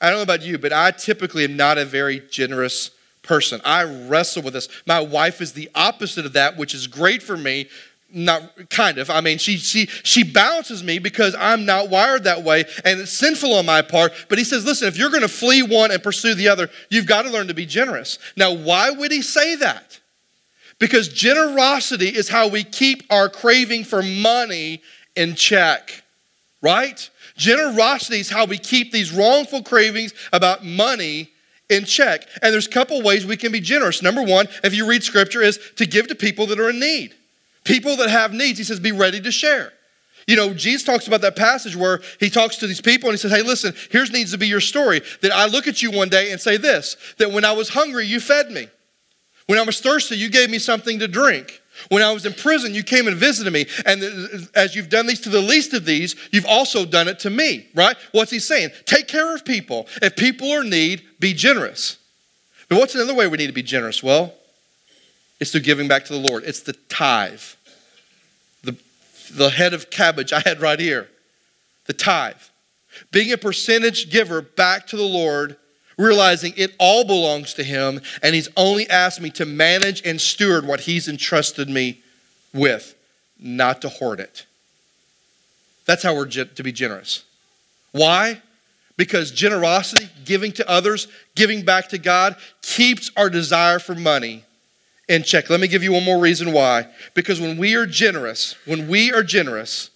I 0.00 0.08
don't 0.08 0.18
know 0.18 0.22
about 0.22 0.42
you, 0.42 0.58
but 0.58 0.72
I 0.72 0.90
typically 0.90 1.44
am 1.44 1.56
not 1.56 1.78
a 1.78 1.84
very 1.84 2.20
generous 2.30 2.90
person. 3.30 3.60
I 3.64 3.84
wrestle 3.84 4.42
with 4.42 4.54
this. 4.54 4.68
My 4.86 4.98
wife 4.98 5.40
is 5.40 5.52
the 5.52 5.70
opposite 5.72 6.26
of 6.26 6.32
that, 6.32 6.56
which 6.56 6.74
is 6.74 6.88
great 6.88 7.22
for 7.22 7.36
me. 7.36 7.68
Not 8.12 8.68
kind 8.70 8.98
of. 8.98 9.08
I 9.08 9.20
mean, 9.20 9.38
she 9.38 9.56
she 9.56 9.86
she 9.86 10.24
balances 10.24 10.82
me 10.82 10.98
because 10.98 11.36
I'm 11.38 11.64
not 11.64 11.90
wired 11.90 12.24
that 12.24 12.42
way, 12.42 12.64
and 12.84 12.98
it's 12.98 13.12
sinful 13.12 13.54
on 13.54 13.66
my 13.66 13.82
part. 13.82 14.12
But 14.28 14.38
he 14.38 14.42
says, 14.42 14.66
listen, 14.66 14.88
if 14.88 14.98
you're 14.98 15.10
going 15.10 15.22
to 15.22 15.28
flee 15.28 15.62
one 15.62 15.92
and 15.92 16.02
pursue 16.02 16.34
the 16.34 16.48
other, 16.48 16.70
you've 16.88 17.06
got 17.06 17.22
to 17.22 17.30
learn 17.30 17.46
to 17.46 17.54
be 17.54 17.66
generous. 17.66 18.18
Now, 18.36 18.52
why 18.52 18.90
would 18.90 19.12
he 19.12 19.22
say 19.22 19.54
that? 19.54 20.00
Because 20.80 21.06
generosity 21.06 22.08
is 22.08 22.28
how 22.28 22.48
we 22.48 22.64
keep 22.64 23.04
our 23.12 23.28
craving 23.28 23.84
for 23.84 24.02
money 24.02 24.82
in 25.14 25.36
check, 25.36 26.02
right? 26.62 27.08
Generosity 27.36 28.18
is 28.18 28.30
how 28.30 28.44
we 28.44 28.58
keep 28.58 28.90
these 28.90 29.12
wrongful 29.12 29.62
cravings 29.62 30.14
about 30.32 30.64
money 30.64 31.30
in 31.70 31.84
check. 31.84 32.26
And 32.42 32.52
there's 32.52 32.66
a 32.66 32.70
couple 32.70 33.00
ways 33.02 33.24
we 33.24 33.36
can 33.36 33.52
be 33.52 33.60
generous. 33.60 34.02
Number 34.02 34.22
one, 34.22 34.48
if 34.62 34.74
you 34.74 34.86
read 34.86 35.02
scripture, 35.02 35.40
is 35.40 35.58
to 35.76 35.86
give 35.86 36.08
to 36.08 36.14
people 36.14 36.46
that 36.46 36.60
are 36.60 36.70
in 36.70 36.80
need. 36.80 37.14
People 37.64 37.96
that 37.96 38.10
have 38.10 38.32
needs, 38.32 38.58
he 38.58 38.64
says, 38.64 38.80
be 38.80 38.92
ready 38.92 39.20
to 39.20 39.30
share. 39.30 39.72
You 40.26 40.36
know, 40.36 40.54
Jesus 40.54 40.84
talks 40.84 41.06
about 41.06 41.22
that 41.22 41.34
passage 41.34 41.74
where 41.74 42.00
he 42.18 42.30
talks 42.30 42.56
to 42.58 42.66
these 42.66 42.80
people 42.80 43.08
and 43.08 43.14
he 43.14 43.20
says, 43.20 43.32
Hey, 43.32 43.42
listen, 43.42 43.74
here's 43.90 44.12
needs 44.12 44.32
to 44.32 44.38
be 44.38 44.46
your 44.46 44.60
story. 44.60 45.00
That 45.22 45.32
I 45.32 45.46
look 45.46 45.66
at 45.66 45.82
you 45.82 45.90
one 45.90 46.08
day 46.08 46.30
and 46.30 46.40
say 46.40 46.56
this 46.56 46.96
that 47.18 47.32
when 47.32 47.44
I 47.44 47.52
was 47.52 47.70
hungry, 47.70 48.06
you 48.06 48.20
fed 48.20 48.50
me. 48.50 48.68
When 49.46 49.58
I 49.58 49.62
was 49.62 49.80
thirsty, 49.80 50.16
you 50.16 50.30
gave 50.30 50.48
me 50.50 50.58
something 50.58 51.00
to 51.00 51.08
drink. 51.08 51.59
When 51.88 52.02
I 52.02 52.12
was 52.12 52.26
in 52.26 52.32
prison, 52.32 52.74
you 52.74 52.82
came 52.82 53.06
and 53.06 53.16
visited 53.16 53.52
me. 53.52 53.66
And 53.86 54.48
as 54.54 54.74
you've 54.74 54.88
done 54.88 55.06
these 55.06 55.20
to 55.20 55.28
the 55.28 55.40
least 55.40 55.72
of 55.74 55.84
these, 55.84 56.14
you've 56.30 56.46
also 56.46 56.84
done 56.84 57.08
it 57.08 57.18
to 57.20 57.30
me, 57.30 57.68
right? 57.74 57.96
What's 58.12 58.30
he 58.30 58.38
saying? 58.38 58.70
Take 58.84 59.08
care 59.08 59.34
of 59.34 59.44
people. 59.44 59.86
If 60.02 60.16
people 60.16 60.50
are 60.52 60.62
in 60.62 60.70
need, 60.70 61.02
be 61.18 61.32
generous. 61.32 61.98
But 62.68 62.78
what's 62.78 62.94
another 62.94 63.14
way 63.14 63.26
we 63.26 63.38
need 63.38 63.48
to 63.48 63.52
be 63.52 63.62
generous? 63.62 64.02
Well, 64.02 64.34
it's 65.40 65.50
through 65.52 65.62
giving 65.62 65.88
back 65.88 66.04
to 66.04 66.12
the 66.12 66.18
Lord. 66.18 66.44
It's 66.44 66.60
the 66.60 66.74
tithe. 66.88 67.42
The, 68.62 68.76
the 69.32 69.50
head 69.50 69.74
of 69.74 69.90
cabbage 69.90 70.32
I 70.32 70.40
had 70.40 70.60
right 70.60 70.78
here. 70.78 71.08
The 71.86 71.94
tithe. 71.94 72.36
Being 73.10 73.32
a 73.32 73.38
percentage 73.38 74.10
giver 74.10 74.42
back 74.42 74.86
to 74.88 74.96
the 74.96 75.02
Lord 75.02 75.56
realizing 76.00 76.54
it 76.56 76.74
all 76.78 77.04
belongs 77.04 77.54
to 77.54 77.64
Him, 77.64 78.00
and 78.22 78.34
He's 78.34 78.48
only 78.56 78.88
asked 78.88 79.20
me 79.20 79.30
to 79.30 79.44
manage 79.44 80.04
and 80.06 80.20
steward 80.20 80.66
what 80.66 80.80
He's 80.80 81.08
entrusted 81.08 81.68
me 81.68 82.00
with, 82.52 82.94
not 83.38 83.82
to 83.82 83.88
hoard 83.88 84.20
it. 84.20 84.46
That's 85.86 86.02
how 86.02 86.14
we're 86.14 86.26
to 86.26 86.62
be 86.62 86.72
generous. 86.72 87.24
Why? 87.92 88.40
Because 88.96 89.30
generosity, 89.30 90.08
giving 90.24 90.52
to 90.52 90.68
others, 90.68 91.08
giving 91.34 91.64
back 91.64 91.88
to 91.88 91.98
God, 91.98 92.36
keeps 92.62 93.10
our 93.16 93.30
desire 93.30 93.78
for 93.78 93.94
money 93.94 94.44
in 95.08 95.22
check. 95.22 95.50
Let 95.50 95.60
me 95.60 95.68
give 95.68 95.82
you 95.82 95.92
one 95.92 96.04
more 96.04 96.20
reason 96.20 96.52
why. 96.52 96.86
Because 97.14 97.40
when 97.40 97.56
we 97.58 97.74
are 97.74 97.86
generous, 97.86 98.54
when 98.66 98.88
we 98.88 99.12
are 99.12 99.22
generous, 99.22 99.90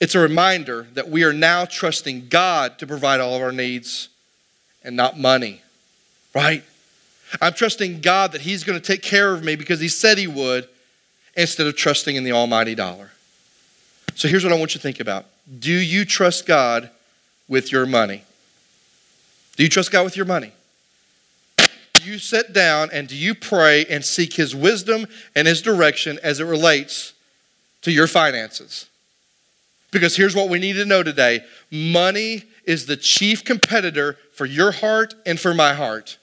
it's 0.00 0.14
a 0.14 0.20
reminder 0.20 0.86
that 0.92 1.08
we 1.08 1.24
are 1.24 1.32
now 1.32 1.64
trusting 1.64 2.28
God 2.28 2.78
to 2.78 2.86
provide 2.86 3.20
all 3.20 3.34
of 3.34 3.42
our 3.42 3.52
needs 3.52 4.10
and 4.84 4.96
not 4.96 5.18
money, 5.18 5.62
right? 6.34 6.62
I'm 7.40 7.54
trusting 7.54 8.00
God 8.00 8.32
that 8.32 8.42
He's 8.42 8.64
going 8.64 8.78
to 8.78 8.84
take 8.84 9.02
care 9.02 9.32
of 9.32 9.42
me 9.42 9.56
because 9.56 9.80
He 9.80 9.88
said 9.88 10.18
He 10.18 10.26
would 10.26 10.68
instead 11.36 11.66
of 11.66 11.76
trusting 11.76 12.14
in 12.14 12.24
the 12.24 12.32
almighty 12.32 12.74
dollar. 12.74 13.10
So 14.14 14.28
here's 14.28 14.44
what 14.44 14.52
I 14.52 14.56
want 14.56 14.74
you 14.74 14.78
to 14.78 14.82
think 14.82 15.00
about 15.00 15.26
Do 15.58 15.72
you 15.72 16.04
trust 16.04 16.46
God 16.46 16.90
with 17.48 17.72
your 17.72 17.86
money? 17.86 18.22
Do 19.56 19.62
you 19.62 19.68
trust 19.68 19.90
God 19.90 20.04
with 20.04 20.16
your 20.16 20.26
money? 20.26 20.52
Do 21.56 22.02
you 22.02 22.18
sit 22.18 22.52
down 22.52 22.90
and 22.92 23.06
do 23.06 23.16
you 23.16 23.34
pray 23.34 23.84
and 23.86 24.04
seek 24.04 24.34
His 24.34 24.54
wisdom 24.54 25.06
and 25.34 25.46
His 25.46 25.62
direction 25.62 26.18
as 26.22 26.40
it 26.40 26.44
relates 26.44 27.12
to 27.82 27.92
your 27.92 28.06
finances? 28.06 28.88
Because 29.90 30.16
here's 30.16 30.34
what 30.34 30.48
we 30.48 30.58
need 30.58 30.74
to 30.74 30.84
know 30.84 31.02
today 31.02 31.44
money 31.70 32.44
is 32.66 32.86
the 32.86 32.96
chief 32.96 33.44
competitor 33.44 34.16
for 34.32 34.46
your 34.46 34.72
heart 34.72 35.14
and 35.24 35.38
for 35.38 35.54
my 35.54 35.74
heart. 35.74 36.18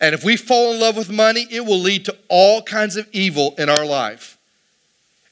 And 0.00 0.14
if 0.14 0.24
we 0.24 0.36
fall 0.36 0.72
in 0.72 0.80
love 0.80 0.96
with 0.96 1.10
money, 1.10 1.46
it 1.50 1.64
will 1.64 1.78
lead 1.78 2.04
to 2.06 2.16
all 2.28 2.62
kinds 2.62 2.96
of 2.96 3.08
evil 3.12 3.54
in 3.58 3.68
our 3.68 3.84
life. 3.84 4.38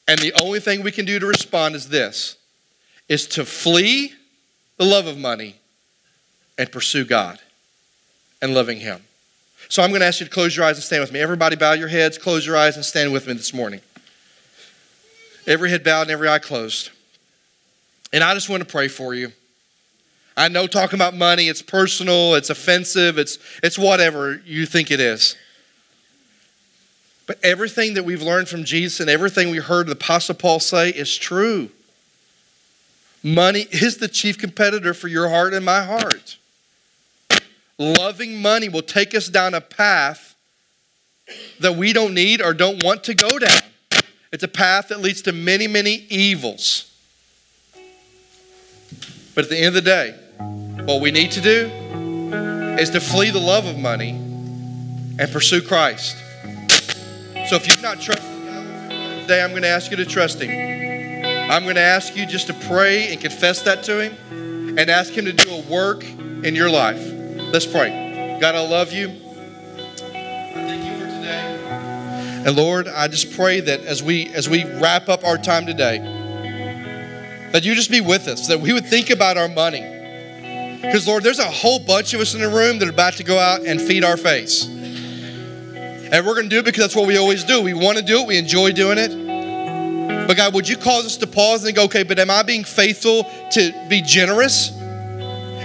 And 0.08 0.18
the 0.20 0.32
only 0.34 0.60
thing 0.60 0.82
we 0.82 0.92
can 0.92 1.04
do 1.04 1.18
to 1.18 1.26
respond 1.26 1.74
is 1.74 1.88
this 1.88 2.36
is 3.08 3.28
to 3.28 3.44
flee 3.44 4.12
the 4.78 4.84
love 4.84 5.06
of 5.06 5.16
money 5.16 5.56
and 6.58 6.70
pursue 6.72 7.04
God 7.04 7.38
and 8.42 8.52
loving 8.52 8.80
him. 8.80 9.00
So 9.68 9.82
I'm 9.82 9.90
going 9.90 10.00
to 10.00 10.06
ask 10.06 10.20
you 10.20 10.26
to 10.26 10.32
close 10.32 10.56
your 10.56 10.64
eyes 10.64 10.76
and 10.76 10.84
stand 10.84 11.02
with 11.02 11.12
me. 11.12 11.20
Everybody, 11.20 11.56
bow 11.56 11.72
your 11.72 11.88
heads, 11.88 12.18
close 12.18 12.46
your 12.46 12.56
eyes, 12.56 12.76
and 12.76 12.84
stand 12.84 13.12
with 13.12 13.26
me 13.26 13.34
this 13.34 13.54
morning. 13.54 13.80
Every 15.46 15.70
head 15.70 15.84
bowed 15.84 16.02
and 16.02 16.10
every 16.10 16.28
eye 16.28 16.38
closed. 16.38 16.90
And 18.12 18.22
I 18.22 18.34
just 18.34 18.48
want 18.48 18.62
to 18.62 18.68
pray 18.68 18.88
for 18.88 19.14
you. 19.14 19.32
I 20.36 20.48
know 20.48 20.66
talking 20.66 20.98
about 20.98 21.14
money, 21.14 21.48
it's 21.48 21.62
personal, 21.62 22.34
it's 22.34 22.50
offensive, 22.50 23.18
it's, 23.18 23.38
it's 23.62 23.78
whatever 23.78 24.42
you 24.44 24.66
think 24.66 24.90
it 24.90 25.00
is. 25.00 25.34
But 27.26 27.38
everything 27.42 27.94
that 27.94 28.04
we've 28.04 28.22
learned 28.22 28.48
from 28.48 28.64
Jesus 28.64 29.00
and 29.00 29.08
everything 29.08 29.50
we 29.50 29.58
heard 29.58 29.86
the 29.86 29.92
Apostle 29.92 30.34
Paul 30.34 30.60
say 30.60 30.90
is 30.90 31.16
true. 31.16 31.70
Money 33.22 33.66
is 33.70 33.96
the 33.96 34.08
chief 34.08 34.38
competitor 34.38 34.94
for 34.94 35.08
your 35.08 35.28
heart 35.28 35.54
and 35.54 35.64
my 35.64 35.82
heart. 35.82 36.36
Loving 37.78 38.40
money 38.40 38.68
will 38.68 38.82
take 38.82 39.14
us 39.14 39.28
down 39.28 39.54
a 39.54 39.60
path 39.60 40.34
that 41.58 41.76
we 41.76 41.92
don't 41.92 42.14
need 42.14 42.40
or 42.40 42.54
don't 42.54 42.84
want 42.84 43.02
to 43.04 43.14
go 43.14 43.38
down. 43.38 43.60
It's 44.32 44.44
a 44.44 44.48
path 44.48 44.88
that 44.88 45.00
leads 45.00 45.22
to 45.22 45.32
many, 45.32 45.66
many 45.66 46.06
evils. 46.08 46.92
But 49.34 49.44
at 49.44 49.50
the 49.50 49.58
end 49.58 49.68
of 49.68 49.74
the 49.74 49.82
day, 49.82 50.14
what 50.86 51.00
we 51.00 51.10
need 51.10 51.32
to 51.32 51.40
do 51.40 51.68
is 52.78 52.90
to 52.90 53.00
flee 53.00 53.30
the 53.30 53.40
love 53.40 53.66
of 53.66 53.76
money 53.76 54.10
and 54.10 55.32
pursue 55.32 55.60
Christ. 55.60 56.16
So 57.48 57.56
if 57.56 57.66
you've 57.66 57.82
not 57.82 58.00
trusted 58.00 58.24
God 58.46 59.20
today, 59.22 59.42
I'm 59.42 59.50
going 59.50 59.62
to 59.62 59.68
ask 59.68 59.90
you 59.90 59.96
to 59.96 60.06
trust 60.06 60.40
Him. 60.40 61.50
I'm 61.50 61.64
going 61.64 61.74
to 61.74 61.80
ask 61.80 62.16
you 62.16 62.24
just 62.24 62.46
to 62.46 62.54
pray 62.54 63.08
and 63.08 63.20
confess 63.20 63.62
that 63.62 63.82
to 63.84 64.00
Him 64.00 64.78
and 64.78 64.88
ask 64.88 65.12
Him 65.12 65.24
to 65.24 65.32
do 65.32 65.50
a 65.50 65.60
work 65.62 66.04
in 66.04 66.54
your 66.54 66.70
life. 66.70 67.02
Let's 67.52 67.66
pray. 67.66 68.38
God, 68.40 68.54
I 68.54 68.60
love 68.60 68.92
you. 68.92 69.08
I 69.08 70.52
thank 70.54 70.84
you 70.84 71.00
for 71.00 71.06
today. 71.06 72.42
And 72.46 72.56
Lord, 72.56 72.86
I 72.86 73.08
just 73.08 73.32
pray 73.32 73.58
that 73.58 73.80
as 73.80 74.04
we 74.04 74.28
as 74.34 74.48
we 74.48 74.64
wrap 74.78 75.08
up 75.08 75.24
our 75.24 75.36
time 75.36 75.66
today, 75.66 75.98
that 77.50 77.64
you 77.64 77.74
just 77.74 77.90
be 77.90 78.00
with 78.00 78.28
us, 78.28 78.46
that 78.46 78.60
we 78.60 78.72
would 78.72 78.86
think 78.86 79.10
about 79.10 79.36
our 79.36 79.48
money. 79.48 79.96
Because 80.86 81.06
Lord, 81.06 81.22
there's 81.22 81.38
a 81.38 81.44
whole 81.44 81.78
bunch 81.78 82.14
of 82.14 82.20
us 82.20 82.34
in 82.34 82.40
the 82.40 82.48
room 82.48 82.78
that 82.78 82.86
are 82.86 82.92
about 82.92 83.14
to 83.14 83.24
go 83.24 83.38
out 83.38 83.66
and 83.66 83.80
feed 83.80 84.04
our 84.04 84.16
face. 84.16 84.66
And 84.66 86.24
we're 86.24 86.34
going 86.34 86.44
to 86.44 86.50
do 86.50 86.60
it 86.60 86.64
because 86.64 86.82
that's 86.82 86.96
what 86.96 87.06
we 87.06 87.16
always 87.16 87.44
do. 87.44 87.60
We 87.60 87.74
want 87.74 87.98
to 87.98 88.04
do 88.04 88.20
it, 88.20 88.26
we 88.26 88.38
enjoy 88.38 88.72
doing 88.72 88.96
it. 88.98 90.26
But 90.26 90.36
God, 90.36 90.54
would 90.54 90.68
you 90.68 90.76
cause 90.76 91.04
us 91.04 91.16
to 91.18 91.26
pause 91.26 91.64
and 91.64 91.74
go, 91.74 91.84
okay, 91.84 92.02
but 92.02 92.18
am 92.18 92.30
I 92.30 92.42
being 92.42 92.64
faithful 92.64 93.24
to 93.52 93.86
be 93.88 94.02
generous? 94.02 94.72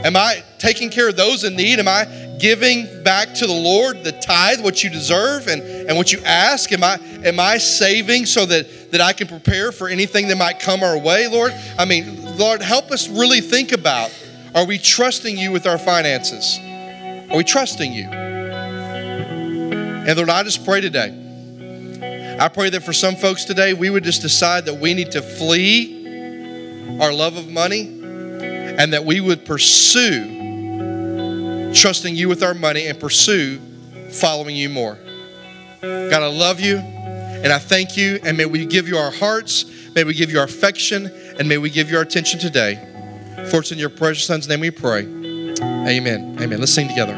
Am 0.03 0.15
I 0.15 0.43
taking 0.57 0.89
care 0.89 1.09
of 1.09 1.15
those 1.15 1.43
in 1.43 1.55
need? 1.55 1.79
Am 1.79 1.87
I 1.87 2.05
giving 2.39 3.03
back 3.03 3.35
to 3.35 3.45
the 3.45 3.53
Lord 3.53 4.03
the 4.03 4.11
tithe, 4.11 4.61
what 4.61 4.83
you 4.83 4.89
deserve 4.89 5.47
and, 5.47 5.61
and 5.61 5.95
what 5.95 6.11
you 6.11 6.19
ask? 6.25 6.71
Am 6.71 6.83
I 6.83 6.99
am 7.23 7.39
I 7.39 7.59
saving 7.59 8.25
so 8.25 8.47
that, 8.47 8.91
that 8.91 8.99
I 8.99 9.13
can 9.13 9.27
prepare 9.27 9.71
for 9.71 9.87
anything 9.87 10.27
that 10.29 10.37
might 10.37 10.59
come 10.59 10.81
our 10.81 10.97
way, 10.97 11.27
Lord? 11.27 11.53
I 11.77 11.85
mean, 11.85 12.37
Lord, 12.37 12.63
help 12.63 12.89
us 12.89 13.07
really 13.07 13.41
think 13.41 13.71
about 13.71 14.09
are 14.53 14.65
we 14.65 14.77
trusting 14.77 15.37
you 15.37 15.51
with 15.51 15.65
our 15.65 15.77
finances? 15.77 16.59
Are 17.31 17.37
we 17.37 17.43
trusting 17.43 17.93
you? 17.93 18.09
And 18.09 20.17
Lord, 20.17 20.29
I 20.29 20.43
just 20.43 20.65
pray 20.65 20.81
today. 20.81 22.37
I 22.39 22.47
pray 22.47 22.69
that 22.71 22.81
for 22.81 22.93
some 22.93 23.15
folks 23.15 23.45
today, 23.45 23.73
we 23.73 23.89
would 23.89 24.03
just 24.03 24.21
decide 24.21 24.65
that 24.65 24.75
we 24.75 24.93
need 24.93 25.11
to 25.11 25.21
flee 25.21 26.99
our 26.99 27.13
love 27.13 27.37
of 27.37 27.47
money 27.47 27.81
and 27.81 28.93
that 28.93 29.05
we 29.05 29.21
would 29.21 29.45
pursue 29.45 30.39
trusting 31.73 32.15
you 32.15 32.27
with 32.27 32.43
our 32.43 32.53
money 32.53 32.87
and 32.87 32.99
pursue 32.99 33.59
following 34.09 34.55
you 34.55 34.69
more. 34.69 34.97
God, 35.81 36.23
I 36.23 36.27
love 36.27 36.59
you 36.59 36.77
and 36.77 37.51
I 37.51 37.57
thank 37.57 37.97
you, 37.97 38.19
and 38.23 38.37
may 38.37 38.45
we 38.45 38.65
give 38.65 38.87
you 38.87 38.97
our 38.97 39.09
hearts, 39.09 39.65
may 39.95 40.03
we 40.03 40.13
give 40.13 40.29
you 40.29 40.37
our 40.37 40.45
affection, 40.45 41.07
and 41.39 41.49
may 41.49 41.57
we 41.57 41.71
give 41.71 41.89
you 41.89 41.97
our 41.97 42.03
attention 42.03 42.39
today. 42.39 42.87
For 43.51 43.59
it's 43.59 43.73
in 43.73 43.77
your 43.77 43.89
precious 43.89 44.25
son's 44.25 44.47
name 44.47 44.61
we 44.61 44.71
pray. 44.71 45.01
Amen. 45.01 46.37
Amen. 46.39 46.57
Let's 46.57 46.73
sing 46.73 46.87
together. 46.87 47.11